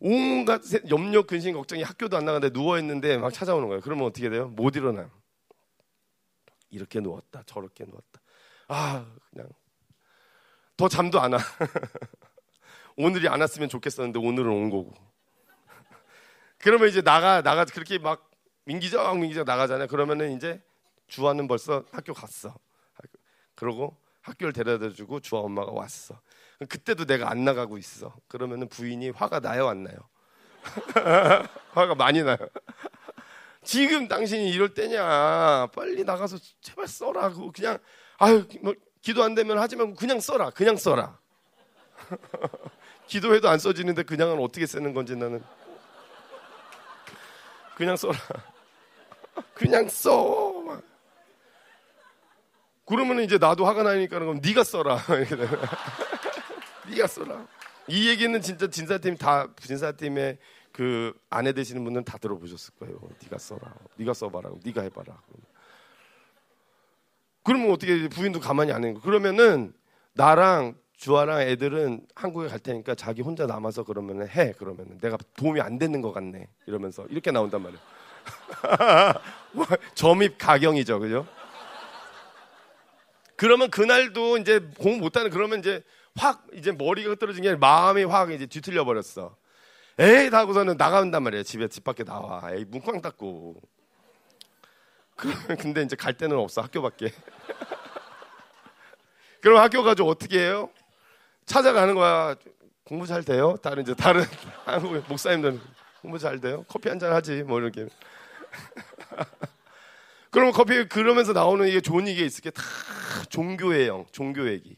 [0.01, 0.61] 온갖
[0.91, 3.81] 염려, 근심, 걱정이 학교도 안 나가는데 누워 있는데 막 찾아오는 거예요.
[3.81, 4.49] 그러면 어떻게 돼요?
[4.49, 5.11] 못 일어나요.
[6.75, 8.21] 이렇게 누웠다 저렇게 누웠다
[8.69, 9.49] 아 그냥
[10.77, 11.39] 더 잠도 안 와.
[12.97, 14.93] 오늘이 안 왔으면 좋겠었는데 오늘은 온 거고.
[16.59, 18.31] 그러면 이제 나가 나가 그렇게 막
[18.65, 19.87] 민기적 민기적 나가잖아요.
[19.89, 20.63] 그러면은 이제
[21.07, 22.57] 주아는 벌써 학교 갔어.
[23.55, 26.21] 그러고 학교를 데려다 주고 주아 엄마가 왔어.
[26.69, 28.17] 그때도 내가 안 나가고 있어.
[28.27, 29.97] 그러면은 부인이 화가 나요 안 나요?
[31.73, 32.39] 화가 많이 나요.
[33.65, 35.69] 지금 당신이 이럴 때냐?
[35.75, 37.33] 빨리 나가서 제발 써라.
[37.55, 37.79] 그냥
[38.19, 40.51] 아유 뭐 기도 안 되면 하지 말고 그냥 써라.
[40.51, 41.19] 그냥 써라.
[43.07, 45.43] 기도해도 안 써지는데 그냥은 어떻게 쓰는 건지 나는
[47.77, 48.15] 그냥 써라.
[49.55, 50.83] 그냥 써.
[52.87, 54.99] 그러면 이제 나도 화가 나니까 그럼 네가 써라.
[56.89, 57.47] 네가 써라.
[57.89, 60.39] 이 얘기는 진짜 진사팀 다 진사팀의
[60.75, 62.99] 그 아내 되시는 분은 다 들어보셨을 거예요.
[63.23, 63.73] 네가 써라.
[63.95, 64.51] 네가 써봐라.
[64.65, 65.17] 네가 해봐라.
[67.45, 68.95] 그러면 어떻게 부인도 가만히 안 해요.
[69.01, 69.73] 그러면은
[70.15, 74.53] 나랑 주아랑 애들은 한국에 갈 테니까 자기 혼자 남아서 그러면 해.
[74.59, 76.49] 그러면 내가 도움이 안 되는 것 같네.
[76.67, 77.81] 이러면서 이렇게 나온단 말이에요.
[79.55, 81.25] 뭐, 점입 가경이죠, 그죠?
[83.37, 85.85] 그러면 그날도 이제 공부 못하는 그러면 이제
[86.17, 89.37] 확 이제 머리가 떨어진 게 마음이 확 이제 뒤틀려 버렸어.
[89.99, 91.43] 에이 하고서는 나간단 말이에요.
[91.45, 92.43] 집에 집 밖에 나와.
[92.53, 93.61] 에이 문꽝 닫고.
[95.61, 97.13] 근데 이제 갈 데는 없어 학교밖에.
[99.41, 100.71] 그럼 학교 가지고 어떻게 해요?
[101.47, 102.35] 찾아가는 거야.
[102.85, 103.57] 공부 잘 돼요?
[103.63, 104.25] 다른 이제 다른
[104.67, 105.61] 한국 목사님들은
[106.03, 106.65] 공부 잘 돼요?
[106.69, 107.87] 커피 한 잔 하지 뭐 이렇게.
[110.31, 112.63] 그러면 커피 그러면서 나오는 이게 좋은 얘기가 있을 게 다
[113.31, 114.07] 종교예요.
[114.13, 114.77] 종교 얘기.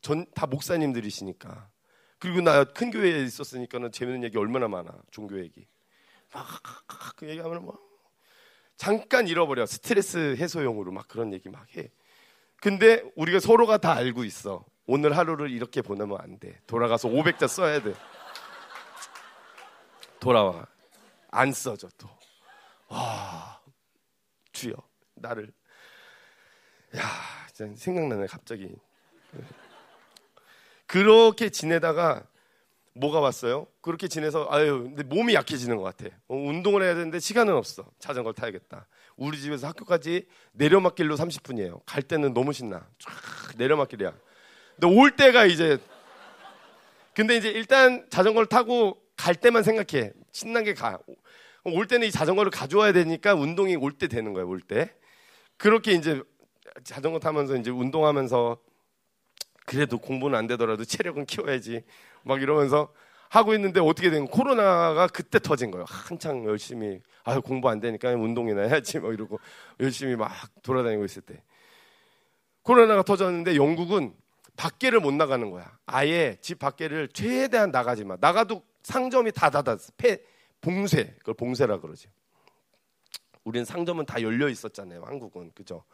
[0.00, 1.68] 전 다 목사님들이시니까.
[2.18, 4.90] 그리고 나 큰 교회에 있었으니까는 재밌는 얘기 얼마나 많아.
[5.10, 5.66] 종교 얘기.
[6.32, 7.78] 막그 얘기하면 뭐
[8.76, 9.66] 잠깐 잃어버려.
[9.66, 11.90] 스트레스 해소용으로 막 그런 얘기 막 해.
[12.60, 14.64] 근데 우리가 서로가 다 알고 있어.
[14.86, 16.60] 오늘 하루를 이렇게 보내면 안 돼.
[16.66, 17.94] 돌아가서 500자 써야 돼.
[20.20, 20.66] 돌아와.
[21.30, 22.08] 안 써져 또.
[22.88, 23.60] 와,
[24.52, 24.74] 주여,
[25.14, 25.52] 나를.
[26.96, 27.02] 야,
[27.74, 28.74] 생각나네 갑자기.
[30.94, 32.22] 그렇게 지내다가
[32.92, 33.66] 뭐가 왔어요?
[33.80, 36.14] 그렇게 지내서 아유 근데 몸이 약해지는 것 같아.
[36.28, 37.84] 어, 운동을 해야 되는데 시간은 없어.
[37.98, 38.86] 자전거를 타야겠다.
[39.16, 41.80] 우리 집에서 학교까지 내려막길로 30분이에요.
[41.84, 42.86] 갈 때는 너무 신나.
[43.00, 43.10] 쫙
[43.56, 44.12] 내려막길이야.
[44.80, 45.78] 근데 올 때가 이제
[47.16, 50.12] 근데 이제 일단 자전거를 타고 갈 때만 생각해.
[50.30, 51.00] 신나게 가.
[51.64, 54.44] 올 때는 이 자전거를 가져와야 되니까 운동이 올 때 되는 거야.
[54.44, 54.94] 올 때.
[55.56, 56.22] 그렇게 이제
[56.84, 58.58] 자전거 타면서 이제 운동하면서
[59.64, 61.82] 그래도 공부는 안 되더라도 체력은 키워야지
[62.22, 62.92] 막 이러면서
[63.28, 65.84] 하고 있는데 어떻게 된 코로나가 그때 터진 거예요.
[65.88, 69.40] 한창 열심히 아유 공부 안 되니까 운동이나 해야지 막 이러고
[69.80, 70.30] 열심히 막
[70.62, 71.42] 돌아다니고 있을 때
[72.62, 74.14] 코로나가 터졌는데 영국은
[74.56, 75.76] 밖에를 못 나가는 거야.
[75.86, 78.16] 아예 집 밖에를 최대한 나가지 마.
[78.20, 79.92] 나가도 상점이 다 닫았어.
[79.96, 80.20] 폐
[80.60, 82.08] 봉쇄 그걸 봉쇄라 그러지.
[83.44, 85.02] 우리는 상점은 다 열려 있었잖아요.
[85.04, 85.84] 한국은 그죠?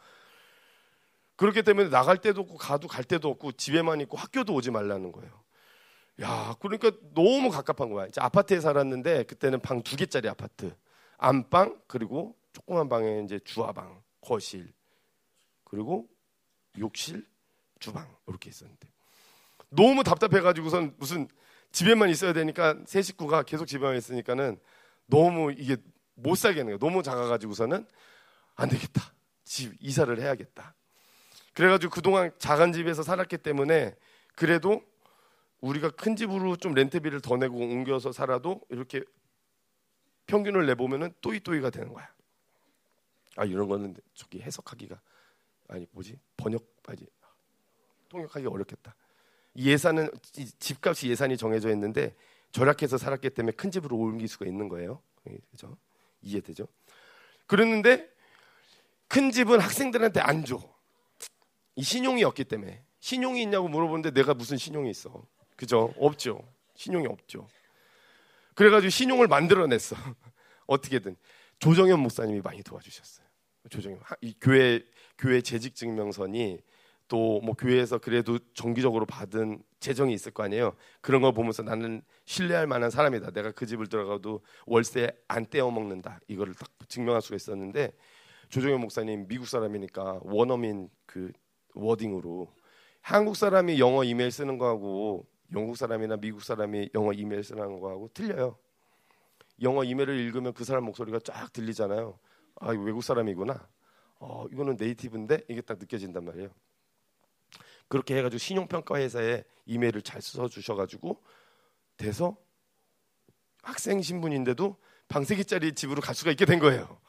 [1.41, 5.41] 그렇기 때문에 나갈 때도 없고 가도 갈 때도 없고 집에만 있고 학교도 오지 말라는 거예요.
[6.21, 8.05] 야, 그러니까 너무 갑갑한 거야.
[8.05, 10.75] 이제 아파트에 살았는데 그때는 방 두 개짜리 아파트.
[11.17, 14.71] 안방 그리고 조그만 방에 이제 주화방, 거실
[15.63, 16.07] 그리고
[16.77, 17.27] 욕실,
[17.79, 18.87] 주방 이렇게 있었는데
[19.69, 21.27] 너무 답답해가지고선 무슨
[21.71, 24.59] 집에만 있어야 되니까 세 식구가 계속 집에만 있으니까는
[25.07, 25.75] 너무 이게
[26.13, 26.77] 못 살겠는 거예요.
[26.77, 27.87] 너무 작아가지고서는
[28.57, 29.11] 안 되겠다.
[29.43, 30.75] 집 이사를 해야겠다.
[31.53, 33.95] 그래가지고 그동안 작은 집에서 살았기 때문에
[34.35, 34.81] 그래도
[35.59, 39.03] 우리가 큰 집으로 좀 렌트비를 더 내고 옮겨서 살아도 이렇게
[40.27, 42.09] 평균을 내보면은 또이또이가 되는 거야.
[43.35, 44.99] 아 이런 거는 저기 해석하기가
[45.69, 47.05] 아니 뭐지 번역 아니
[48.09, 48.95] 통역하기 어렵겠다.
[49.55, 50.09] 예산은
[50.59, 52.15] 집값이 예산이 정해져 있는데
[52.51, 55.01] 절약해서 살았기 때문에 큰 집으로 옮길 수가 있는 거예요.
[55.51, 55.77] 그죠?
[56.21, 56.67] 이해되죠?
[57.45, 58.09] 그랬는데
[59.07, 60.61] 큰 집은 학생들한테 안 줘.
[61.81, 65.25] 이 신용이 없기 때문에 신용이 있냐고 물어보는데 내가 무슨 신용이 있어?
[65.55, 65.91] 그죠?
[65.97, 66.47] 없죠.
[66.75, 67.47] 신용이 없죠.
[68.53, 69.95] 그래가지고 신용을 만들어냈어.
[70.67, 71.15] 어떻게든
[71.57, 73.25] 조정현 목사님이 많이 도와주셨어요.
[73.71, 74.83] 조정현 이 교회
[75.17, 76.59] 교회 재직 증명서니
[77.07, 80.75] 또 뭐 교회에서 그래도 정기적으로 받은 재정이 있을 거 아니에요.
[81.01, 83.31] 그런 걸 보면서 나는 신뢰할 만한 사람이다.
[83.31, 86.19] 내가 그 집을 들어가도 월세 안 떼어 먹는다.
[86.27, 87.91] 이거를 딱 증명할 수가 있었는데
[88.49, 91.31] 조정현 목사님 미국 사람이니까 원어민 그
[91.73, 92.53] 워딩으로
[93.01, 98.57] 한국 사람이 영어 이메일 쓰는 거하고 영국 사람이나 미국 사람이 영어 이메일 쓰는 거하고 틀려요.
[99.61, 102.17] 영어 이메일을 읽으면 그 사람 목소리가 쫙 들리잖아요.
[102.55, 103.67] 아, 이거 외국 사람이구나.
[104.19, 106.49] 어, 이거는 네이티브인데 이게 딱 느껴진단 말이에요.
[107.87, 111.21] 그렇게 해가지고 신용평가 회사에 이메일을 잘 써주셔가지고
[111.97, 112.37] 돼서
[113.61, 114.77] 학생 신분인데도
[115.07, 116.99] 방세 개짜리 집으로 갈 수가 있게 된 거예요.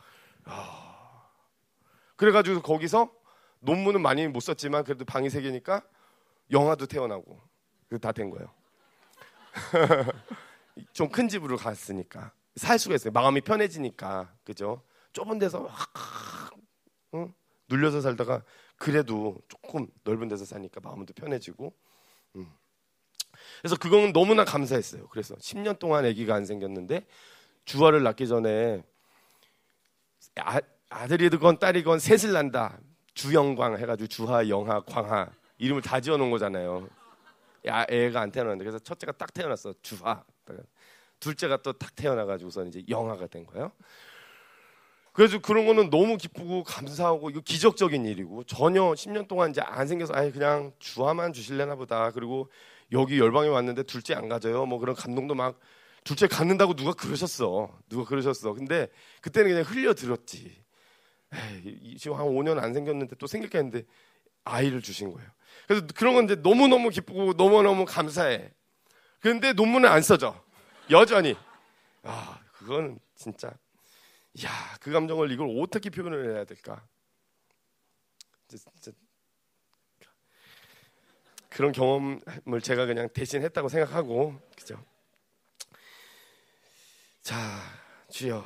[0.44, 1.30] 아,
[2.16, 3.12] 그래가지고 거기서
[3.62, 5.82] 논문은 많이 못 썼지만 그래도 방이 세 개니까
[6.50, 7.40] 영화도 태어나고
[8.00, 8.52] 다 된 거예요.
[10.92, 13.12] 좀 큰 집으로 갔으니까 살 수가 있어요.
[13.12, 14.82] 마음이 편해지니까 그죠?
[15.12, 15.72] 좁은 데서 막
[17.14, 17.32] 응?
[17.68, 18.42] 눌려서 살다가
[18.76, 21.72] 그래도 조금 넓은 데서 사니까 마음도 편해지고.
[22.36, 22.50] 음.
[23.60, 25.08] 그래서 그거는 너무나 감사했어요.
[25.08, 27.06] 그래서 10년 동안 아기가 안 생겼는데
[27.66, 28.82] 주화를 낳기 전에
[30.36, 32.78] 아, 아들이건 딸이건 셋을 난다.
[33.14, 35.28] 주영광 해가지고 주하, 영하, 광하
[35.58, 36.88] 이름을 다 지어놓은 거잖아요.
[37.66, 40.24] 야, 애가 안 태어났는데 그래서 첫째가 딱 태어났어 주하.
[41.20, 43.70] 둘째가 또 딱 태어나가지고서 이제 영하가 된 거예요.
[45.12, 50.14] 그래서 그런 거는 너무 기쁘고 감사하고 이거 기적적인 일이고 전혀 10년 동안 이제 안 생겨서
[50.16, 52.10] 아예 그냥 주화만 주실래나 보다.
[52.12, 52.50] 그리고
[52.92, 54.64] 여기 열방에 왔는데 둘째 안 가져요.
[54.66, 55.60] 뭐 그런 감동도 막
[56.02, 57.78] 둘째 갖는다고 누가 그러셨어.
[57.88, 58.54] 누가 그러셨어.
[58.54, 58.88] 근데
[59.20, 60.62] 그때는 그냥 흘려 들었지.
[61.32, 63.86] 에이, 지금 한 5년 안 생겼는데 또 생길까 했는데
[64.44, 65.28] 아이를 주신 거예요.
[65.66, 68.52] 그래서 그런 건 이제 너무너무 기쁘고 너무너무 감사해.
[69.20, 70.42] 그런데 논문을 안 써져.
[70.90, 71.36] 여전히.
[72.02, 73.48] 아, 그건 진짜.
[74.44, 74.50] 야,
[74.80, 76.84] 그 감정을 이걸 어떻게 표현을 해야 될까?
[78.48, 78.92] 진짜
[81.48, 84.82] 그런 경험을 제가 그냥 대신 했다고 생각하고, 그죠?
[87.20, 87.36] 자,
[88.10, 88.44] 주여.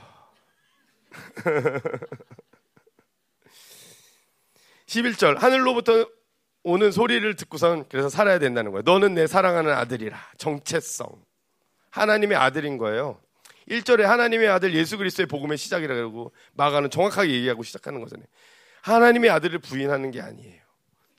[4.87, 6.09] 11절 하늘로부터
[6.63, 8.83] 오는 소리를 듣고선 그래서 살아야 된다는 거예요.
[8.85, 10.19] 너는 내 사랑하는 아들이라.
[10.39, 11.07] 정체성.
[11.91, 13.21] 하나님의 아들인 거예요.
[13.69, 18.27] 1절에 하나님의 아들 예수 그리스도의 복음의 시작이라고 마가는 정확하게 얘기하고 시작하는 거잖아요.
[18.83, 20.63] 하나님의 아들을 부인하는 게 아니에요.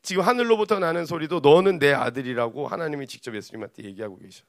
[0.02, 4.44] 지금 하늘로부터 나는 소리도 너는 내 아들이라고 하나님이 직접 예수님한테 얘기하고 계셔.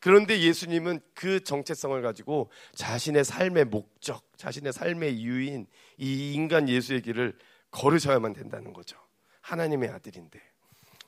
[0.00, 5.66] 그런데 예수님은 그 정체성을 가지고 자신의 삶의 목적, 자신의 삶의 이유인
[5.98, 7.36] 이 인간 예수의 길을
[7.74, 8.96] 걸으셔야만 된다는 거죠.
[9.40, 10.40] 하나님의 아들인데.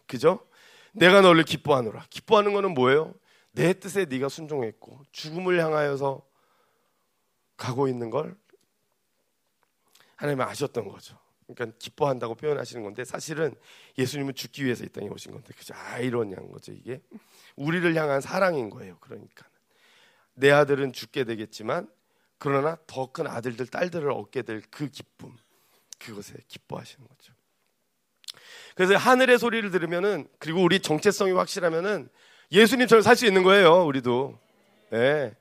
[0.07, 0.47] 그죠?
[0.93, 2.07] 내가 너를 기뻐하노라.
[2.11, 3.15] 기뻐하는 거는 뭐예요?
[3.53, 6.27] 내 뜻에 네가 순종했고 죽음을 향하여서
[7.57, 8.37] 가고 있는 걸
[10.17, 11.19] 하나님은 아셨던 거죠.
[11.47, 13.55] 그러니까 기뻐한다고 표현하시는 건데 사실은
[13.97, 15.75] 예수님은 죽기 위해서 이 땅에 오신 건데 그죠?
[15.75, 17.01] 아이러니한 거죠 이게
[17.55, 18.99] 우리를 향한 사랑인 거예요.
[19.01, 19.47] 그러니까
[20.35, 21.89] 내 아들은 죽게 되겠지만
[22.39, 25.37] 그러나 더 큰 아들들 딸들을 얻게 될 그 기쁨
[25.99, 27.33] 그것에 기뻐하시는 거죠.
[28.75, 32.09] 그래서 하늘의 소리를 들으면은 그리고 우리 정체성이 확실하면은
[32.53, 33.85] 예수님처럼 살 수 있는 거예요.
[33.87, 34.39] 우리도.
[34.91, 35.35] 네.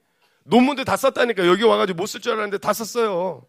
[0.43, 3.45] 논문들 다 썼다니까 여기 와가지고 못 쓸 줄 알았는데 다 썼어요.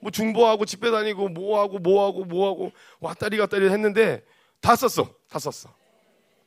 [0.00, 4.22] 뭐 중보하고 집회 다니고 뭐하고 뭐하고 뭐하고 왔다리 갔다리 했는데
[4.60, 5.10] 다 썼어.
[5.28, 5.74] 다 썼어.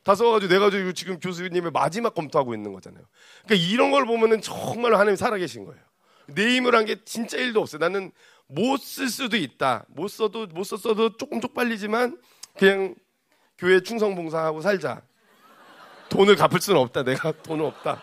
[0.02, 3.04] 다 써가지고 내가 지금 교수님의 마지막 검토하고 있는 거잖아요.
[3.44, 5.82] 그러니까 이런 걸 보면은 정말 하나님 살아계신 거예요.
[6.28, 7.80] 내 힘을 한 게 진짜 일도 없어요.
[7.80, 8.12] 나는
[8.52, 9.84] 못 쓸 수도 있다.
[9.88, 12.18] 못 써도 못 썼어도 조금 쪽팔리지만
[12.58, 12.94] 그냥
[13.58, 15.02] 교회 충성 봉사하고 살자.
[16.08, 17.02] 돈을 갚을 수는 없다.
[17.04, 18.02] 내가 돈은 없다.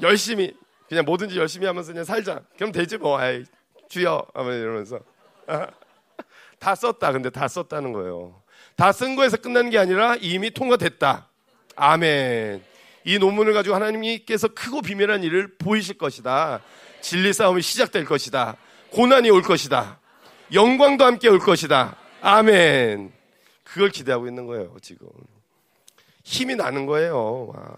[0.00, 0.54] 열심히
[0.88, 2.42] 그냥 뭐든지 열심히 하면서 그냥 살자.
[2.56, 3.18] 그럼 되지 뭐.
[3.18, 3.44] 아이,
[3.88, 5.00] 주여 하면 이러면서
[6.58, 7.12] 다 썼다.
[7.12, 8.42] 근데 다 썼다는 거예요.
[8.76, 11.28] 다 쓴 거에서 끝나는 게 아니라 이미 통과됐다.
[11.76, 12.64] 아멘.
[13.04, 16.60] 이 논문을 가지고 하나님께서 크고 비밀한 일을 보이실 것이다.
[17.00, 18.56] 진리 싸움이 시작될 것이다.
[18.94, 19.98] 고난이 올 것이다.
[20.52, 21.96] 영광도 함께 올 것이다.
[22.20, 23.12] 아멘.
[23.64, 25.08] 그걸 기대하고 있는 거예요, 지금.
[26.22, 27.48] 힘이 나는 거예요.
[27.48, 27.76] 와.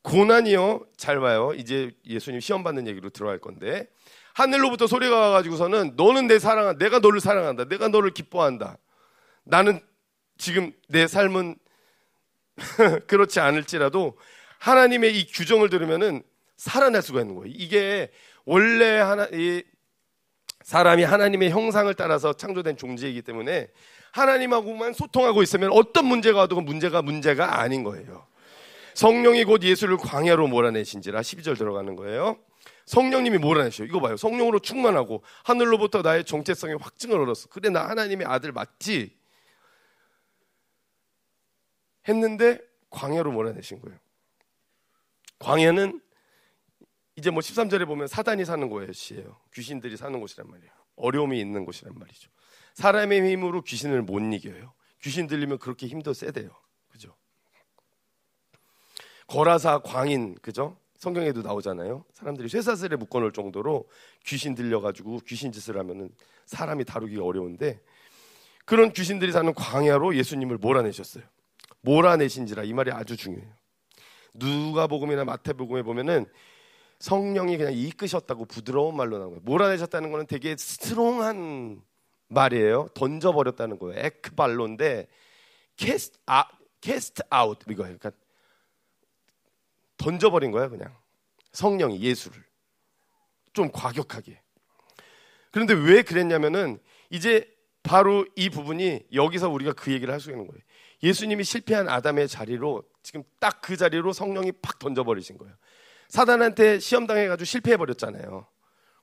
[0.00, 0.86] 고난이요.
[0.96, 1.52] 잘 봐요.
[1.54, 3.88] 이제 예수님 시험 받는 얘기로 들어갈 건데
[4.32, 7.66] 하늘로부터 소리가 와가지고서는 너는 내 사랑한 내가 너를 사랑한다.
[7.66, 8.78] 내가 너를 기뻐한다.
[9.44, 9.80] 나는
[10.38, 11.56] 지금 내 삶은
[13.06, 14.16] 그렇지 않을지라도
[14.60, 16.22] 하나님의 이 규정을 들으면은
[16.56, 17.52] 살아날 수가 있는 거예요.
[17.54, 18.10] 이게
[18.46, 19.62] 원래 하나 이
[20.70, 23.66] 사람이 하나님의 형상을 따라서 창조된 존재이기 때문에
[24.12, 28.24] 하나님하고만 소통하고 있으면 어떤 문제가 와도 그 문제가 문제가 아닌 거예요.
[28.94, 32.38] 성령이 곧 예수를 광야로 몰아내신지라 12절 들어가는 거예요.
[32.86, 33.82] 성령님이 몰아내셔.
[33.82, 34.16] 이거 봐요.
[34.16, 37.48] 성령으로 충만하고 하늘로부터 나의 정체성의 확증을 얻었어.
[37.48, 39.18] 그래 나 하나님의 아들 맞지?
[42.06, 42.60] 했는데
[42.90, 43.98] 광야로 몰아내신 거예요.
[45.40, 46.00] 광야는
[47.16, 49.36] 이제 뭐 13절에 보면 사단이 사는 곳이에요.
[49.52, 50.72] 귀신들이 사는 곳이란 말이에요.
[50.96, 52.30] 어려움이 있는 곳이란 말이죠.
[52.74, 54.72] 사람의 힘으로 귀신을 못 이겨요.
[55.02, 56.50] 귀신 들리면 그렇게 힘도 세대요.
[56.88, 57.14] 그죠?
[59.26, 60.76] 거라사 광인 그죠?
[60.96, 62.04] 성경에도 나오잖아요.
[62.12, 63.88] 사람들이 쇠사슬에 묶어 놓을 정도로
[64.26, 66.10] 귀신 들려 가지고 귀신 짓을 하면은
[66.44, 67.80] 사람이 다루기가 어려운데
[68.66, 71.24] 그런 귀신들이 사는 광야로 예수님을 몰아내셨어요.
[71.80, 73.50] 몰아내신지라 이 말이 아주 중요해요.
[74.34, 76.26] 누가복음이나 마태복음에 보면은
[77.00, 79.40] 성령이 그냥 이끄셨다고 부드러운 말로 나온 거예요.
[79.44, 81.82] 몰아내셨다는 거는 되게 strong한
[82.28, 82.88] 말이에요.
[82.94, 83.98] 던져버렸다는 거예요.
[84.04, 85.08] ἐκβάλλω인데
[85.76, 86.44] cast 아
[86.80, 87.96] cast out 이거예요.
[87.98, 88.12] 그러니까
[89.96, 90.94] 던져버린 거야 그냥
[91.52, 92.42] 성령이 예수를
[93.52, 94.40] 좀 과격하게.
[95.50, 96.78] 그런데 왜 그랬냐면은
[97.10, 97.50] 이제
[97.82, 100.62] 바로 이 부분이 여기서 우리가 그 얘기를 할 수 있는 거예요.
[101.02, 105.54] 예수님이 실패한 아담의 자리로 지금 딱 그 자리로 성령이 팍 던져버리신 거예요.
[106.10, 108.46] 사단한테 시험 당해가지고 실패해 버렸잖아요.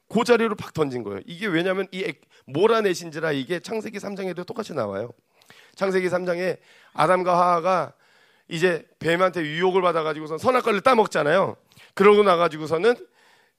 [0.10, 1.22] 그 자리로 팍 던진 거예요.
[1.26, 2.14] 이게 왜냐하면 이
[2.46, 5.12] 몰아내신지라 이게 창세기 3장에도 똑같이 나와요.
[5.76, 6.60] 창세기 3장에
[6.94, 7.94] 아담과 하하가
[8.50, 11.58] 이제 뱀한테 유혹을 받아가지고선 선악과를 따먹잖아요.
[11.94, 12.96] 그러고 나가지고서는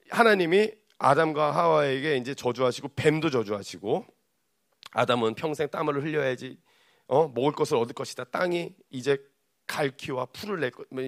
[0.09, 4.05] 하나님이 아담과 하와에게 이제 저주하시고 뱀도 저주하시고
[4.91, 6.57] 아담은 평생 땀을 흘려야지
[7.07, 8.25] 어 먹을 것을 얻을 것이다.
[8.25, 9.17] 땅이 이제
[9.67, 11.03] 갈퀴와 풀을 낼 것, 뭐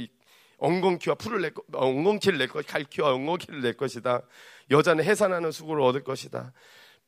[0.62, 4.22] 엉겅퀴와 풀을 낼 것, 엉겅퀴를 낼 것, 갈퀴와 엉겅퀴를 낼 것이다.
[4.70, 6.54] 여자는 해산하는 수고를 얻을 것이다.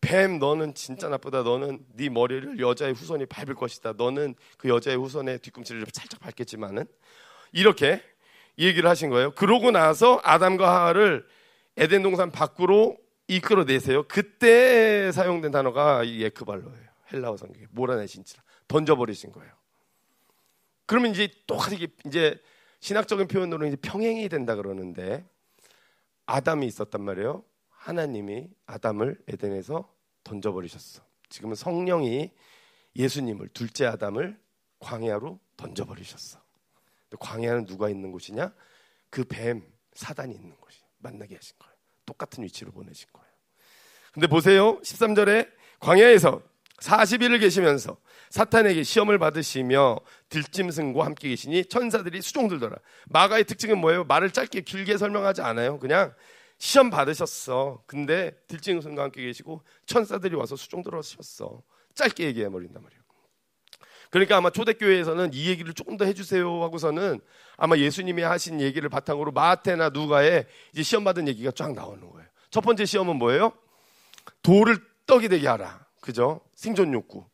[0.02, 1.44] 뱀 너는 진짜 나쁘다.
[1.44, 3.94] 너는 네 머리를 여자의 후손이 밟을 것이다.
[3.96, 6.86] 너는 그 여자의 후손의 뒤꿈치를 살짝 밟겠지만은
[7.54, 8.02] 이렇게
[8.58, 9.32] 얘기를 하신 거예요.
[9.32, 11.26] 그러고 나서 아담과 하하를
[11.78, 12.98] 에덴 동산 밖으로
[13.28, 14.04] 이끌어내세요.
[14.08, 16.88] 그때 사용된 단어가 이 에크발로예요.
[17.14, 19.52] 헬라어 성경에 몰아내신지라 던져버리신 거예요.
[20.86, 22.38] 그러면 이제 똑같이 이제
[22.84, 25.26] 신학적인 표현으로 이제 평행이 된다 그러는데
[26.26, 27.42] 아담이 있었단 말이에요.
[27.70, 29.90] 하나님이 아담을 에덴에서
[30.26, 31.02] 던져버리셨어.
[31.30, 32.30] 지금은 성령이
[32.98, 34.38] 예수님을 둘째 아담을
[34.80, 36.42] 광야로 던져버리셨어.
[37.20, 38.54] 광야는 누가 있는 곳이냐?
[39.10, 41.74] 그 뱀 사단이 있는 곳이 만나게 하신 거예요.
[42.06, 43.30] 똑같은 위치로 보내신 거예요.
[44.12, 44.78] 근데 보세요.
[44.82, 45.50] 13절에
[45.80, 46.42] 광야에서
[46.82, 47.96] 40일을 계시면서
[48.34, 50.00] 사탄에게 시험을 받으시며
[50.30, 52.78] 들짐승과 함께 계시니 천사들이 수종 들더라.
[53.10, 54.06] 마가의 특징은 뭐예요?
[54.06, 55.78] 말을 짧게 길게 설명하지 않아요.
[55.78, 56.16] 그냥
[56.58, 57.84] 시험 받으셨어.
[57.86, 61.62] 근데 들짐승과 함께 계시고 천사들이 와서 수종 들어셨어.
[61.94, 63.04] 짧게 얘기해 버린단 말이에요.
[64.10, 67.22] 그러니까 아마 초대교회에서는 이 얘기를 조금 더 해주세요 하고서는
[67.56, 72.28] 아마 예수님이 하신 얘기를 바탕으로 마테나 누가에 이제 시험 받은 얘기가 쫙 나오는 거예요.
[72.50, 73.54] 첫 번째 시험은 뭐예요?
[74.42, 75.86] 돌을 떡이 되게 하라.
[76.02, 76.42] 그죠?
[76.56, 77.26] 생존 욕구.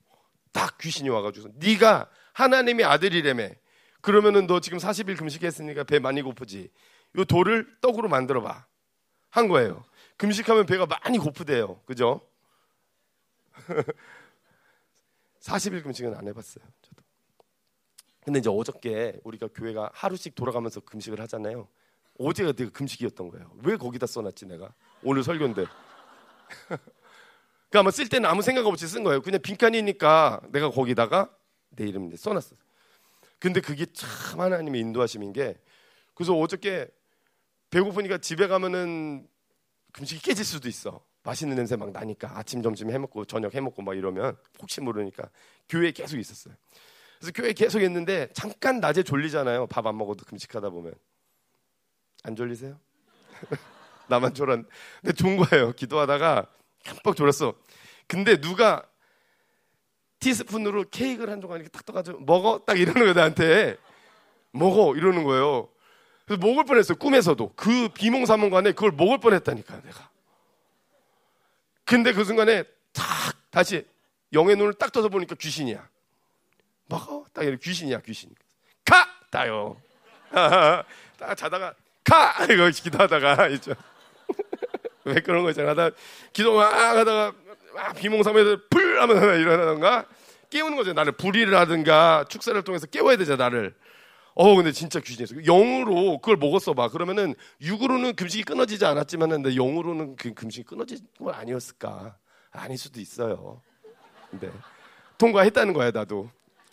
[0.52, 3.58] 딱 귀신이 와가지고 네가 하나님의 아들이래매.
[4.02, 6.72] 그러면은 너 지금 40일 금식했으니까 배 많이 고프지.
[7.18, 8.66] 요 돌을 떡으로 만들어 봐.
[9.30, 9.84] 한 거예요.
[10.18, 11.82] 금식하면 배가 많이 고프대요.
[11.86, 12.22] 그죠?
[15.42, 16.64] 40일 금식은 안 해봤어요.
[16.82, 17.04] 저도.
[18.24, 21.68] 근데 이제 어저께 우리가 교회가 하루씩 돌아가면서 금식을 하잖아요.
[22.20, 23.52] 어제가 되게 금식이었던 거예요.
[23.64, 24.74] 왜 거기다 써놨지 내가?
[25.04, 25.66] 오늘 설교인데.
[27.70, 29.22] 그러니까 아마 쓸 때는 아무 생각 없이 쓴 거예요.
[29.22, 31.30] 그냥 빈칸이니까 내가 거기다가
[31.70, 32.56] 내 이름 써놨어.
[33.40, 35.56] 근데 그게 참 하나님의 인도하심인 게
[36.16, 36.88] 그래서 어저께
[37.70, 39.28] 배고프니까 집에 가면은
[39.94, 41.04] 금식이 깨질 수도 있어.
[41.24, 45.30] 맛있는 냄새 막 나니까 아침 점심 해먹고 저녁 해먹고 막 이러면 혹시 모르니까
[45.70, 46.56] 교회에 계속 있었어요.
[47.20, 49.68] 그래서 교회에 계속 있는데 잠깐 낮에 졸리잖아요.
[49.68, 50.94] 밥 안 먹어도 금식하다 보면
[52.24, 52.80] 안 졸리세요?
[54.10, 54.60] 나만 졸았.
[55.02, 55.72] 근데 좋은 거예요.
[55.74, 56.48] 기도하다가
[56.86, 57.54] 깜빡 졸았어.
[58.08, 58.84] 근데 누가
[60.20, 63.78] 티스푼으로 케이크를 한 조각 이렇게 딱 떠가지고 먹어 딱 이러는 거예요 나한테
[64.52, 65.70] 먹어 이러는 거예요.
[66.26, 70.10] 그래서 먹을 뻔했어요 꿈에서도 그 비몽사몽간에 그걸 먹을 뻔했다니까 내가.
[71.86, 73.06] 근데 그 순간에 탁
[73.50, 73.86] 다시
[74.34, 75.88] 영의 눈을 딱 떠서 보니까 귀신이야.
[76.86, 78.30] 먹어 딱 이렇게 귀신이야 귀신.
[78.86, 79.82] 가 따요.
[80.30, 81.74] 딱 자다가
[82.04, 83.74] 가 이거 기도하다가 있죠.
[85.06, 85.70] 왜 그런 거 있잖아.
[85.72, 85.92] 하다
[86.34, 87.34] 기도 막 하다가
[87.74, 90.06] 막 비몽사몽에서 불 하면 일어나던가
[90.50, 90.94] 깨우는 거죠.
[90.94, 93.36] 나를 불의를 하든가 축사를 통해서 깨워야 되죠.
[93.36, 93.76] 나를.
[94.36, 95.36] 어 근데 진짜 귀신이었어.
[95.46, 96.88] 영으로 그걸 먹었어 봐.
[96.90, 102.16] 그러면은 육으로는 금식이 끊어지지 않았지만은 근데 영으로는 그 금식이 끊어진 건 아니었을까?
[102.52, 103.62] 아닐 수도 있어요.
[104.32, 104.50] 근데
[105.18, 106.30] 통과했다는 거야 나도.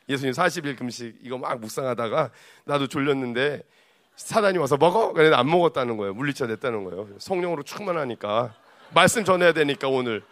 [0.09, 2.31] 예수님 40일 금식 이거 막 묵상하다가
[2.65, 3.63] 나도 졸렸는데
[4.17, 5.13] 사단이 와서 먹어?
[5.13, 6.15] 그래 안 먹었다는 거예요.
[6.15, 7.09] 물리쳐 냈다는 거예요.
[7.19, 8.55] 성령으로 충만하니까
[8.95, 10.23] 말씀 전해야 되니까 오늘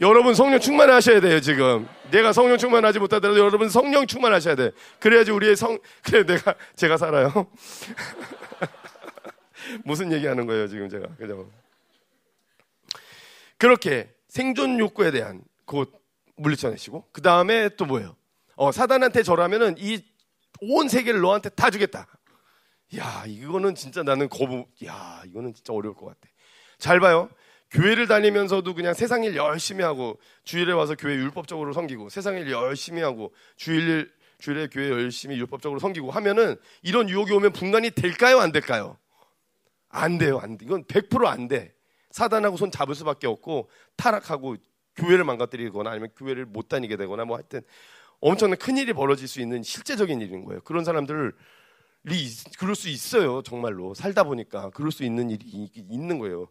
[0.00, 1.88] 여러분 성령 충만하셔야 돼요 지금.
[2.10, 4.70] 내가 성령 충만하지 못하더라도 여러분 성령 충만하셔야 돼.
[5.00, 7.32] 그래야지 우리의 성 그래 내가 제가 살아요.
[9.84, 11.50] 무슨 얘기하는 거예요 지금 제가 그죠?
[13.56, 15.90] 그렇게 생존 욕구에 대한 곧
[16.36, 18.14] 물리쳐내시고 그 다음에 또 뭐예요?
[18.56, 20.14] 어 사단한테 절하면은 이
[20.60, 22.06] 온 세계를 너한테 다 주겠다.
[22.96, 24.66] 야 이거는 진짜 나는 거부.
[24.84, 26.20] 야 이거는 진짜 어려울 것 같아.
[26.78, 27.30] 잘 봐요.
[27.70, 33.02] 교회를 다니면서도 그냥 세상 일 열심히 하고 주일에 와서 교회 율법적으로 섬기고 세상 일 열심히
[33.02, 38.98] 하고 주일 주일에 교회 열심히 율법적으로 섬기고 하면은 이런 유혹이 오면 분간이 될까요 안 될까요?
[39.88, 40.64] 안 돼요 안 돼.
[40.66, 41.74] 이건 100%안 돼.
[42.10, 44.56] 사단하고 손 잡을 수밖에 없고 타락하고
[44.96, 47.62] 교회를 망가뜨리거나 아니면 교회를 못 다니게 되거나 뭐 하여튼
[48.20, 50.60] 엄청난 큰 일이 벌어질 수 있는 실제적인 일인 거예요.
[50.62, 51.32] 그런 사람들이
[52.58, 56.48] 그럴 수 있어요 정말로 살다 보니까 그럴 수 있는 일이 있는 거예요.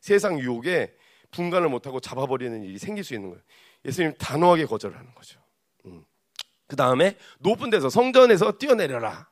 [0.00, 0.94] 세상 유혹에
[1.30, 3.42] 분간을 못하고 잡아버리는 일이 생길 수 있는 거예요.
[3.84, 5.40] 예수님 단호하게 거절하는 거죠.
[5.86, 6.04] 음.
[6.66, 9.30] 그 다음에 높은 데서 성전에서 뛰어내려라.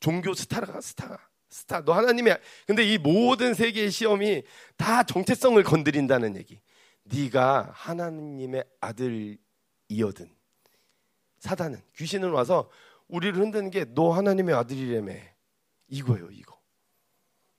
[0.00, 4.42] 종교 스타가 스타 스타 너 하나님의 근데 이 모든 세계의 시험이
[4.76, 6.60] 다 정체성을 건드린다는 얘기.
[7.04, 10.34] 네가 하나님의 아들이어든
[11.38, 12.68] 사단은 귀신은 와서
[13.08, 15.12] 우리를 흔드는 게 너 하나님의 아들이래며
[15.88, 16.56] 이거예요 이거.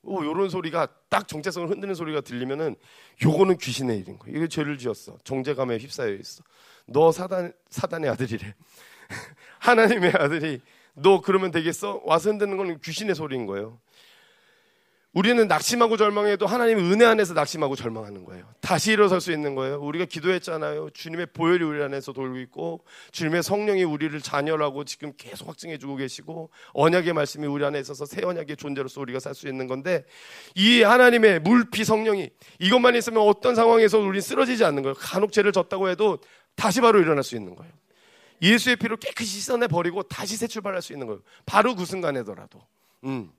[0.02, 2.76] 오, 요런 소리가 딱 정체성을 흔드는 소리가 들리면은
[3.24, 4.32] 요거는 귀신의 일인 거야.
[4.34, 5.18] 이게 죄를 지었어.
[5.24, 6.42] 정제감에 휩싸여 있어.
[6.86, 8.54] 너 사단 사단의 아들이래.
[9.58, 10.60] 하나님의 아들이
[10.94, 12.00] 너 그러면 되겠어?
[12.04, 13.80] 와서 흔드는 건 귀신의 소리인 거예요.
[15.14, 18.44] 우리는 낙심하고 절망해도 하나님의 은혜 안에서 낙심하고 절망하는 거예요.
[18.60, 19.80] 다시 일어설 수 있는 거예요.
[19.80, 20.90] 우리가 기도했잖아요.
[20.90, 26.50] 주님의 보혈이 우리 안에서 돌고 있고 주님의 성령이 우리를 자녀라고 지금 계속 확증해 주고 계시고
[26.74, 30.04] 언약의 말씀이 우리 안에 있어서 새 언약의 존재로서 우리가 살 수 있는 건데
[30.54, 34.94] 이 하나님의 물피 성령이 이것만 있으면 어떤 상황에서 우리 쓰러지지 않는 거예요.
[34.94, 36.18] 간혹 죄를 졌다고 해도
[36.54, 37.72] 다시 바로 일어날 수 있는 거예요.
[38.42, 41.22] 예수의 피로 깨끗이 씻어내 버리고 다시 새 출발할 수 있는 거예요.
[41.46, 42.60] 바로 그 순간에더라도.
[43.04, 43.30] 음.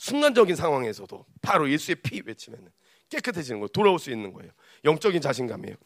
[0.00, 2.70] 순간적인 상황에서도 바로 예수의 피 외치면
[3.10, 3.68] 깨끗해지는 거예요.
[3.68, 4.50] 돌아올 수 있는 거예요.
[4.84, 5.76] 영적인 자신감이에요.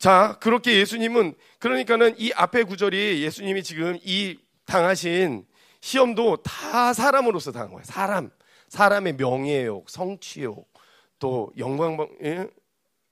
[0.00, 5.46] 자, 그렇게 예수님은 그러니까는 이 앞에 구절이 예수님이 지금 이 당하신
[5.80, 7.84] 시험도 다 사람으로서 당한 거예요.
[7.84, 8.30] 사람,
[8.68, 10.68] 사람의 명예욕, 성취욕,
[11.20, 12.48] 또 영광, 예?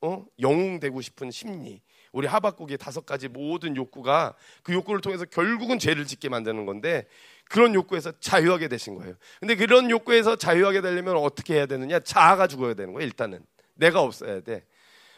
[0.00, 0.26] 어?
[0.40, 1.80] 영웅 되고 싶은 심리.
[2.10, 4.34] 우리 하박국의 다섯 가지 모든 욕구가
[4.64, 7.06] 그 욕구를 통해서 결국은 죄를 짓게 만드는 건데
[7.54, 9.14] 그런 욕구에서 자유하게 되신 거예요.
[9.38, 12.00] 근데 그런 욕구에서 자유하게 되려면 어떻게 해야 되느냐?
[12.00, 13.46] 자아가 죽어야 되는 거예요, 일단은.
[13.74, 14.64] 내가 없어야 돼.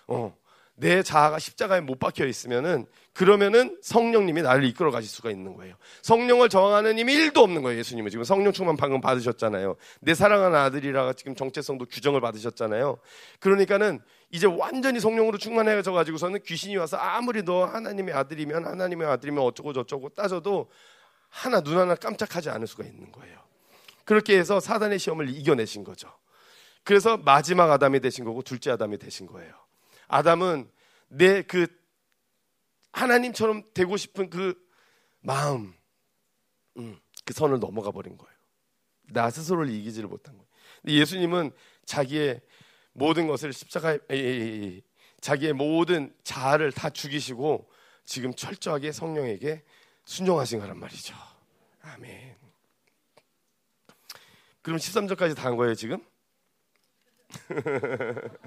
[0.07, 0.37] 어.
[0.75, 2.85] 내 자아가 십자가에 못 박혀 있으면은
[3.15, 5.77] 그러면은 성령님이 나를 이끌어 가실 수가 있는 거예요.
[6.03, 7.79] 성령을 정하는 힘이 1도 없는 거예요.
[7.79, 9.77] 예수님은 지금 성령 충만 방금 받으셨잖아요.
[10.01, 12.99] 내 사랑하는 아들이라 지금 정체성도 규정을 받으셨잖아요.
[13.41, 14.01] 그러니까는
[14.31, 20.11] 이제 완전히 성령으로 충만해져 가지고서는 귀신이 와서 아무리 너 하나님의 아들이면 하나님의 아들이면 어쩌고 저쩌고
[20.11, 20.69] 따져도
[21.29, 23.41] 하나 눈 하나 깜짝하지 않을 수가 있는 거예요.
[24.05, 26.13] 그렇게 해서 사단의 시험을 이겨내신 거죠.
[26.85, 29.55] 그래서 마지막 아담이 되신 거고 둘째 아담이 되신 거예요.
[30.09, 30.71] 아담은
[31.09, 31.67] 내 그
[32.97, 34.55] 하나님처럼 되고 싶은 그
[35.21, 35.75] 마음,
[36.79, 38.35] 음, 그 선을 넘어가 버린 거예요.
[39.11, 40.49] 나 스스로를 이기지를 못한 거예요.
[40.87, 41.53] 예수님은
[41.85, 42.41] 자기의
[42.93, 44.81] 모든 것을 십자가에
[45.21, 47.71] 자기의 모든 자아를 다 죽이시고
[48.07, 49.63] 지금 철저하게 성령에게
[50.07, 51.15] 순종하신 거란 말이죠.
[51.83, 52.37] 아멘.
[54.63, 55.99] 그럼 13절까지 다 한 거예요, 지금?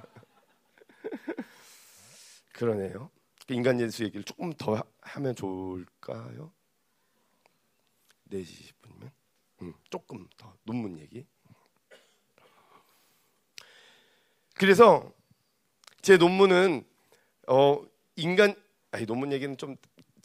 [2.53, 3.11] 그러네요.
[3.49, 6.51] 인간 예수 얘기를 조금 더 하면 좋을까요?
[8.31, 9.11] 4시 10분이면?
[9.63, 11.25] 음, 조금 더 논문 얘기.
[14.55, 15.11] 그래서
[16.01, 16.85] 제 논문은
[17.47, 17.81] 어
[18.15, 18.55] 인간
[18.91, 19.75] 아니 논문 얘기는 좀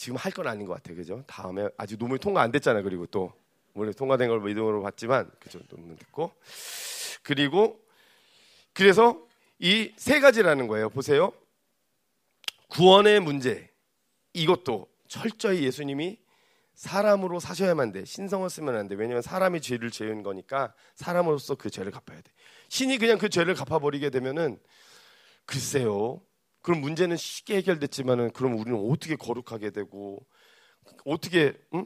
[0.04, 0.96] 지금 할 건 아닌 것 같아요.
[0.96, 1.24] 그죠?
[1.26, 2.82] 다음에 아직 논문이 통과 안 됐잖아요.
[2.84, 3.32] 그리고 또
[3.72, 5.60] 물론 통과된 걸 믿음으로 봤지만 그죠?
[5.70, 6.30] 논문 됐고
[7.22, 7.80] 그리고
[8.74, 9.18] 그래서
[9.58, 10.90] 이 세 가지라는 거예요.
[10.90, 11.32] 보세요.
[12.68, 13.70] 구원의 문제
[14.34, 16.18] 이것도 철저히 예수님이
[16.74, 18.04] 사람으로 사셔야만 돼.
[18.04, 18.96] 신성을 쓰면 안 돼.
[18.96, 22.30] 왜냐하면 사람이 죄를 지은 거니까 사람으로서 그 죄를 갚아야 돼.
[22.68, 24.58] 신이 그냥 그 죄를 갚아버리게 되면은
[25.46, 26.20] 글쎄요.
[26.64, 30.26] 그럼 문제는 쉽게 해결됐지만은 그럼 우리는 어떻게 거룩하게 되고
[31.04, 31.84] 어떻게 응?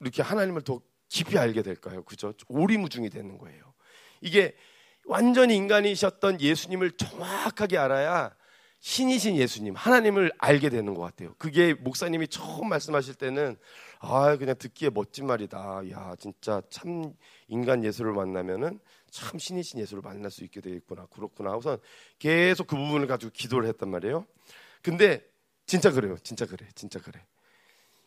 [0.00, 2.02] 이렇게 하나님을 더 깊이 알게 될까요?
[2.04, 2.32] 그죠?
[2.48, 3.74] 오리무중이 되는 거예요.
[4.22, 4.56] 이게
[5.04, 8.34] 완전히 인간이셨던 예수님을 정확하게 알아야
[8.78, 11.34] 신이신 예수님, 하나님을 알게 되는 것 같아요.
[11.36, 13.58] 그게 목사님이 처음 말씀하실 때는
[13.98, 15.82] 아 그냥 듣기에 멋진 말이다.
[15.90, 17.12] 야 진짜 참
[17.48, 18.80] 인간 예수를 만나면은
[19.10, 21.06] 참 신이신 예수를 만날 수 있게 되겠구나.
[21.06, 21.56] 그렇구나.
[21.56, 21.78] 우선
[22.18, 24.26] 계속 그 부분을 가지고 기도를 했단 말이에요.
[24.82, 25.22] 근데
[25.66, 26.16] 진짜 그래요.
[26.22, 26.66] 진짜 그래.
[26.74, 27.24] 진짜 그래.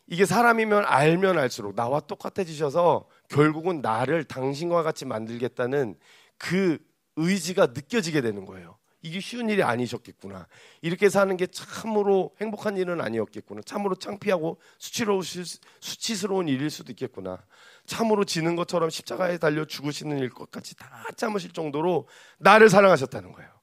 [0.06, 5.96] 이게 사람이면 알면 알수록 나와 똑같아지셔서 결국은 나를 당신과 같이 만들겠다는
[6.36, 6.78] 그
[7.16, 8.76] 의지가 느껴지게 되는 거예요.
[9.00, 10.48] 이게 쉬운 일이 아니셨겠구나.
[10.80, 13.60] 이렇게 사는 게 참으로 행복한 일은 아니었겠구나.
[13.64, 17.44] 참으로 창피하고 수치로 수치스러운 일일 수도 있겠구나.
[17.86, 20.86] 참으로 지는 것처럼 십자가에 달려 죽으시는 일것 같이 다
[21.16, 22.08] 참으실 정도로
[22.38, 23.54] 나를 사랑하셨다는 거예요.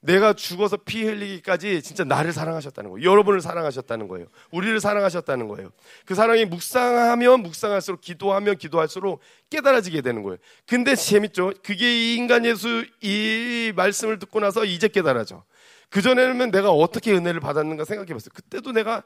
[0.00, 3.10] 내가 죽어서 피 흘리기까지 진짜 나를 사랑하셨다는 거예요.
[3.10, 4.26] 여러분을 사랑하셨다는 거예요.
[4.52, 5.70] 우리를 사랑하셨다는 거예요.
[6.04, 9.20] 그 사랑이 묵상하면 묵상할수록 기도하면 기도할수록
[9.50, 10.38] 깨달아지게 되는 거예요.
[10.66, 11.52] 근데 재밌죠?
[11.64, 15.42] 그게 인간 예수 이 말씀을 듣고 나서 이제 깨달아져.
[15.90, 18.30] 그전에는 내가 어떻게 은혜를 받았는가 생각해 봤어요.
[18.34, 19.02] 그때도 내가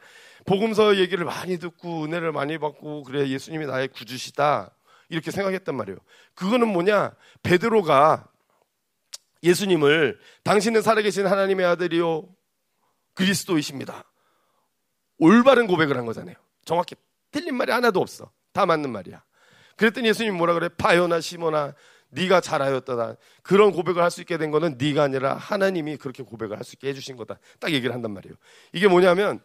[0.47, 4.75] 복음서 얘기를 많이 듣고 은혜를 많이 받고 그래 예수님이 나의 구주시다.
[5.09, 5.99] 이렇게 생각했단 말이에요.
[6.35, 7.13] 그거는 뭐냐?
[7.43, 8.29] 베드로가
[9.43, 12.29] 예수님을 당신은 살아계신 하나님의 아들이요
[13.15, 14.05] 그리스도이십니다.
[15.19, 16.35] 올바른 고백을 한 거잖아요.
[16.65, 16.97] 정확히
[17.31, 18.31] 틀린 말이 하나도 없어.
[18.53, 19.23] 다 맞는 말이야.
[19.77, 20.69] 그랬더니 예수님 뭐라 그래?
[20.69, 21.75] 파요나 시모나
[22.13, 23.17] 네가 잘하였다.
[23.43, 26.89] 그런 고백을 할 수 있게 된 거는 네가 아니라 하나님이 그렇게 고백을 할 수 있게
[26.89, 27.39] 해주신 거다.
[27.59, 28.35] 딱 얘기를 한단 말이에요.
[28.73, 29.41] 이게 뭐냐면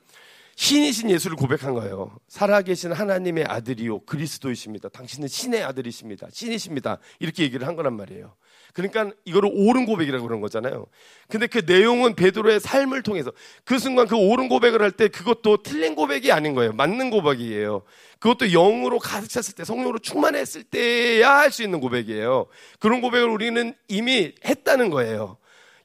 [0.56, 2.18] 신이신 예수를 고백한 거예요.
[2.28, 4.90] 살아계신 하나님의 아들이요 그리스도이십니다.
[4.90, 6.28] 당신은 신의 아들이십니다.
[6.32, 6.98] 신이십니다.
[7.20, 8.36] 이렇게 얘기를 한 거란 말이에요.
[8.78, 10.86] 그러니까 이거를 옳은 고백이라고 그런 거잖아요.
[11.28, 13.32] 근데 그 내용은 베드로의 삶을 통해서
[13.66, 16.74] 그 순간 그 옳은 고백을 할 때 그것도 틀린 고백이 아닌 거예요.
[16.74, 17.82] 맞는 고백이에요.
[18.20, 22.46] 그것도 영으로 가득 찼을 때, 성령으로 충만했을 때야 할 수 있는 고백이에요.
[22.80, 25.38] 그런 고백을 우리는 이미 했다는 거예요.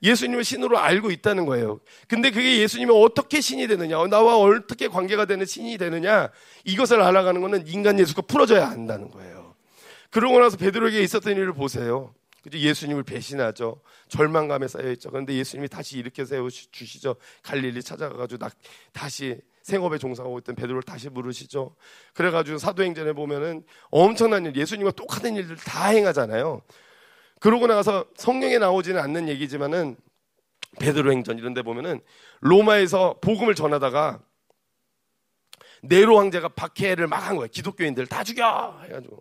[0.02, 1.80] 예수님을 신으로 알고 있다는 거예요.
[2.08, 6.28] 근데 그게 예수님이 어떻게 신이 되느냐, 나와 어떻게 관계가 되는 신이 되느냐,
[6.64, 9.54] 이것을 알아가는 것은 인간 예수가 풀어져야 한다는 거예요.
[10.10, 12.12] 그러고 나서 베드로에게 있었던 일을 보세요.
[12.42, 12.58] 그죠?
[12.58, 13.80] 예수님을 배신하죠.
[14.08, 15.10] 절망감에 쌓여있죠.
[15.10, 17.16] 그런데 예수님이 다시 일으켜 세워주시죠.
[17.42, 18.48] 갈릴리 찾아가가지고
[18.92, 21.76] 다시 생업에 종사하고 있던 베드로를 다시 부르시죠.
[22.14, 26.62] 그래가지고 사도행전에 보면은 엄청난 일, 예수님과 똑같은 일들 다 행하잖아요.
[27.40, 29.96] 그러고 나서 성경에 나오지는 않는 얘기지만은
[30.80, 32.00] 베드로 행전 이런 데 보면은
[32.40, 34.20] 로마에서 복음을 전하다가
[35.82, 37.48] 네로 황제가 박해를 막 한 거예요.
[37.48, 38.80] 기독교인들 다 죽여!
[38.84, 39.20] 해가지고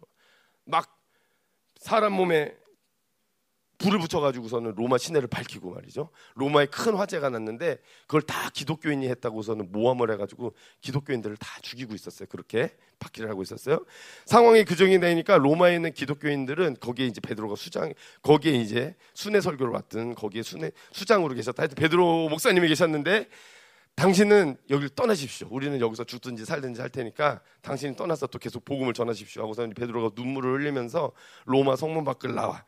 [0.66, 0.98] 막
[1.78, 2.56] 사람 몸에
[3.82, 6.10] 불을 붙여가지고서는 로마 시내를 밝히고 말이죠.
[6.36, 12.28] 로마에 큰 화재가 났는데 그걸 다 기독교인이 했다고서는 모함을 해가지고 기독교인들을 다 죽이고 있었어요.
[12.30, 13.84] 그렇게 박해를 하고 있었어요.
[14.26, 17.92] 상황이 규정이 되니까 로마에 있는 기독교인들은 거기에 이제 베드로가 수장,
[18.22, 21.64] 거기에 이제 순회 설교를 왔든 거기에 순회 수장으로 계셨다.
[21.64, 23.28] 하여튼 베드로 목사님이 계셨는데
[23.96, 25.48] 당신은 여기를 떠나십시오.
[25.52, 29.44] 우리는 여기서 죽든지 살든지 할 테니까 당신이 떠나서 또 계속 복음을 전하십시오.
[29.44, 31.12] 하고서 베드로가 눈물을 흘리면서
[31.46, 32.64] 로마 성문 밖을 나와.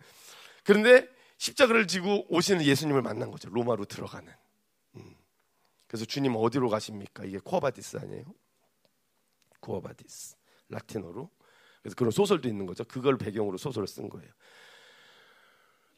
[0.64, 1.07] 그런데
[1.38, 3.49] 십자가를 지고 오시는 예수님을 만난 거죠.
[3.49, 4.31] 로마로 들어가는.
[4.95, 5.15] 음.
[5.88, 7.26] 그래서 주님 어디로 가십니까?
[7.26, 8.26] 이게 Quo Vadis 아니에요?
[9.60, 10.35] Quo Vadis.
[10.69, 11.30] 라틴어로.
[11.81, 12.84] 그래서 그런 소설도 있는 거죠.
[12.85, 14.31] 그걸 배경으로 소설을 쓴 거예요.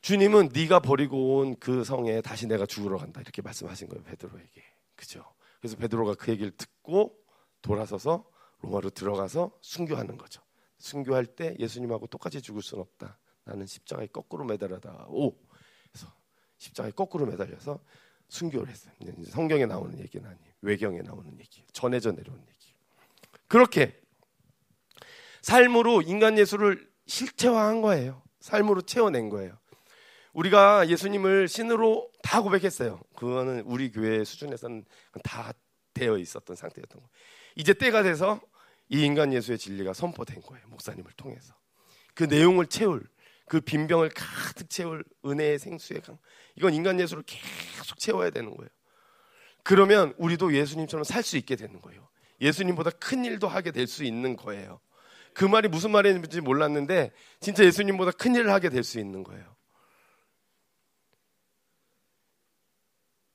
[0.02, 4.64] 주님은 네가 버리고 온 그 성에 다시 내가 죽으러 간다 이렇게 말씀하신 거예요 베드로에게
[4.96, 5.26] 그죠
[5.60, 7.18] 그래서 베드로가 그 얘기를 듣고
[7.64, 8.24] 돌아서서
[8.60, 10.44] 로마로 들어가서 순교하는 거죠
[10.78, 15.36] 순교할 때 예수님하고 똑같이 죽을 수는 없다 나는 십자가에 거꾸로 매달아다오.
[15.92, 16.12] 그래서
[16.58, 17.80] 십자가에 거꾸로 매달려서
[18.28, 18.94] 순교를 했어요.
[19.28, 20.54] 성경에 나오는 얘기는 아니에요.
[20.62, 21.64] 외경에 나오는 얘기.
[21.72, 22.74] 전해져 내려온 얘기.
[23.48, 24.00] 그렇게
[25.42, 28.24] 삶으로 인간 예수를 실체화한 거예요.
[28.40, 29.58] 삶으로 채워낸 거예요.
[30.34, 33.00] 우리가 예수님을 신으로 다 고백했어요.
[33.16, 34.84] 그거는 우리 교회 수준에서는
[35.24, 35.54] 다
[35.94, 37.10] 되어 있었던 상태였던 거예요.
[37.56, 38.42] 이제 때가 돼서
[38.90, 40.68] 이 인간 예수의 진리가 선포된 거예요.
[40.68, 41.54] 목사님을 통해서.
[42.14, 43.08] 그 내용을 채울
[43.46, 46.18] 그 빈병을 가득 채울 은혜의 생수의 강.
[46.56, 48.70] 이건 인간 예수를 계속 채워야 되는 거예요.
[49.64, 52.08] 그러면 우리도 예수님처럼 살 수 있게 되는 거예요.
[52.42, 54.80] 예수님보다 큰 일도 하게 될 수 있는 거예요.
[55.34, 59.56] 그 말이 무슨 말인지 몰랐는데 진짜 예수님보다 큰 일을 하게 될 수 있는 거예요.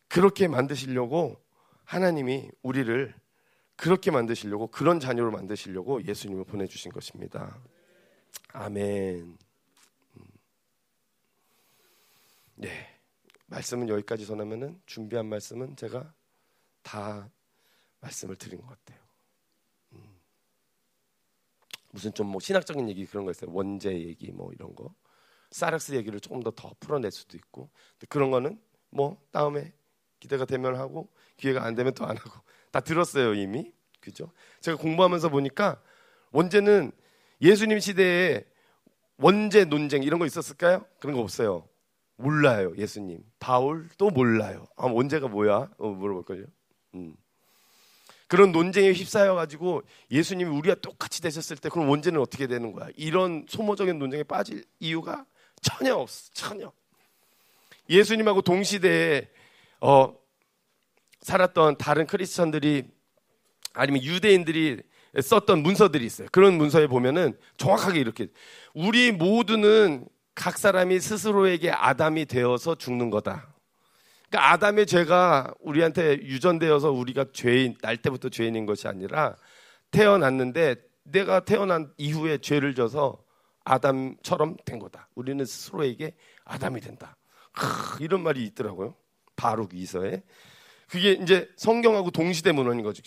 [0.09, 1.41] 그렇게 만드시려고
[1.85, 3.15] 하나님이 우리를
[3.77, 7.59] 그렇게 만드시려고 그런 자녀로 만드시려고 예수님을 보내주신 것입니다.
[8.53, 9.39] 아멘.
[12.61, 12.87] 네.
[13.47, 16.13] 말씀은 여기까지 전하면은 준비한 말씀은 제가
[16.83, 17.31] 다
[18.01, 18.99] 말씀을 드린 것 같아요.
[19.93, 20.21] 음.
[21.91, 23.51] 무슨 좀 뭐 신학적인 얘기 그런 거 있어요.
[23.51, 24.95] 원죄 얘기 뭐 이런 거.
[25.51, 27.71] 사락스 얘기를 조금 더 더 풀어낼 수도 있고.
[28.11, 28.61] 그런 거는
[28.91, 29.73] 뭐 다음에
[30.21, 31.09] 기대가 되면 하고
[31.39, 33.73] 기회가 안 되면 또 안 하고 다 들었어요 이미.
[34.01, 34.31] 그죠?
[34.61, 35.83] 제가 공부하면서 보니까
[36.33, 36.93] 원죄는
[37.41, 38.45] 예수님 시대에
[39.17, 40.85] 원죄 논쟁 이런 거 있었을까요?
[41.01, 41.67] 그런 거 없어요.
[42.21, 43.23] 몰라요, 예수님.
[43.39, 44.67] 바울도 몰라요.
[44.77, 45.71] 아, 원죄가 뭐야?
[45.79, 46.45] 어, 물어볼걸요.
[46.95, 47.15] 음.
[48.27, 52.89] 그런 논쟁에 휩싸여 가지고 예수님이 우리와 똑같이 되셨을 때 그럼 원죄는 어떻게 되는 거야?
[52.97, 55.27] 이런 소모적인 논쟁에 빠질 이유가
[55.61, 56.31] 전혀 없어.
[56.33, 56.73] 전혀.
[57.89, 59.29] 예수님하고 동시대에
[59.81, 60.15] 어,
[61.23, 62.85] 살았던 다른 크리스천들이
[63.73, 64.83] 아니면 유대인들이
[65.21, 66.29] 썼던 문서들이 있어요.
[66.31, 68.29] 그런 문서에 보면은 정확하게 이렇게
[68.75, 70.07] 우리 모두는
[70.41, 73.53] 각 사람이 스스로에게 아담이 되어서 죽는 거다.
[74.31, 79.37] 그러니까 아담의 죄가 우리한테 유전되어서 우리가 죄인 날 때부터 죄인인 것이 아니라
[79.91, 83.23] 태어났는데 내가 태어난 이후에 죄를 져서
[83.65, 85.11] 아담처럼 된 거다.
[85.15, 86.15] 우리는 스스로에게
[86.47, 87.19] 아담이 된다.
[87.53, 88.95] 크, 이런 말이 있더라고요.
[89.37, 90.23] 바룩 이서에.
[90.91, 93.01] 그게 이제 성경하고 동시대 문헌인 거죠.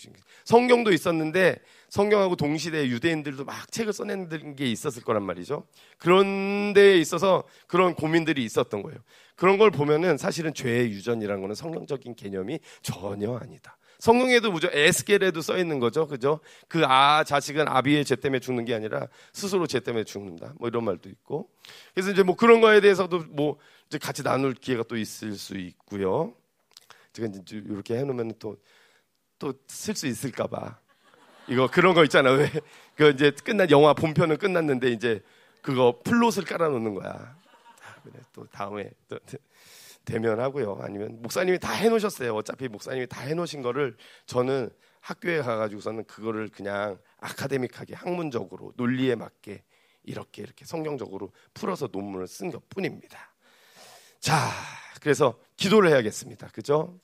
[0.44, 1.56] 성경도 있었는데
[1.90, 5.66] 성경하고 동시대 유대인들도 막 책을 써낸 게 있었을 거란 말이죠.
[5.98, 8.98] 그런 데에 있어서 그런 고민들이 있었던 거예요.
[9.36, 13.76] 그런 걸 보면은 사실은 죄의 유전이라는 거는 성경적인 개념이 전혀 아니다.
[13.98, 16.06] 성경에도 무조 에스겔에도 써 있는 거죠.
[16.06, 16.40] 그죠?
[16.68, 20.54] 그 아 자식은 아비의 죄 때문에 죽는 게 아니라 스스로 죄 때문에 죽는다.
[20.58, 21.50] 뭐 이런 말도 있고.
[21.92, 23.58] 그래서 이제 뭐 그런 거에 대해서도 뭐
[23.88, 26.34] 이제 같이 나눌 기회가 또 있을 수 있고요.
[27.14, 28.56] 제가 이제 이렇게 해놓으면 또
[29.38, 30.78] 또 쓸 수 있을까봐
[31.48, 35.22] 이거 그런 거 있잖아 왜 그 이제 끝난 영화 본편은 끝났는데 이제
[35.60, 37.10] 그거 플롯을 깔아놓는 거야.
[37.12, 39.18] 아, 또 다음에 또
[40.04, 40.78] 되면 하고요.
[40.82, 42.34] 아니면 목사님이 다 해놓으셨어요.
[42.34, 43.96] 어차피 목사님이 다 해놓으신 거를
[44.26, 44.70] 저는
[45.00, 49.62] 학교에 가가지고서는 그거를 그냥 아카데믹하게 학문적으로 논리에 맞게
[50.04, 53.34] 이렇게 이렇게 성경적으로 풀어서 논문을 쓴 것뿐입니다.
[54.20, 54.50] 자,
[55.04, 56.48] 그래서 기도를 해야겠습니다.
[56.48, 56.98] 그죠?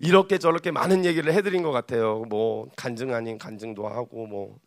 [0.00, 2.24] 이렇게 저렇게 많은 얘기를 해드린 것 같아요.
[2.24, 4.58] 뭐 간증 아닌 간증도 하고 뭐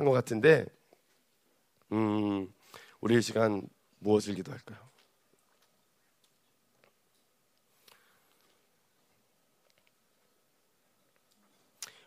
[0.00, 0.64] 한 것 같은데,
[1.92, 2.50] 음,
[3.02, 3.68] 우리 의 시간
[3.98, 4.78] 무엇을 기도할까요?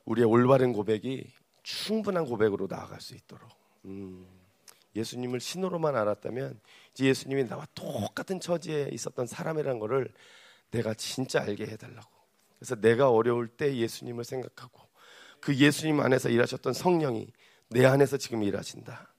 [0.05, 3.47] 우리의 올바른 고백이 충분한 고백으로 나아갈 수 있도록.
[3.85, 4.25] 음,
[4.95, 6.59] 예수님을 신으로만 알았다면
[6.93, 10.11] 이제 예수님이 나와 똑같은 처지에 있었던 사람이라는 것을
[10.71, 12.09] 내가 진짜 알게 해달라고.
[12.59, 14.81] 그래서 내가 어려울 때 예수님을 생각하고
[15.39, 17.27] 그 예수님 안에서 일하셨던 성령이
[17.69, 19.13] 내 안에서 지금 일하신다.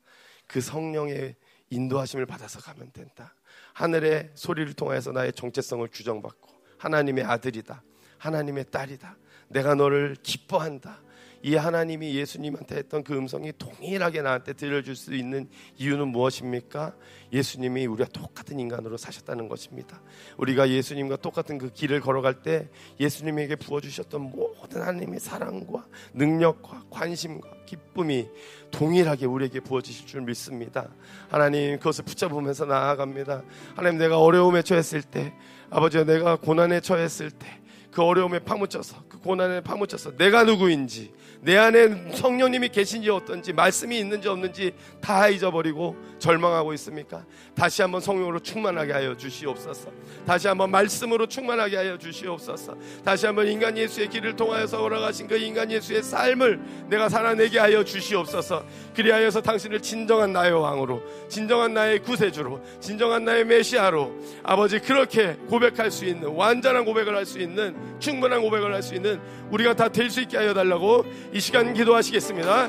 [0.46, 1.36] 그 성령의
[1.70, 3.34] 인도하심을 받아서 가면 된다.
[3.72, 6.48] 하늘의 소리를 통해서 나의 정체성을 규정받고
[6.78, 7.82] 하나님의 아들이다.
[8.18, 9.16] 하나님의 딸이다.
[9.48, 11.02] 내가 너를 기뻐한다.
[11.44, 15.46] 이 하나님이 예수님한테 했던 그 음성이 동일하게 나한테 들려줄 수 있는
[15.76, 16.94] 이유는 무엇입니까?
[17.34, 20.00] 예수님이 우리가 똑같은 인간으로 사셨다는 것입니다.
[20.38, 25.84] 우리가 예수님과 똑같은 그 길을 걸어갈 때 예수님에게 부어주셨던 모든 하나님의 사랑과
[26.14, 28.26] 능력과 관심과 기쁨이
[28.70, 30.88] 동일하게 우리에게 부어지실 줄 믿습니다.
[31.28, 33.44] 하나님 그것을 붙잡으면서 나아갑니다.
[33.76, 35.34] 하나님 내가 어려움에 처했을 때
[35.68, 37.64] 아버지 내가 고난에 처했을 때
[37.94, 41.14] 그 어려움에 파묻혀서 그 고난에 파묻혀서 내가 누구인지
[41.44, 47.22] 내 안에 성령님이 계신지 어떤지 말씀이 있는지 없는지 다 잊어버리고 절망하고 있습니까?
[47.54, 49.90] 다시 한번 성령으로 충만하게 하여 주시옵소서.
[50.26, 52.74] 다시 한번 말씀으로 충만하게 하여 주시옵소서.
[53.04, 58.64] 다시 한번 인간 예수의 길을 통하여서 걸어가신 그 인간 예수의 삶을 내가 살아내게 하여 주시옵소서.
[58.96, 64.12] 그리하여서 당신을 진정한 나의 왕으로, 진정한 나의 구세주로, 진정한 나의 메시아로
[64.44, 69.20] 아버지 그렇게 고백할 수 있는 완전한 고백을 할 수 있는 충분한 고백을 할 수 있는
[69.50, 71.04] 우리가 다 될 수 있게 하여 달라고
[71.34, 72.68] 이 시간 기도하시겠습니다.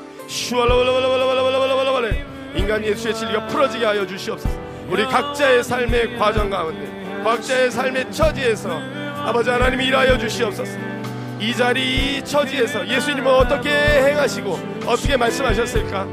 [2.55, 4.59] 인간 예수의 진리가 풀어지게 하여 주시옵소서.
[4.89, 8.81] 우리 각자의 삶의 과정 가운데, 각자의 삶의 처지에서
[9.23, 10.79] 아버지 하나님이 일하여 주시옵소서.
[11.39, 16.07] 이 자리, 이 처지에서 예수님은 어떻게 행하시고 어떻게 말씀하셨을까?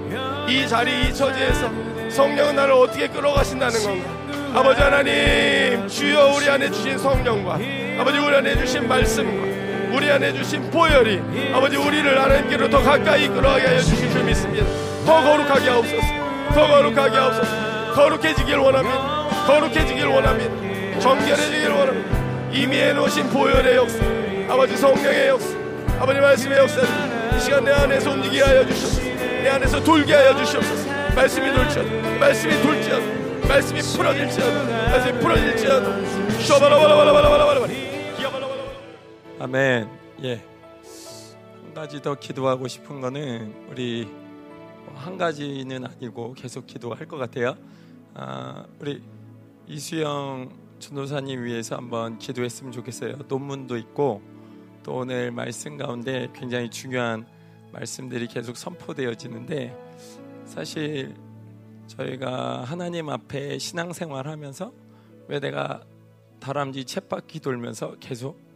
[0.46, 1.70] 이 자리, 이 처지에서
[2.10, 4.60] 성령은 나를 어떻게 끌어가신다는 건가?
[4.60, 7.58] 아버지 하나님, 주여 우리 안에 주신 성령과
[7.98, 9.51] 아버지 우리 안에 주신 말씀과
[9.92, 14.66] 우리 안에 주신 보혈이 아버지 우리를 하나님께로 더 가까이 끌어가게 하여 주실 줄 믿습니다.
[15.04, 16.06] 더 거룩하게 하옵소서.
[16.54, 17.92] 더 거룩하게 하옵소서.
[17.94, 19.28] 거룩해지길 원합니다.
[19.46, 21.00] 거룩해지길 원합니다.
[21.00, 22.22] 정결해지길 원합니다.
[22.52, 23.98] 이미 해놓으신 보혈의 역사,
[24.48, 25.48] 아버지 성령의 역사,
[25.98, 26.88] 아버지 말씀의 역사를
[27.36, 29.02] 이 시간 내 안에서 움직이게 하여 주시옵소서.
[29.02, 30.90] 내 안에서 돌게 하여 주시옵소서.
[31.14, 32.18] 말씀이 돌지어다.
[32.18, 33.22] 말씀이 돌지어다.
[33.48, 34.90] 말씀이 풀어질지어다.
[34.90, 36.40] 말씀이 풀어질지어다.
[36.40, 37.91] 셔바라바라바라바라바라바라.
[39.42, 39.90] 아멘.
[40.22, 40.36] 예.
[41.64, 44.08] 한 가지 더 기도하고 싶은 거는 우리
[44.94, 47.56] 한 가지는 아니고 계속 기도할 것 같아요.
[48.14, 49.02] 아, 우리
[49.66, 50.48] 이수영
[50.78, 53.16] 전도사님 위해서 한번 기도했으면 좋겠어요.
[53.26, 54.22] 논문도 있고
[54.84, 57.26] 또 오늘 말씀 가운데 굉장히 중요한
[57.72, 59.76] 말씀들이 계속 선포되어지는데
[60.44, 61.16] 사실
[61.88, 64.72] 저희가 하나님 앞에 신앙생활 하면서
[65.26, 65.82] 왜 내가
[66.38, 68.51] 다람쥐 쳇바퀴 돌면서 계속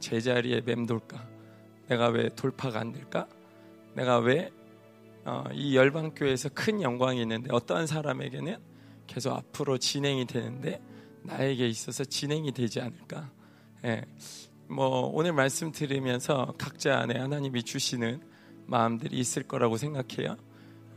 [0.00, 1.28] 제자리에 맴돌까?
[1.88, 3.26] 내가 왜 돌파가 안 될까?
[3.94, 4.50] 내가 왜이
[5.24, 8.56] 어, 열방 교회에서 큰 영광이 있는데 어떠한 사람에게는
[9.06, 10.80] 계속 앞으로 진행이 되는데
[11.22, 13.30] 나에게 있어서 진행이 되지 않을까?
[13.84, 14.04] 예.
[14.68, 18.22] 뭐 오늘 말씀 들으면서 각자 안에 하나님이 주시는
[18.66, 20.36] 마음들이 있을 거라고 생각해요.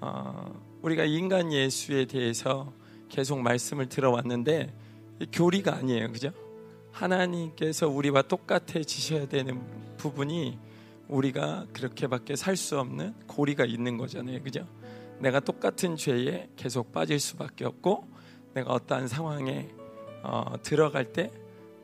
[0.02, 2.74] 어, 우리가 인간 예수에 대해서
[3.08, 4.74] 계속 말씀을 들어왔는데
[5.32, 6.32] 교리가 아니에요, 그죠?
[6.92, 9.62] 하나님께서 우리와 똑같아지셔야 되는
[9.98, 10.58] 부분이
[11.08, 14.42] 우리가 그렇게밖에 살 수 없는 고리가 있는 거잖아요.
[14.44, 14.68] 그죠?
[15.20, 18.08] 내가 똑같은 죄에 계속 빠질 수밖에 없고
[18.54, 19.70] 내가 어떠한 상황에
[20.24, 21.32] 어, 들어갈 때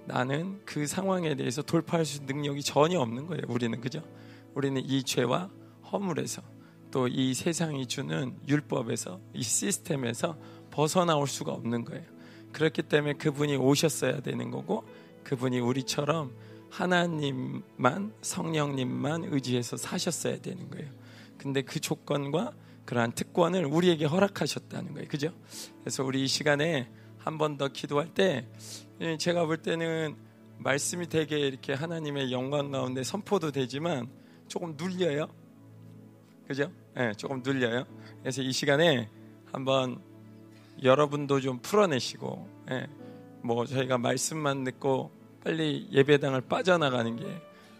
[0.05, 3.43] 나는 그 상황에 대해서 돌파할 수 있는 능력이 전혀 없는 거예요.
[3.49, 4.01] 우리는 그죠?
[4.55, 5.49] 우리는 이 죄와
[5.91, 6.41] 허물에서
[6.91, 10.37] 또 이 세상이 주는 율법에서 이 시스템에서
[10.71, 12.03] 벗어나올 수가 없는 거예요.
[12.53, 14.85] 그렇기 때문에 그분이 오셨어야 되는 거고
[15.27, 16.31] 그분이 우리처럼
[16.69, 20.89] 하나님만 성령님만 의지해서 사셨어야 되는 거예요.
[21.37, 22.53] 근데 그 조건과
[22.85, 25.07] 그러한 특권을 우리에게 허락하셨다는 거예요.
[25.09, 25.33] 그죠?
[25.81, 28.47] 그래서 우리 이 시간에 한 번 더 기도할 때
[29.01, 30.15] 예, 제가 볼 때는
[30.59, 34.07] 말씀이 되게 이렇게 하나님의 영광 가운데 선포도 되지만
[34.47, 35.27] 조금 눌려요.
[36.47, 36.71] 그죠?
[36.95, 37.83] 네, 조금 눌려요.
[38.21, 39.09] 그래서 이 시간에
[39.51, 40.01] 한번
[40.81, 42.87] 여러분도 좀 풀어내시고, 예,
[43.43, 45.16] 뭐 저희가 말씀만 듣고
[45.47, 47.25] 빨리 예배당을 빠져나가는 게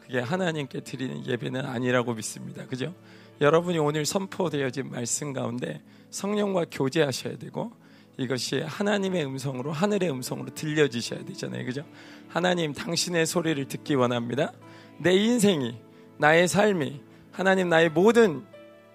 [0.06, 2.66] 그게 하나님께 드리는 예배는 아니라고 믿습니다.
[2.66, 2.96] 그죠?
[3.42, 7.74] 여러분이 오늘 선포되어진 말씀 가운데 성령과 교제하셔야 되고
[8.18, 11.66] 이것이 하나님의 음성으로 하늘의 음성으로 들려지셔야 되잖아요.
[11.66, 11.84] 그죠?
[12.30, 14.54] 하나님 당신의 소리를 듣기 원합니다.
[14.98, 15.76] 내 인생이
[16.20, 17.02] 나의 삶이
[17.34, 18.46] 하나님 나의 모든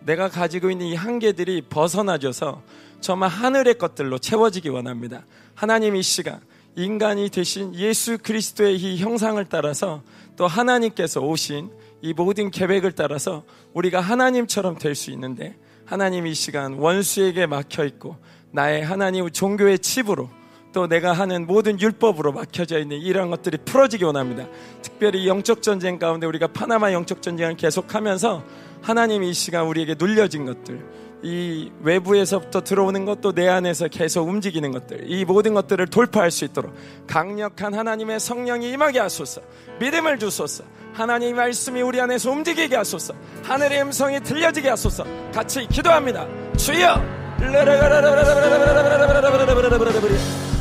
[0.01, 2.63] 내가 가지고 있는 이 한계들이 벗어나져서
[3.03, 5.27] 정말 하늘의 것들로 채워지기 원합니다.
[5.55, 6.41] 하나님 이 시간
[6.75, 10.03] 인간이 되신 예수 그리스도의 이 형상을 따라서
[10.37, 11.71] 또 하나님께서 오신
[12.01, 13.45] 이 모든 계획을 따라서
[13.75, 18.17] 우리가 하나님처럼 될 수 있는데 하나님 이 시간 원수에게 막혀 있고
[18.51, 20.31] 나의 하나님 종교의 칩으로
[20.73, 24.49] 또 내가 하는 모든 율법으로 막혀져 있는 이러한 것들이 풀어지기 원합니다.
[24.81, 28.43] 특별히 영적 전쟁 가운데 우리가 파나마 영적 전쟁을 계속하면서
[28.81, 30.83] 하나님이 이 시간 우리에게 눌려진 것들,
[31.23, 36.75] 이 외부에서부터 들어오는 것도 내 안에서 계속 움직이는 것들, 이 모든 것들을 돌파할 수 있도록
[37.07, 39.41] 강력한 하나님의 성령이 임하게 하소서,
[39.79, 46.27] 믿음을 주소서, 하나님의 말씀이 우리 안에서 움직이게 하소서, 하늘의 음성이 들려지게 하소서, 같이 기도합니다.
[46.57, 47.01] 주여!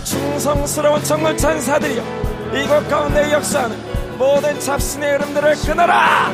[0.04, 2.04] 충성스러운 정글 천사들이여
[2.54, 6.30] 이곳 가운데 역사하는 모든 잡신의 흐름들을 끊어라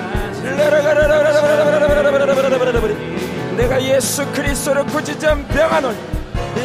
[3.57, 5.97] 내가 예수 그리스도를 구지점 병하노니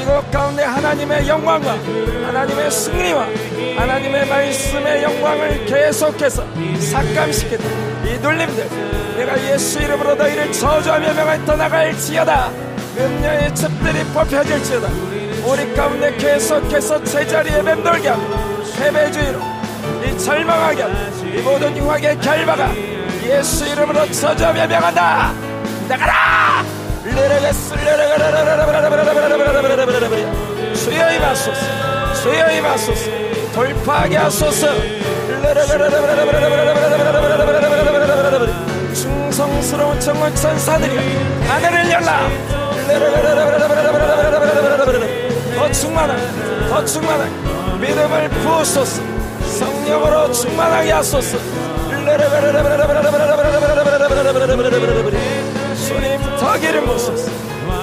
[0.00, 3.26] 이곳 가운데 하나님의 영광과 하나님의 승리와
[3.76, 6.44] 하나님의 말씀의 영광을 계속해서
[6.78, 8.68] 삭감시키는 이 눌림들
[9.16, 12.50] 내가 예수 이름으로 너희를 저주하며 명을 떠나갈지어다.
[12.98, 14.88] 음녀의 첩들이 뽑혀질지어다.
[15.44, 18.22] 우리 가운데 계속해서 제자리에 맴돌게 하고
[18.78, 19.40] 패배주의로
[20.04, 20.94] 이 절망하게 하고
[21.26, 22.72] 이 모든 유학의 결과가
[23.24, 25.32] 예수 이름으로 저주하며 명한다.
[25.88, 26.64] 나가라
[30.74, 33.10] 수여 임하소서 수여 임하소서
[33.54, 34.66] 돌파하게 하소서
[38.94, 40.96] 충성스러운 정원 천사들이
[41.48, 42.28] 하늘을 열라
[45.56, 49.02] 더 충만한 더 충만한 믿음을 부으소서
[49.58, 51.38] 성령으로 충만하게 하소서
[56.42, 57.30] 더 기름 부소서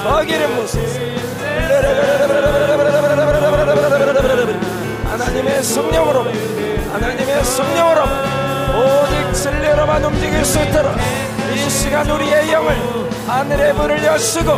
[0.03, 0.99] 더 기름 부소서
[5.05, 6.25] 하나님의 성령으로
[6.93, 8.01] 하나님의 성령으로
[8.75, 10.93] 오직 진리로만 움직일 수 있도록
[11.55, 12.75] 이 시간 우리의 영을
[13.27, 14.51] 하늘의 문을 여시고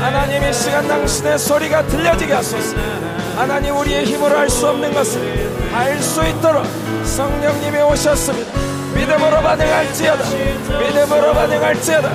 [0.00, 2.74] 하나님 이 시간 당신의 소리가 들려지게 하소서.
[3.36, 6.64] 하나님 우리의 힘으로 할 수 없는 것을 할수 있도록
[7.04, 8.50] 성령님이 오셨습니다.
[8.94, 10.24] 믿음으로 반응할지어다.
[10.78, 12.08] 믿음으로 반응할지어다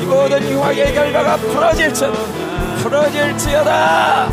[0.00, 2.18] 이 모든 유황의 결과가 풀어질지어다
[2.82, 4.28] 풀어질지어다.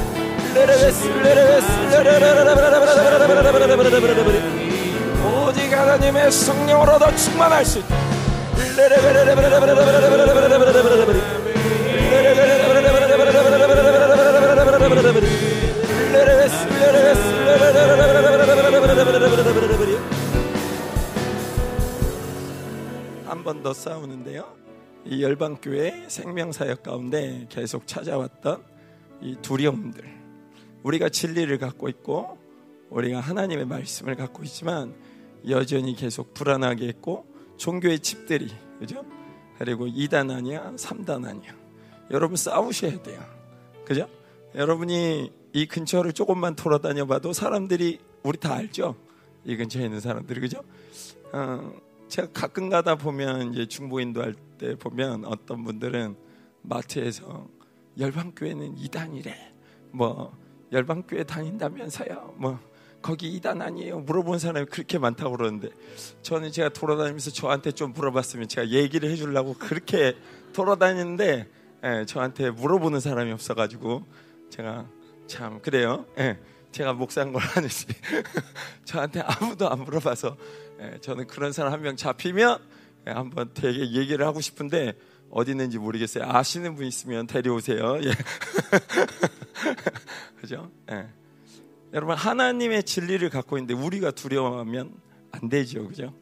[5.47, 7.95] 오직 하나님의 성령으로 더 충만할 수 있다
[23.25, 24.55] 한번 더 싸우는데요.
[25.05, 28.63] 이 열방교회 생명사역 가운데 계속 찾아왔던
[29.21, 30.03] 이 두려움들.
[30.83, 32.37] 우리가 진리를 갖고 있고
[32.89, 34.95] 우리가 하나님의 말씀을 갖고 있지만
[35.49, 37.25] 여전히 계속 불안하게 했고
[37.57, 38.49] 종교의 칩들이
[38.79, 39.05] 그죠?
[39.57, 41.53] 그리고 2단 아니야, 3단 아니야.
[42.11, 43.19] 여러분 싸우셔야 돼요.
[43.85, 44.07] 그죠?
[44.55, 48.95] 여러분이 이 근처를 조금만 돌아다녀 봐도 사람들이 우리 다 알죠?
[49.45, 50.61] 이 근처에 있는 사람들이 그죠?
[51.31, 51.73] 어,
[52.07, 56.15] 제가 가끔 가다 보면 이제 중보인도 할 때 보면 어떤 분들은
[56.63, 57.47] 마트에서
[57.99, 59.31] 열방교회는 2단이래.
[59.91, 60.35] 뭐
[60.71, 62.33] 열방교회 다닌다면서요.
[62.37, 62.59] 뭐
[63.03, 63.99] 거기 이단 아니에요?
[63.99, 65.69] 물어본 사람이 그렇게 많다고 그러는데
[66.23, 70.15] 저는 제가 돌아다니면서 저한테 좀 물어봤으면 제가 얘기를 해주려고 그렇게
[70.53, 71.47] 돌아다니는데
[71.83, 74.03] 예, 저한테 물어보는 사람이 없어가지고
[74.49, 74.87] 제가
[75.27, 76.05] 참 그래요.
[76.19, 76.37] 예,
[76.71, 77.87] 제가 목사인 걸 아는지
[78.85, 80.37] 저한테 아무도 안 물어봐서
[80.81, 82.59] 예, 저는 그런 사람 한 명 잡히면
[83.07, 84.93] 예, 한번 되게 얘기를 하고 싶은데
[85.29, 86.23] 어디 있는지 모르겠어요.
[86.27, 87.99] 아시는 분 있으면 데려오세요.
[88.03, 88.11] 예.
[90.39, 90.71] 그죠?
[90.91, 91.07] 예.
[91.93, 94.93] 여러분 하나님의 진리를 갖고 있는데 우리가 두려워하면
[95.31, 95.87] 안 되죠.
[95.87, 96.13] 그죠?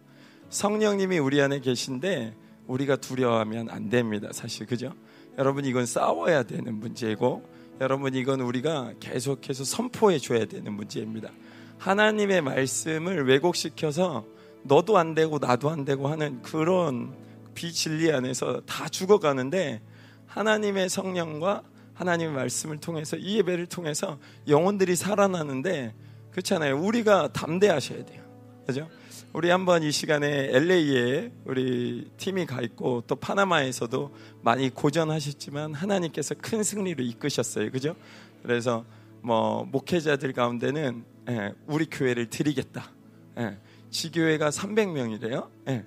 [0.50, 2.36] 성령님이 우리 안에 계신데
[2.68, 4.30] 우리가 두려워하면 안 됩니다.
[4.32, 4.94] 사실 그죠?
[5.38, 7.48] 여러분 이건 싸워야 되는 문제고
[7.82, 11.30] 여러분 이건 우리가 계속해서 선포해 줘야 되는 문제입니다.
[11.78, 14.26] 하나님의 말씀을 왜곡시켜서
[14.64, 17.14] 너도 안 되고 나도 안 되고 하는 그런
[17.54, 19.82] 비진리 안에서 다 죽어가는데
[20.26, 25.94] 하나님의 성령과 하나님의 말씀을 통해서 이 예배를 통해서 영혼들이 살아나는데
[26.32, 26.80] 그렇잖아요.
[26.80, 28.24] 우리가 담대하셔야 돼요.
[28.66, 28.90] 그죠?
[29.36, 36.64] 우리 한번 이 시간에 LA에 우리 팀이 가 있고 또 파나마에서도 많이 고전하셨지만 하나님께서 큰
[36.64, 37.70] 승리를 이끄셨어요.
[37.70, 37.98] 그죠?
[38.44, 38.86] 그래서
[39.22, 42.90] 뭐 목회자들 가운데는 예, 우리 교회를 드리겠다.
[43.38, 43.58] 예,
[43.90, 45.50] 지교회가 300명이래요.
[45.68, 45.84] 예,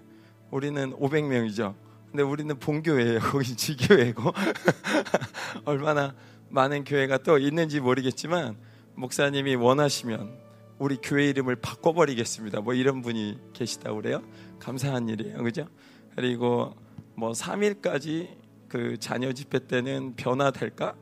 [0.51, 1.75] 우리는 500명이죠.
[2.11, 3.21] 근데 우리는 본교회예요.
[3.33, 4.31] 거기 지교회고
[5.65, 6.15] 얼마나
[6.51, 8.59] 많은 교회가 또 있는지 모르겠지만
[8.95, 10.48] 목사님이 원하시면
[10.79, 12.61] 우리 교회 이름을 바꿔버리겠습니다.
[12.61, 14.23] 뭐 이런 분이 계시다 그래요.
[14.59, 15.67] 감사한 일이에요, 그죠?
[16.15, 16.75] 그리고
[17.15, 18.37] 뭐 3일까지
[18.69, 20.95] 그 자녀 집회 때는 변화될까?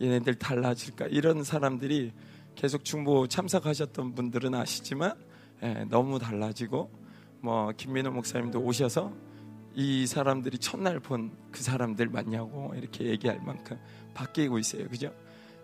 [0.00, 1.06] 얘네들 달라질까?
[1.06, 2.12] 이런 사람들이
[2.54, 5.14] 계속 중보 참석하셨던 분들은 아시지만
[5.62, 6.90] 예, 너무 달라지고
[7.40, 9.12] 뭐 김민호 목사님도 오셔서
[9.74, 13.78] 이 사람들이 첫날 본 그 사람들 맞냐고 이렇게 얘기할 만큼
[14.14, 14.88] 바뀌고 있어요.
[14.88, 15.12] 그죠?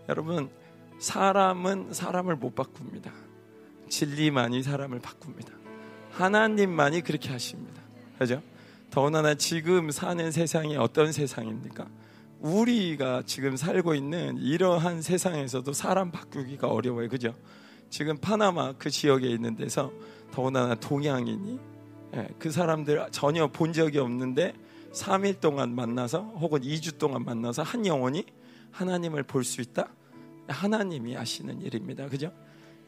[0.09, 0.51] 여러분
[0.98, 3.12] 사람은 사람을 못 바꿉니다.
[3.88, 5.52] 진리만이 사람을 바꿉니다.
[6.12, 7.82] 하나님만이 그렇게 하십니다.
[8.18, 8.42] 그죠?
[8.90, 11.86] 더군다나 지금 사는 세상이 어떤 세상입니까?
[12.40, 17.08] 우리가 지금 살고 있는 이러한 세상에서도 사람 바꾸기가 어려워요.
[17.08, 17.34] 그죠?
[17.90, 19.92] 지금 파나마 그 지역에 있는 데서
[20.32, 21.58] 더군다나 동양인이
[22.14, 24.54] 예, 그 사람들 전혀 본 적이 없는데
[24.92, 28.24] 3일 동안 만나서 혹은 2주 동안 만나서 한 영혼이
[28.70, 29.88] 하나님을 볼 수 있다?
[30.48, 32.08] 하나님이 하시는 일입니다.
[32.08, 32.32] 그죠?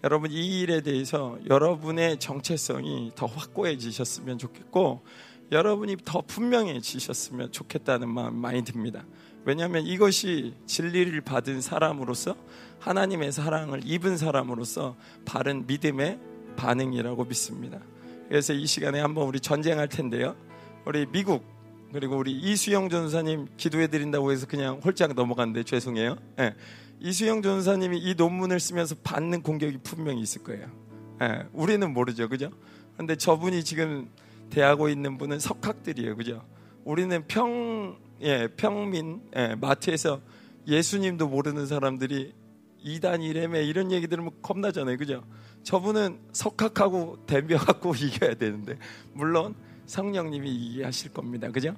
[0.05, 5.03] 여러분 이 일에 대해서 여러분의 정체성이 더 확고해지셨으면 좋겠고
[5.51, 9.05] 여러분이 더 분명해지셨으면 좋겠다는 마음 많이 듭니다.
[9.45, 12.37] 왜냐하면 이것이 진리를 받은 사람으로서
[12.81, 16.19] 하나님의 사랑을 입은 사람으로서 바른 믿음의
[16.57, 17.81] 반응이라고 믿습니다.
[18.29, 20.37] 그래서 이 시간에 한번 우리 전쟁할 텐데요.
[20.85, 21.45] 우리 미국
[21.93, 26.16] 그리고 우리 이수영 전사님 기도해 드린다고 해서 그냥 홀짝 넘어갔는데 죄송해요.
[26.37, 26.55] 네.
[27.01, 30.69] 이수영 전사님이 이 논문을 쓰면서 받는 공격이 분명히 있을 거예요.
[31.20, 31.45] 네.
[31.53, 32.51] 우리는 모르죠, 그죠?
[32.97, 34.09] 근데 저분이 지금
[34.51, 36.45] 대하고 있는 분은 석학들이에요, 그죠?
[36.85, 40.20] 우리는 평, 예, 평민, 예, 마트에서
[40.66, 42.35] 예수님도 모르는 사람들이
[42.81, 45.25] 이단 이래매 이런 얘기 들으면 겁나잖아요, 그죠?
[45.62, 48.79] 저분은 석학하고 덤벼갖고 이겨야 되는데
[49.12, 49.55] 물론
[49.87, 51.77] 성령님이 이해하실 겁니다, 그죠?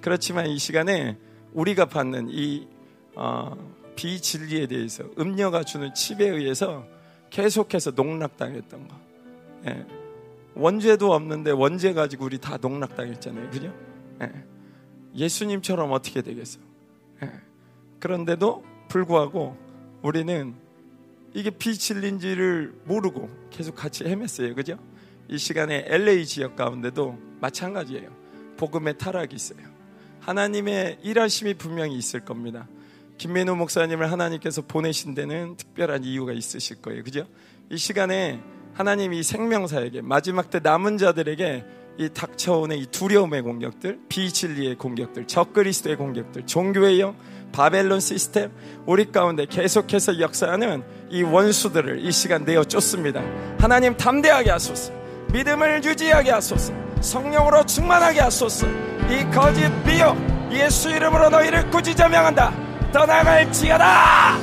[0.00, 1.16] 그렇지만 이 시간에
[1.52, 2.68] 우리가 받는 이
[3.16, 3.56] 어,
[4.00, 6.86] 비진리에 대해서 음녀가 주는 칩에 의해서
[7.28, 8.96] 계속해서 농락당했던 거.
[9.66, 9.86] 예.
[10.54, 13.50] 원죄도 없는데 원죄 가지고 우리 다 농락당했잖아요.
[13.50, 13.74] 그죠?
[14.22, 14.32] 예.
[15.14, 16.60] 예수님처럼 어떻게 되겠어?
[17.22, 17.30] 예.
[17.98, 19.58] 그런데도 불구하고
[20.00, 20.54] 우리는
[21.34, 24.56] 이게 비진리인지를 모르고 계속 같이 헤맸어요.
[24.56, 24.78] 그죠?
[25.28, 28.10] 이 시간에 LA 지역 가운데도 마찬가지예요.
[28.56, 29.68] 복음의 타락이 있어요.
[30.20, 32.66] 하나님의 일하심이 분명히 있을 겁니다.
[33.20, 37.04] 김민우 목사님을 하나님께서 보내신 데는 특별한 이유가 있으실 거예요.
[37.04, 37.26] 그죠?
[37.68, 38.40] 이 시간에
[38.72, 41.64] 하나님이 이 생명사에게 마지막 때 남은 자들에게
[41.98, 47.14] 이 닥쳐오는 이 두려움의 공격들, 비진리의 공격들, 적그리스도의 공격들, 종교의 영,
[47.52, 48.52] 바벨론 시스템,
[48.86, 53.22] 우리 가운데 계속해서 역사하는 이 원수들을 이 시간 내어 쫓습니다.
[53.58, 54.94] 하나님 담대하게 하소서.
[55.30, 56.72] 믿음을 유지하게 하소서.
[57.02, 58.66] 성령으로 충만하게 하소서.
[59.10, 60.16] 이 거짓 미역
[60.52, 62.69] 예수 이름으로 너희를 꾸짖어 명한다.
[62.92, 64.36] 떠나갈지어다.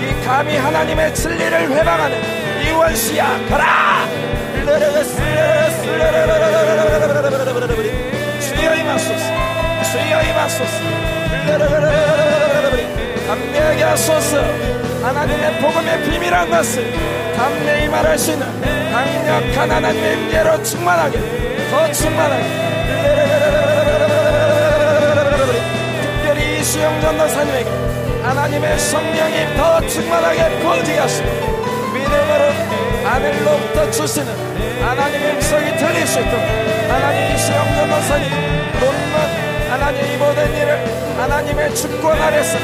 [0.00, 2.16] 이 감히 하나님의 진리를 회방하는
[2.62, 4.06] 이 원수야 가라.
[8.40, 9.24] 주여 임하소서.
[9.90, 10.78] 주여 임하소서.
[13.26, 14.42] 담대하게 하소서.
[15.02, 16.92] 하나님의 복음의 비밀한 것을
[17.36, 17.88] 담대히
[18.32, 21.18] 있는 강력한 하나님의 임재로 충만하게
[21.70, 23.67] 더 충만하게
[26.68, 27.70] 수영 전도사님에게
[28.22, 31.28] 하나님의 성령이 더 충만하게 부어지게 하시고
[31.94, 32.52] 믿음으로
[33.04, 36.42] 하늘로부터 주시는 하나님의 음성이 들릴 수 있도록
[36.90, 38.30] 하나님 이수영 전도사님
[38.80, 40.84] 논문 하나님 이 모든 일을
[41.16, 42.58] 하나님의 주권 아래서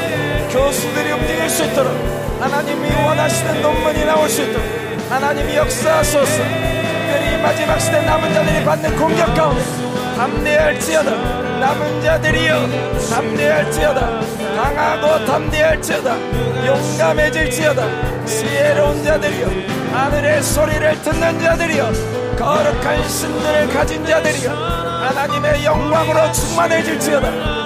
[0.51, 1.91] 교수들이 움직일 수 있도록
[2.39, 4.65] 하나님이 원하시는 논문이 나올 수 있도록
[5.09, 6.43] 하나님이 역사하소서.
[6.43, 11.11] 특별히 마지막 시대 남은 자들이 받는 공격 가운데 담대할지어다.
[11.59, 12.67] 남은 자들이여
[13.09, 14.21] 담대할지어다.
[14.55, 16.65] 강하고 담대할지어다.
[16.65, 18.25] 용감해질지어다.
[18.25, 19.47] 지혜로운 자들이여
[19.93, 21.91] 하늘의 소리를 듣는 자들이여
[22.37, 27.65] 거룩한 신들을 가진 자들이여 하나님의 영광으로 충만해질지어다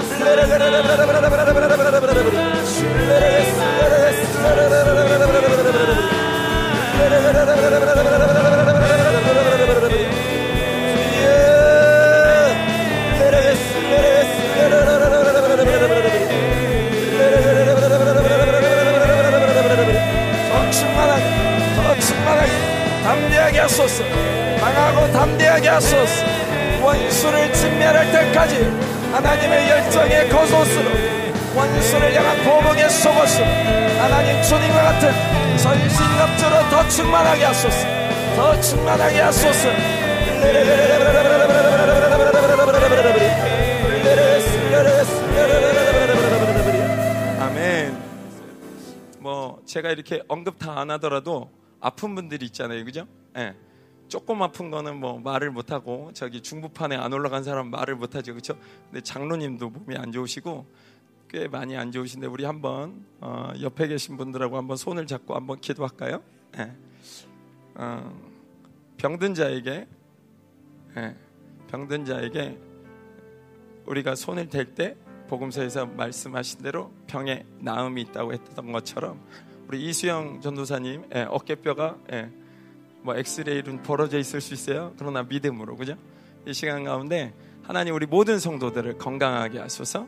[23.60, 24.04] 하게 하소서.
[24.60, 26.26] 강하고 담대하게 하소서.
[26.82, 28.56] 원수를 진멸할 때까지
[29.12, 30.90] 하나님의 열정의 거소스로
[31.56, 35.12] 원수를 향한 보복의 속옷으로 하나님 주님과 같은
[35.58, 37.88] 전신갑주로 더 충만하게 하소서.
[38.36, 39.70] 더 충만하게 하소서.
[47.40, 47.98] 아멘.
[49.20, 53.06] 뭐 제가 이렇게 언급 다 안 하더라도 아픈 분들이 있잖아요, 그죠?
[53.38, 53.56] 예.
[54.08, 58.34] 조금 아픈 거는 뭐 말을 못 하고 저기 중부판에 안 올라간 사람 말을 못 하죠,
[58.34, 58.58] 그렇죠?
[58.86, 60.66] 근데 장로님도 몸이 안 좋으시고
[61.30, 66.24] 꽤 많이 안 좋으신데 우리 한번 어, 옆에 계신 분들하고 한번 손을 잡고 한번 기도할까요?
[66.58, 66.72] 예.
[67.76, 68.20] 어,
[68.98, 69.88] 병든 자에게
[70.98, 71.16] 예,
[71.68, 72.58] 병든 자에게
[73.86, 74.98] 우리가 손을 댈 때
[75.28, 79.24] 복음서에서 말씀하신 대로 병에 나음이 있다고 했던 것처럼
[79.68, 82.32] 우리 이수영 전도사님 예, 어깨뼈가 예,
[83.02, 84.94] 뭐 엑스레이로는 벌어져 있을 수 있어요.
[84.98, 85.96] 그러나 믿음으로 그죠?
[86.46, 90.08] 이 시간 가운데 하나님 우리 모든 성도들을 건강하게 하소서.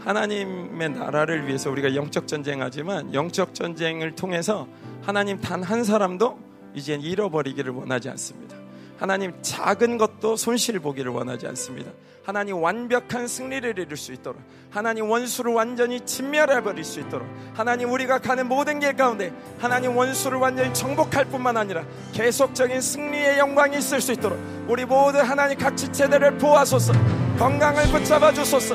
[0.00, 4.66] 하나님의 나라를 위해서 우리가 영적 전쟁하지만 영적 전쟁을 통해서
[5.02, 6.38] 하나님 단 한 사람도
[6.74, 8.56] 이제 잃어버리기를 원하지 않습니다.
[8.98, 11.90] 하나님 작은 것도 손실 보기를 원하지 않습니다.
[12.24, 14.40] 하나님 완벽한 승리를 이룰 수 있도록
[14.70, 20.38] 하나님 원수를 완전히 진멸해 버릴 수 있도록 하나님 우리가 가는 모든 길 가운데 하나님 원수를
[20.38, 21.84] 완전히 정복할 뿐만 아니라
[22.14, 26.94] 계속적인 승리의 영광이 있을 수 있도록 우리 모두 하나님 각 지체들을 보아소서
[27.38, 28.74] 건강을 붙잡아 주소서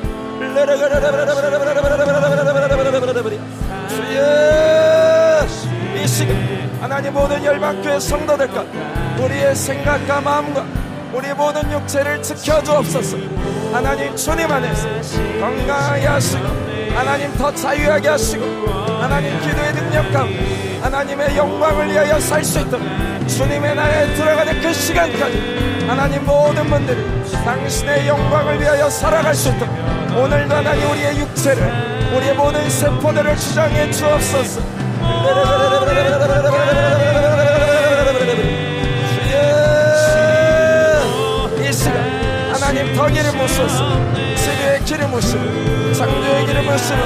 [3.90, 5.46] 주여
[6.04, 8.64] 이 시간 하나님 모든 열방교회 성도들과
[9.20, 10.66] 우리의 생각과 마음과
[11.14, 13.18] 우리 모든 육체를 지켜주옵소서.
[13.74, 14.88] 하나님 주님 안에서
[15.40, 16.44] 건강하게 하시고
[16.96, 18.44] 하나님 더 자유하게 하시고
[19.02, 22.82] 하나님 기도의 능력 가운데 하나님의 영광을 위하여 살 수 있도록
[23.28, 27.04] 주님의 나라에 들어가는 그 시간까지 하나님 모든 분들이
[27.46, 29.70] 당신의 영광을 위하여 살아갈 수 있도록
[30.18, 34.62] 오늘도 하나님 우리의 육체를 우리의 모든 세포들을 주장해 주옵소서
[41.62, 44.00] 이 시간 하나님 더 기름 부소서
[44.36, 46.98] 세계의 기름 부시고 창조의 기름 부시고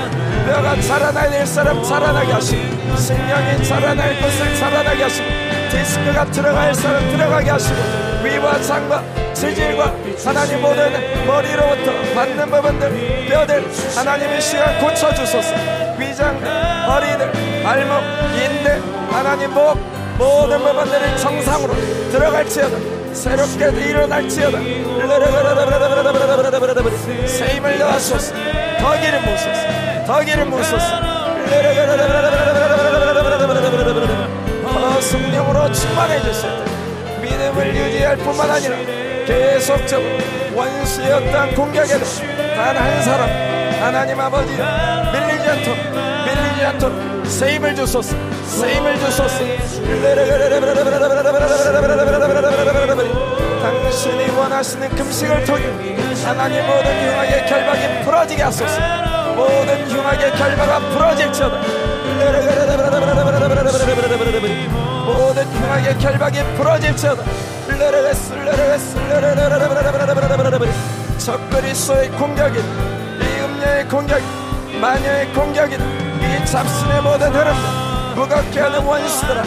[0.46, 5.28] 뼈가 자라나야 될 사람 자라나게 하시고 생명이 자라날 것을 자라나게 하시고
[5.72, 7.76] 디스크가 들어갈 사람 들어가게 하시고
[8.24, 9.04] 위와 장과
[9.34, 9.94] 체질과
[10.24, 13.66] 하나님 모든 머리로부터 받는 부분들 뼈들
[13.96, 15.54] 하나님의 시간 고쳐주소서.
[15.98, 16.48] 위장들
[16.88, 18.02] 허리들 발목
[18.36, 18.80] 인대
[19.12, 19.78] 하나님 목
[20.18, 21.74] 모든 부분들이 정상으로
[22.12, 22.78] 들어갈지어다.
[23.14, 24.60] 새롭게 일어날지어다.
[27.28, 28.34] 새 힘을 더하소서.
[28.80, 30.06] 더 기름 부소서.
[30.06, 30.86] 더 기름 부소서.
[34.64, 38.76] 더 성령으로 충만해 주실 때 믿음을 유지할 뿐만 아니라
[39.26, 40.18] 계속적으로
[40.56, 42.06] 어떠한 공격에도
[42.56, 43.30] 단 한 사람
[43.82, 46.13] 하나님 아버지 밀리지 않도록
[47.26, 48.16] 새 힘을 주소서
[48.46, 49.38] 새 힘을 주소서.
[53.62, 55.64] 당신이 원하시는 금식을 통해
[56.24, 58.80] 하나님 모든 흉악의 결박이 풀어지게 하소서.
[59.36, 61.58] 모든 흉악의 결박가 풀어질지어다.
[65.06, 67.24] 모든 흉악의 결박이 풀어질지어다.
[71.18, 74.24] 적그리스도의 공격이 이 음녀의 공격이
[74.80, 76.03] 마녀의 공격이 이
[76.54, 79.42] 잡신의 모든 흐름들 무겁게 하는 원수들아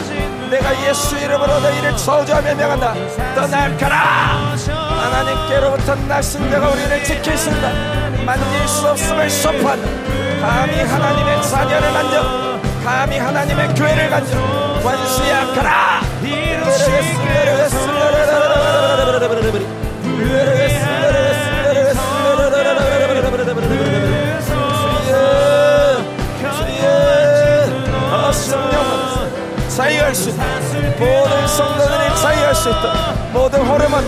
[0.51, 2.93] 내가 예수 이름으로 너희를 저주하며 명한다
[3.33, 7.71] 떠나가라 하나님께로부터 나신 자가 우리를 지키신다
[8.25, 9.87] 만질 수 없음을 선포한다
[10.41, 14.37] 감히 하나님의 자녀를 만져 감히 하나님의 교회를 만져
[14.83, 16.01] 원수야 가라
[30.07, 30.43] 자유할 수 있다.
[30.97, 33.13] 모든 성도들이 자유할 수 있다.
[33.33, 34.05] 모든 호르몬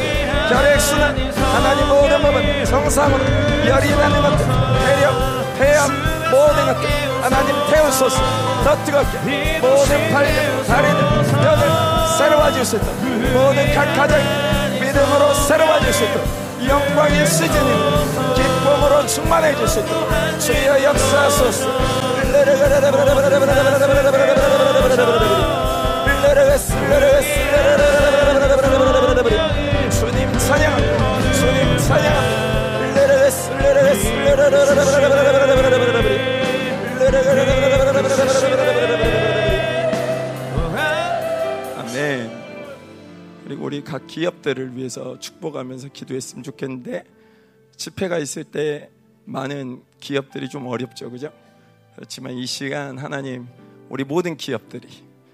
[0.49, 3.21] 혈액순환 하나님 모든 부분 정상으로
[3.67, 4.45] 열이 나는 것들
[4.85, 5.91] 폐렴 폐암
[6.31, 6.89] 모든 것들
[7.21, 8.17] 하나님 태우소서.
[8.63, 10.99] 더 뜨겁게 모든 팔들 다리들
[11.41, 11.67] 뼈들
[12.17, 12.85] 새로워질 수 있다.
[13.33, 14.23] 모든 각 가정이
[14.79, 16.19] 믿음으로 새로워질 수 있다.
[16.65, 20.39] 영광의 시즌이 기쁨으로 충만해질 수 있다.
[20.39, 21.67] 주여 역사하소서
[41.77, 42.31] 아멘.
[43.43, 47.03] 그리고 우리 각 기업들을 위해서 축복하면서 기도했으면 좋겠는데
[47.75, 48.89] 집회가 있을 때
[49.25, 51.09] 많은 기업들이 좀 어렵죠.
[51.11, 51.31] 그죠?
[51.95, 53.47] 그렇지만 이 시간 하나님
[53.89, 54.87] 우리 모든 기업들이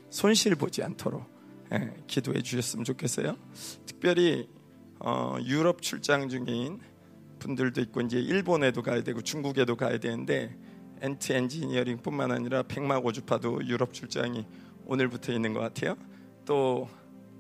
[0.10, 1.34] 손실 보지 않도록 예,
[2.07, 3.37] 기도해 주셨으면 좋겠어요.
[3.85, 4.47] 특별히
[4.99, 6.79] 어, 유럽 출장 중인
[7.39, 10.55] 분들도 있고 이제 일본에도 가야 되고 중국에도 가야 되는데
[11.01, 14.45] 엔트 엔지니어링뿐만 아니라 백마고주파도 유럽 출장이
[14.85, 15.95] 오늘부터 있는 것 같아요.
[16.45, 16.87] 또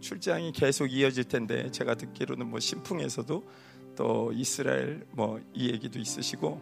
[0.01, 3.43] 출장이 계속 이어질 텐데 제가 듣기로는 뭐 신풍에서도
[3.95, 6.61] 또 이스라엘 뭐 이 얘기도 있으시고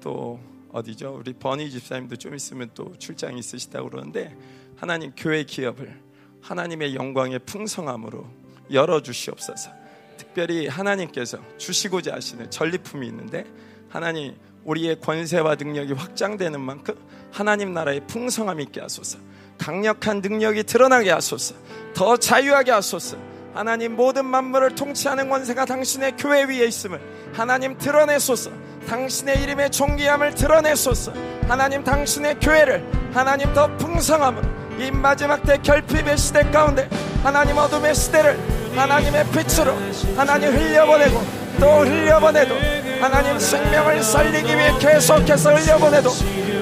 [0.00, 0.38] 또
[0.70, 1.16] 어디죠?
[1.16, 4.36] 우리 버니 집사님도 좀 있으면 또 출장이 있으시다고 그러는데
[4.76, 6.00] 하나님 교회 기업을
[6.42, 8.26] 하나님의 영광의 풍성함으로
[8.72, 9.70] 열어 주시옵소서.
[10.16, 13.44] 특별히 하나님께서 주시고자 하시는 전리품이 있는데
[13.88, 16.94] 하나님 우리의 권세와 능력이 확장되는 만큼
[17.32, 19.18] 하나님 나라의 풍성함이 있게 하소서.
[19.58, 21.54] 강력한 능력이 드러나게 하소서.
[21.94, 23.16] 더 자유하게 하소서.
[23.54, 27.00] 하나님 모든 만물을 통치하는 권세가 당신의 교회 위에 있음을
[27.32, 28.50] 하나님 드러내소서.
[28.86, 31.12] 당신의 이름의 존귀함을 드러내소서.
[31.48, 36.88] 하나님 당신의 교회를 하나님 더 풍성함으로 이 마지막 때 결핍의 시대 가운데
[37.22, 38.38] 하나님 어둠의 시대를
[38.76, 39.74] 하나님의 빛으로
[40.16, 41.20] 하나님 흘려보내고
[41.58, 42.54] 또 흘려보내도
[43.00, 46.10] 하나님 생명을 살리기 위해 계속해서 흘려보내도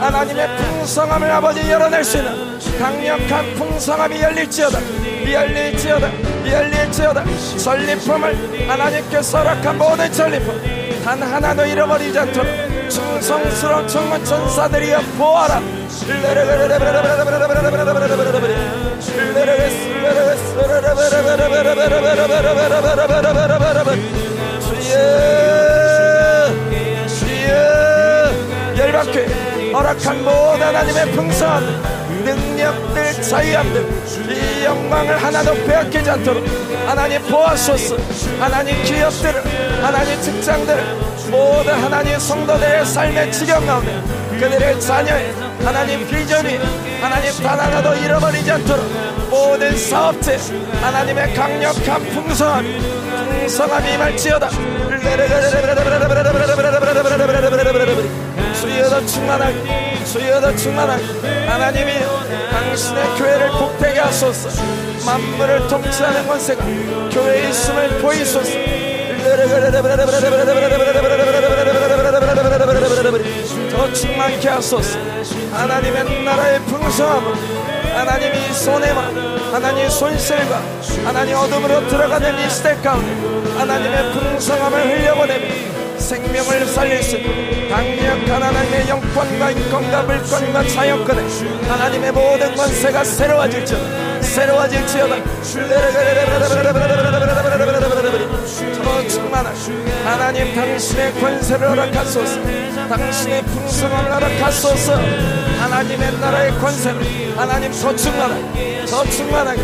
[0.01, 4.79] 하나님의 풍성함을 아버지 열어낼 수 있는 강력한 풍성함이 열릴지어다
[5.31, 6.11] 열릴지어다
[6.47, 7.25] 열릴지어다.
[7.59, 15.61] 전리품을 하나님께서 허락한 모든 전리품 단 하나도 잃어버리지 않도록 충성스러운 천문 천사들이여 보아라.
[28.77, 29.27] 열받게
[29.73, 33.89] 허락한 모든 하나님의 풍성함 능력들 자유함들
[34.31, 36.45] 이 영광을 하나도 빼앗기지 않도록
[36.87, 37.97] 하나님 보아소서.
[38.41, 39.43] 하나님 기업들을
[39.83, 40.85] 하나님 직장들을
[41.31, 45.35] 모든 하나님 성도들의 삶의 지경 가운데 그들의 자녀의
[45.65, 46.59] 하나님 비전이
[47.01, 48.85] 하나님 단 하나도 잃어버리지 않도록
[49.31, 50.39] 모든 사업체
[50.81, 52.65] 하나님의 강력한 풍성함
[53.41, 54.49] 풍성함이 임할지어다.
[58.89, 61.05] 더 충만하게 주여 더 충만하게
[61.47, 61.93] 하나님이
[62.51, 64.63] 당신의 교회를 복되게 하소서.
[65.05, 66.65] 만물을 통치하는 권세가
[67.11, 68.51] 교회에 있음을 보이소서.
[73.73, 74.99] 더 충만케 하소서.
[75.53, 77.35] 하나님의 나라의 풍성함을
[77.97, 79.03] 하나님이 손해와
[79.53, 80.63] 하나님 손실과
[81.05, 85.47] 하나님 어둠으로 들어가는 이 시대 가운데 하나님의 풍성함을 흘려보내며
[86.07, 91.21] 생명을 있는 강력한 하나님의 영권과 인권과 물권과 자연권에
[91.69, 94.23] 하나님의 모든 권세가 새로워질지어다.
[94.23, 95.17] 새로워질지어다.
[98.85, 99.53] 더 충만한
[100.05, 102.41] 하나님 당신의 권세를 허락하소서.
[102.89, 104.95] 당신의 풍성함을 허락하소서.
[105.59, 109.61] 하나님의 나라의 권세를 하나님 더 충만하게 더 충만하게.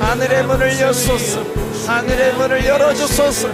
[0.00, 1.44] 하늘의 문을 여소서
[1.86, 3.48] 하늘의 문을 열어주소서.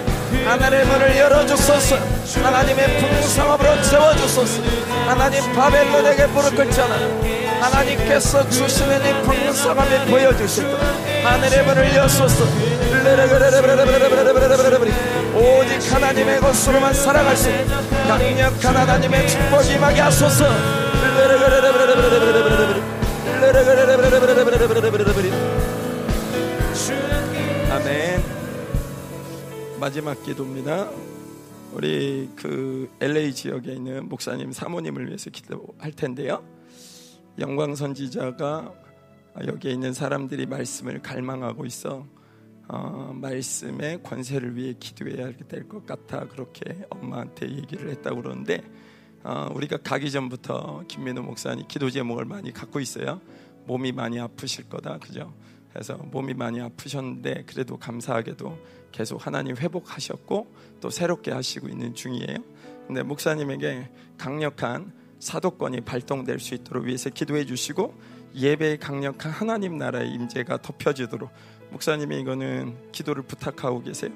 [0.44, 1.96] 하늘의 문을 열어주소서.
[2.42, 4.62] 하나님의 풍성함으로 채워주소서.
[5.06, 6.94] 하나님 바벨론에게 무릎 꿇잖아.
[7.60, 10.80] 하나님께서 주시는 이 풍성함을 보여주시도록
[11.24, 12.44] 하늘의 문을 여소서.
[15.34, 17.66] 오직 하나님의 것으로만 살아갈 수 있는
[18.06, 20.44] 강력한 하나님의 축복이 임하게 하소서
[29.80, 30.90] 마지막 기도입니다.
[31.72, 36.42] 우리 그 LA 지역에 있는 목사님 사모님을 위해서 기도할 텐데요.
[37.38, 38.72] 영광 선지자가
[39.46, 42.06] 여기에 있는 사람들이 말씀을 갈망하고 있어
[42.66, 48.62] 어, 말씀의 권세를 위해 기도해야 될 것 같아 그렇게 엄마한테 얘기를 했다고 그러는데
[49.22, 53.20] 어, 우리가 가기 전부터 김민호 목사님 기도 제목을 많이 갖고 있어요.
[53.66, 55.32] 몸이 많이 아프실 거다, 그죠?
[55.72, 58.59] 그래서 몸이 많이 아프셨는데 그래도 감사하게도
[58.93, 62.36] 계속 하나님 회복하셨고 또 새롭게 하시고 있는 중이에요.
[62.86, 67.94] 근데 목사님에게 강력한 사도권이 발동될 수 있도록 위해서 기도해 주시고
[68.35, 71.31] 예배의 강력한 하나님 나라의 임재가 덮여지도록
[71.70, 74.12] 목사님이 이거는 기도를 부탁하고 계세요.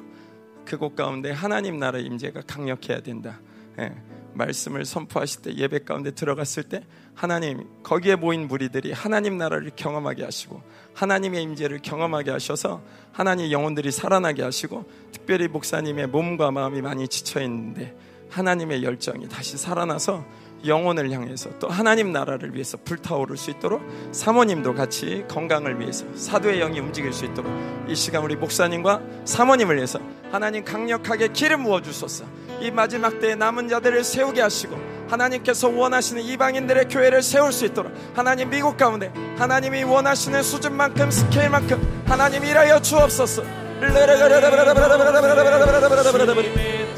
[0.64, 3.40] 그곳 가운데 하나님 나라의 임재가 강력해야 된다.
[3.78, 3.92] 예.
[4.34, 6.84] 말씀을 선포하실 때 예배 가운데 들어갔을 때
[7.14, 10.62] 하나님 거기에 모인 무리들이 하나님 나라를 경험하게 하시고
[10.94, 12.82] 하나님의 임재를 경험하게 하셔서
[13.12, 17.94] 하나님 영혼들이 살아나게 하시고 특별히 목사님의 몸과 마음이 많이 지쳐 있는데
[18.30, 20.24] 하나님의 열정이 다시 살아나서
[20.66, 23.82] 영혼을 향해서 또 하나님 나라를 위해서 불타오를 수 있도록
[24.12, 27.52] 사모님도 같이 건강을 위해서 사도의 영이 움직일 수 있도록
[27.88, 29.98] 이 시간 우리 목사님과 사모님을 위해서
[30.30, 32.24] 하나님 강력하게 기름 부어 주소서.
[32.60, 34.76] 이 마지막 때에 남은 자들을 세우게 하시고
[35.12, 42.42] 하나님께서 원하시는 이방인들의 교회를 세울 수 있도록 하나님 미국 가운데 하나님이 원하시는 수준만큼 스케일만큼 하나님
[42.44, 43.42] 일하여 주옵소서.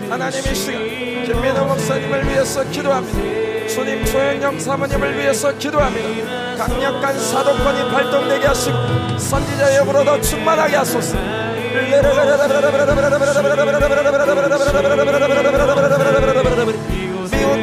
[0.09, 0.81] 하나님 이 시간
[1.25, 3.67] 김민호 목사님을 위해서 기도합니다.
[3.67, 6.57] 주님 조현영 사모님을 위해서 기도합니다.
[6.57, 11.17] 강력한 사도권이 발동되게 하시고 선지자 역으로 더 충만하게 하소서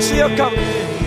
[0.02, 0.52] 지역함.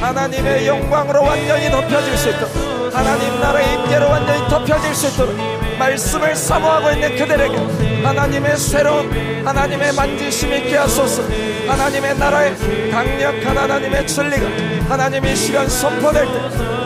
[0.01, 2.51] 하나님의 영광으로 완전히 덮여질 수 있도록
[2.93, 5.37] 하나님 나라의 임재로 완전히 덮여질 수 있도록
[5.79, 7.57] 말씀을 사모하고 있는 그들에게
[8.05, 11.23] 하나님의 새로운 하나님의 만지심이 있게 하소서.
[11.67, 12.55] 하나님의 나라의
[12.91, 14.47] 강력한 하나님의 진리가
[14.89, 16.33] 하나님의 시간 선포될 때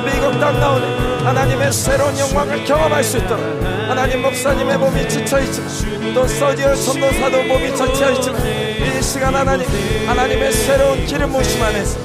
[0.07, 3.45] 미국 땅 가운데 하나님의 새로운 영광을 경험할 수 있도록
[3.89, 9.67] 하나님 목사님의 몸이 지쳐있지만 또 서지어 전도사도 몸이 지쳐있지만 이 시간 하나님
[10.07, 11.99] 하나님의 새로운 기름 부심 안에서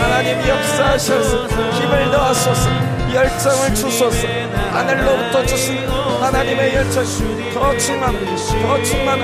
[0.00, 2.70] 하나님 역사하셔서 힘을 더하소서
[3.12, 4.26] 열정을 주소서
[4.70, 7.04] 하늘로부터 주신 하나님의 열정
[7.52, 8.14] 더 충만
[8.62, 9.18] 더 충만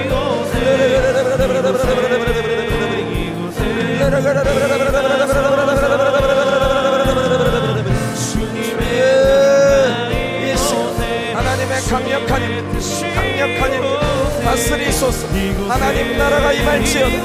[11.34, 14.15] 하나님의 강력한 힘 강력한 힘
[14.46, 15.26] 다스리소서
[15.68, 17.16] 하나님 나라가 임할지어다.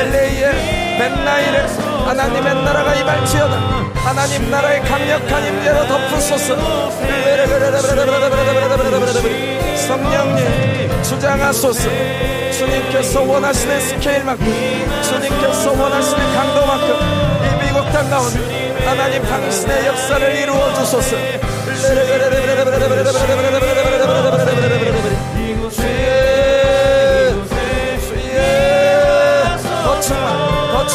[0.00, 1.58] LA에 벤나일에
[2.04, 3.56] 하나님의 나라가 임할지어다.
[3.94, 6.56] 하나님 나라의 강력한 임재로 덮으소서
[9.86, 11.88] 성령님 주장하소서
[12.50, 14.44] 주님께서 원하시는 스케일만큼
[15.04, 16.88] 주님께서 원하시는 강도만큼
[17.44, 21.16] 이 미국 땅 가운데 하나님 당신의 역사를 이루어 주소서.
[25.76, 26.15] 더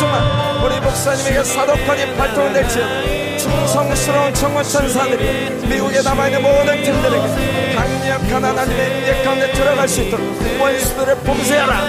[0.01, 9.21] 충만 우리 목사님에게 사도권이 발동될지어다 충성스러운 청원 천사들이 미국에 남아있는 모든 팀들에게 강력한 하나님의 인재
[9.23, 10.25] 가운데 들어갈 수 있도록
[10.59, 11.81] 원수들을 봉쇄하라.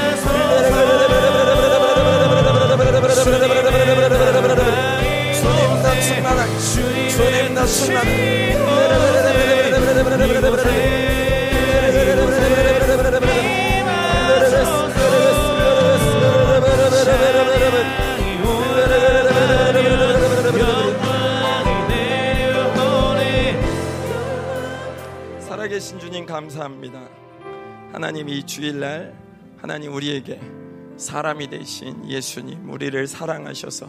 [5.33, 7.09] 주님 나 충만하게.
[7.09, 8.63] 주님 나 살아계신
[26.53, 27.09] 감사합니다.
[27.93, 29.15] 하나님 이 주일날
[29.57, 30.41] 하나님 우리에게
[30.99, 33.89] 사람이 되신 예수님 우리를 사랑하셔서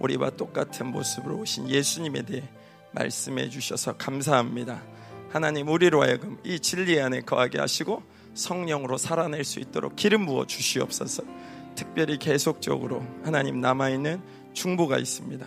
[0.00, 2.42] 우리와 똑같은 모습으로 오신 예수님에 대해
[2.92, 4.82] 말씀해 주셔서 감사합니다.
[5.30, 8.02] 하나님 우리로 하여금 이 진리 안에 거하게 하시고
[8.34, 11.22] 성령으로 살아낼 수 있도록 기름 부어 주시옵소서.
[11.76, 14.20] 특별히 계속적으로 하나님 남아 있는
[14.52, 15.46] 중보가 있습니다.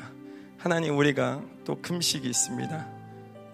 [0.58, 2.88] 하나님 우리가 또 금식이 있습니다.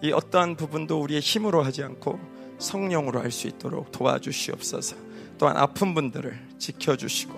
[0.02, 4.96] 이 어떠한 부분도 우리의 힘으로 하지 않고 성령으로 할 수 있도록 도와주시옵소서.
[5.38, 7.34] 또한 아픈 분들을 지켜주시고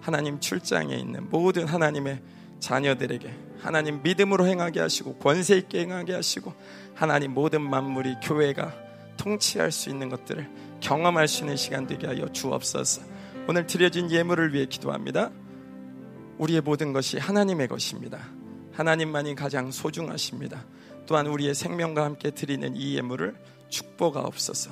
[0.00, 2.20] 하나님 출장에 있는 모든 하나님의
[2.60, 6.52] 자녀들에게 하나님 믿음으로 행하게 하시고 권세 있게 행하게 하시고
[6.94, 8.74] 하나님 모든 만물이 교회가
[9.16, 10.48] 통치할 수 있는 것들을
[10.80, 13.02] 경험할 수 있는 시간 되게 하여 주옵소서.
[13.48, 15.30] 오늘 드려진 예물을 위해 기도합니다.
[16.38, 18.18] 우리의 모든 것이 하나님의 것입니다.
[18.72, 20.64] 하나님만이 가장 소중하십니다.
[21.06, 23.34] 또한 우리의 생명과 함께 드리는 이 예물을
[23.68, 24.70] 축복하옵소서.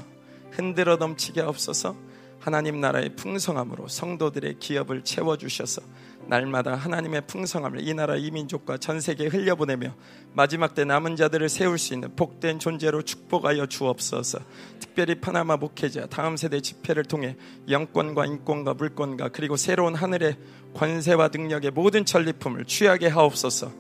[0.51, 1.97] 흔들어 넘치게 없어서
[2.45, 5.81] 하나님 나라의 풍성함으로 성도들의 기업을 채워 주셔서
[6.27, 9.95] 날마다 하나님의 풍성함을 이 나라 이 민족과 전 세계에 흘려보내며
[10.35, 14.41] 마지막 때 남은 자들을 세울 수 있는 복된 존재로 축복하여 주옵소서.
[14.79, 17.37] 특별히 파나마 목회자 다음 세대 집회를 통해
[17.69, 20.37] 영권과 인권과 물권과 그리고 새로운 하늘의
[20.75, 23.73] 권세와 능력의 모든 전리품을 취하게 하옵소서.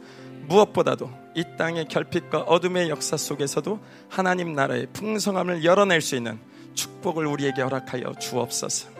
[0.48, 6.38] 무엇보다도 이 땅의 결핍과 어둠의 역사 속에서도 하나님 나라의 풍성함을 열어낼 수 있는
[6.74, 8.90] 축복을 우리에게 허락하여 주옵소서.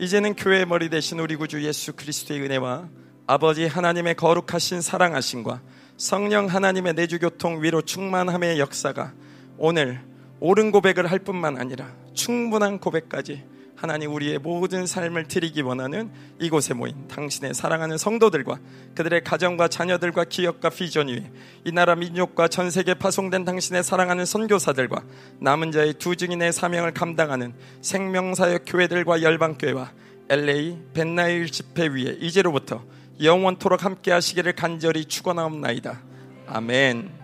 [0.00, 2.88] 이제는 교회의 머리 대신 우리 구주 예수 그리스도의 은혜와
[3.26, 5.60] 아버지 하나님의 거룩하신 사랑하심과
[5.96, 9.12] 성령 하나님의 내주 교통 위로 충만함의 역사가
[9.58, 10.02] 오늘
[10.40, 13.44] 옳은 고백을 할 뿐만 아니라 충분한 고백까지
[13.82, 18.60] 하나님 우리의 모든 삶을 드리기 원하는 이곳에 모인 당신의 사랑하는 성도들과
[18.94, 21.28] 그들의 가정과 자녀들과 기업과 비전 위에
[21.64, 25.02] 이 나라 민족과 전 세계 파송된 당신의 사랑하는 선교사들과
[25.40, 29.90] 남은 자의 두 증인의 사명을 감당하는 생명사역 교회들과 열방교회와
[30.28, 32.84] LA 벤나일 집회 위에 이제로부터
[33.20, 36.00] 영원토록 함께 하시기를 간절히 축원하옵나이다.
[36.46, 37.21] 아멘.